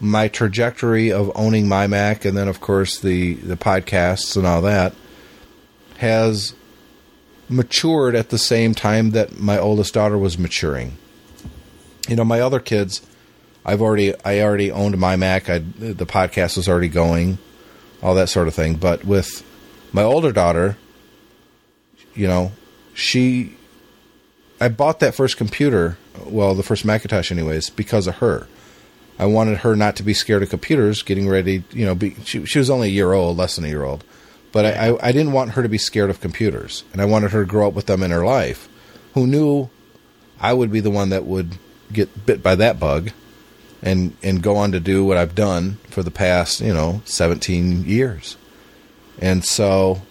my 0.00 0.28
trajectory 0.28 1.12
of 1.12 1.32
owning 1.34 1.68
my 1.68 1.86
Mac 1.86 2.24
and 2.24 2.36
then 2.36 2.48
of 2.48 2.60
course 2.60 3.00
the 3.00 3.34
the 3.34 3.56
podcasts 3.56 4.36
and 4.36 4.46
all 4.46 4.62
that 4.62 4.94
has 5.98 6.54
matured 7.48 8.14
at 8.14 8.30
the 8.30 8.38
same 8.38 8.74
time 8.74 9.10
that 9.10 9.38
my 9.38 9.58
oldest 9.58 9.94
daughter 9.94 10.18
was 10.18 10.38
maturing. 10.38 10.96
You 12.08 12.16
know, 12.16 12.24
my 12.24 12.40
other 12.40 12.60
kids 12.60 13.02
I've 13.68 13.82
already 13.82 14.14
I 14.24 14.40
already 14.40 14.70
owned 14.70 14.96
my 14.96 15.16
Mac. 15.16 15.50
I 15.50 15.58
the 15.58 16.06
podcast 16.06 16.56
was 16.56 16.70
already 16.70 16.88
going, 16.88 17.36
all 18.02 18.14
that 18.14 18.30
sort 18.30 18.48
of 18.48 18.54
thing. 18.54 18.76
But 18.76 19.04
with 19.04 19.44
my 19.92 20.02
older 20.02 20.32
daughter, 20.32 20.78
you 22.14 22.26
know, 22.26 22.52
she 22.94 23.56
I 24.58 24.68
bought 24.68 25.00
that 25.00 25.14
first 25.14 25.36
computer, 25.36 25.98
well, 26.24 26.54
the 26.54 26.62
first 26.62 26.86
Macintosh 26.86 27.30
anyways, 27.30 27.68
because 27.68 28.06
of 28.06 28.16
her. 28.16 28.48
I 29.18 29.26
wanted 29.26 29.58
her 29.58 29.76
not 29.76 29.96
to 29.96 30.02
be 30.02 30.14
scared 30.14 30.42
of 30.42 30.48
computers, 30.48 31.02
getting 31.02 31.28
ready, 31.28 31.64
you 31.70 31.84
know, 31.84 31.94
be, 31.94 32.14
she, 32.24 32.46
she 32.46 32.58
was 32.58 32.70
only 32.70 32.88
a 32.88 32.92
year 32.92 33.12
old, 33.12 33.36
less 33.36 33.56
than 33.56 33.64
a 33.64 33.68
year 33.68 33.84
old. 33.84 34.02
But 34.52 34.64
I, 34.64 34.88
I, 34.88 35.08
I 35.08 35.12
didn't 35.12 35.32
want 35.32 35.52
her 35.52 35.62
to 35.62 35.68
be 35.68 35.78
scared 35.78 36.10
of 36.10 36.20
computers. 36.20 36.84
And 36.92 37.02
I 37.02 37.04
wanted 37.04 37.32
her 37.32 37.42
to 37.44 37.48
grow 37.48 37.68
up 37.68 37.74
with 37.74 37.86
them 37.86 38.02
in 38.02 38.10
her 38.10 38.24
life. 38.24 38.68
Who 39.14 39.26
knew 39.26 39.68
I 40.40 40.52
would 40.52 40.70
be 40.72 40.80
the 40.80 40.90
one 40.90 41.10
that 41.10 41.24
would 41.26 41.58
get 41.92 42.26
bit 42.26 42.42
by 42.42 42.54
that 42.54 42.78
bug 42.78 43.10
and 43.82 44.16
and 44.22 44.42
go 44.42 44.56
on 44.56 44.72
to 44.72 44.80
do 44.80 45.04
what 45.04 45.16
I've 45.16 45.34
done 45.34 45.78
for 45.90 46.02
the 46.02 46.10
past, 46.10 46.60
you 46.60 46.72
know, 46.72 47.02
17 47.04 47.84
years. 47.84 48.36
And 49.20 49.44
so 49.44 50.02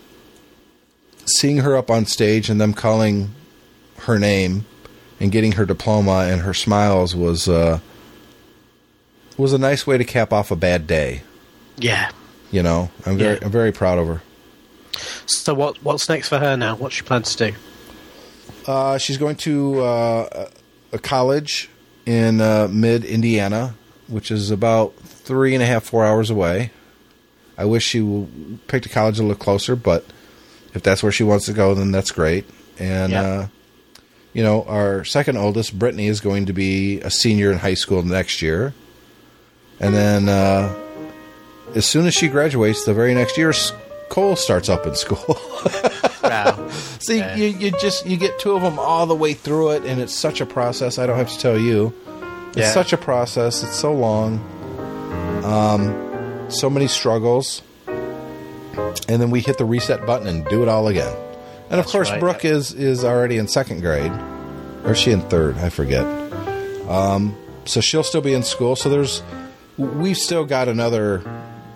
seeing 1.26 1.58
her 1.58 1.76
up 1.78 1.90
on 1.92 2.06
stage 2.06 2.50
and 2.50 2.60
them 2.60 2.74
calling 2.74 3.34
her 4.00 4.18
name 4.20 4.66
and 5.20 5.32
getting 5.32 5.54
her 5.54 5.66
diploma 5.66 6.28
and 6.32 6.42
her 6.42 6.54
smiles 6.54 7.16
was 7.16 7.48
uh 7.50 7.80
was 9.38 9.54
a 9.54 9.58
nice 9.58 9.86
way 9.86 9.98
to 9.98 10.04
cap 10.06 10.34
off 10.34 10.50
a 10.52 10.56
bad 10.56 10.88
day, 10.88 11.22
Yeah. 11.78 12.10
You 12.52 12.64
know. 12.64 12.90
I'm 13.06 13.18
very 13.18 13.34
Yeah. 13.36 13.46
I'm 13.46 13.52
very 13.52 13.72
proud 13.72 14.00
of 14.00 14.08
her. 14.08 14.22
So 15.26 15.54
what 15.54 15.82
what's 15.84 16.10
next 16.10 16.30
for 16.30 16.40
her 16.40 16.56
now? 16.58 16.76
What's 16.76 16.96
she 16.96 17.04
plan 17.04 17.24
to 17.24 17.38
do? 17.38 17.54
Uh, 18.66 18.98
she's 18.98 19.18
going 19.18 19.36
to 19.38 19.82
uh, 19.82 20.50
a 20.92 21.00
college 21.00 21.70
in 22.06 22.42
uh, 22.42 22.68
mid 22.70 23.06
Indiana, 23.06 23.76
which 24.08 24.32
is 24.32 24.52
about 24.52 24.96
three 24.98 25.54
and 25.54 25.64
a 25.64 25.66
half, 25.66 25.84
four 25.84 26.06
hours 26.06 26.30
away. 26.30 26.72
I 27.58 27.66
wish 27.66 27.84
she 27.86 28.28
picked 28.68 28.86
a 28.86 28.90
college 28.90 29.20
a 29.20 29.24
little 29.24 29.36
closer, 29.38 29.76
but 29.76 30.06
if 30.74 30.84
that's 30.84 31.02
where 31.02 31.12
she 31.12 31.24
wants 31.24 31.46
to 31.46 31.54
go, 31.54 31.74
then 31.74 31.92
that's 31.92 32.12
great. 32.12 32.46
And, 32.78 33.12
Yeah. 33.12 33.22
uh, 33.24 33.48
you 34.34 34.44
know, 34.44 34.64
our 34.66 35.04
second 35.04 35.38
oldest, 35.38 35.78
Brittany, 35.80 36.08
is 36.08 36.20
going 36.22 36.46
to 36.46 36.54
be 36.54 37.00
a 37.02 37.10
senior 37.10 37.52
in 37.52 37.58
high 37.58 37.74
school 37.74 38.04
next 38.04 38.42
year. 38.44 38.74
And 39.80 39.96
then 39.96 40.30
uh, 40.30 40.74
as 41.76 41.86
soon 41.86 42.06
as 42.08 42.14
she 42.14 42.28
graduates, 42.28 42.86
the 42.86 42.94
very 42.94 43.14
next 43.14 43.38
year, 43.38 43.50
S- 43.50 43.74
Cole 44.10 44.36
starts 44.36 44.70
up 44.70 44.86
in 44.86 44.96
school. 44.96 45.38
Wow. 46.24 46.68
See, 47.00 47.20
Yeah. 47.20 47.36
you, 47.38 47.46
you 47.48 47.72
just 47.80 48.06
you 48.06 48.18
get 48.18 48.38
two 48.38 48.52
of 48.52 48.62
them 48.62 48.78
all 48.80 49.06
the 49.06 49.16
way 49.16 49.32
through 49.34 49.72
it, 49.72 49.86
and 49.86 50.02
it's 50.02 50.14
such 50.14 50.42
a 50.42 50.46
process. 50.46 51.00
I 51.00 51.08
don't 51.08 51.16
have 51.16 51.30
to 51.30 51.40
tell 51.40 51.58
you, 51.58 51.94
it's 52.50 52.58
Yeah. 52.58 52.72
such 52.74 52.92
a 52.92 52.98
process. 52.98 53.64
It's 53.64 53.78
so 53.78 53.94
long, 53.94 54.40
um, 55.46 56.50
so 56.50 56.70
many 56.70 56.88
struggles, 56.88 57.62
and 57.88 59.22
then 59.22 59.30
we 59.32 59.40
hit 59.40 59.58
the 59.58 59.64
reset 59.64 60.06
button 60.06 60.28
and 60.28 60.46
do 60.48 60.64
it 60.64 60.68
all 60.68 60.88
again. 60.90 61.16
And 61.70 61.80
of 61.80 61.86
course, 61.86 62.10
right. 62.10 62.20
Brooke 62.20 62.44
is 62.44 62.74
is 62.74 63.06
already 63.06 63.38
in 63.38 63.48
second 63.48 63.80
grade, 63.80 64.12
or 64.84 64.92
is 64.92 64.98
she 64.98 65.12
in 65.12 65.22
third? 65.22 65.58
I 65.60 65.70
forget. 65.70 66.04
Um, 66.90 67.38
so 67.64 67.80
she'll 67.80 68.04
still 68.04 68.22
be 68.22 68.34
in 68.34 68.44
school. 68.44 68.76
So 68.76 68.90
there's 68.90 69.24
we've 69.78 70.18
still 70.18 70.44
got 70.44 70.68
another 70.68 71.22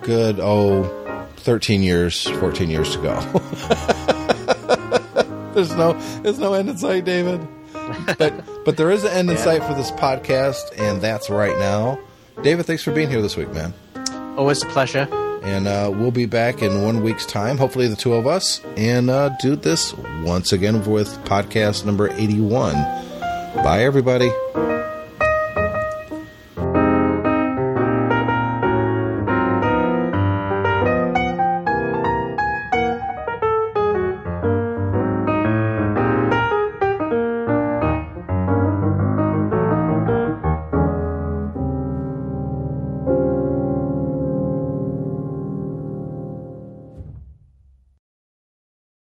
good 0.04 0.38
oh 0.40 1.26
13 1.36 1.82
years 1.82 2.26
14 2.28 2.70
years 2.70 2.96
to 2.96 3.02
go. 3.02 3.14
There's 5.54 5.74
no 5.76 5.92
there's 6.22 6.38
no 6.38 6.54
end 6.54 6.70
in 6.70 6.78
sight 6.78 7.04
david. 7.04 7.46
But 8.18 8.32
but 8.64 8.76
there 8.78 8.90
is 8.90 9.04
an 9.04 9.10
end 9.10 9.30
in 9.30 9.36
Yeah. 9.36 9.42
sight 9.44 9.62
for 9.64 9.74
this 9.74 9.90
podcast 9.92 10.78
and 10.80 11.00
that's 11.02 11.28
right 11.28 11.56
now. 11.58 11.98
David 12.42 12.64
thanks 12.66 12.82
for 12.82 12.90
being 12.92 13.10
here 13.10 13.20
this 13.20 13.36
week 13.36 13.52
man. 13.52 13.74
Always 14.38 14.62
a 14.62 14.66
pleasure. 14.66 15.06
and 15.42 15.66
uh, 15.68 15.90
we'll 15.94 16.10
be 16.12 16.24
back 16.26 16.62
in 16.62 16.82
one 16.82 17.02
week's 17.02 17.26
time 17.26 17.58
hopefully 17.58 17.86
the 17.88 17.96
two 17.96 18.14
of 18.14 18.26
us 18.26 18.60
and 18.76 19.10
uh, 19.10 19.28
do 19.40 19.56
this 19.56 19.92
once 20.24 20.52
again 20.52 20.84
with 20.86 21.08
podcast 21.24 21.84
number 21.84 22.08
81 22.12 22.74
bye 23.62 23.82
everybody 23.82 24.30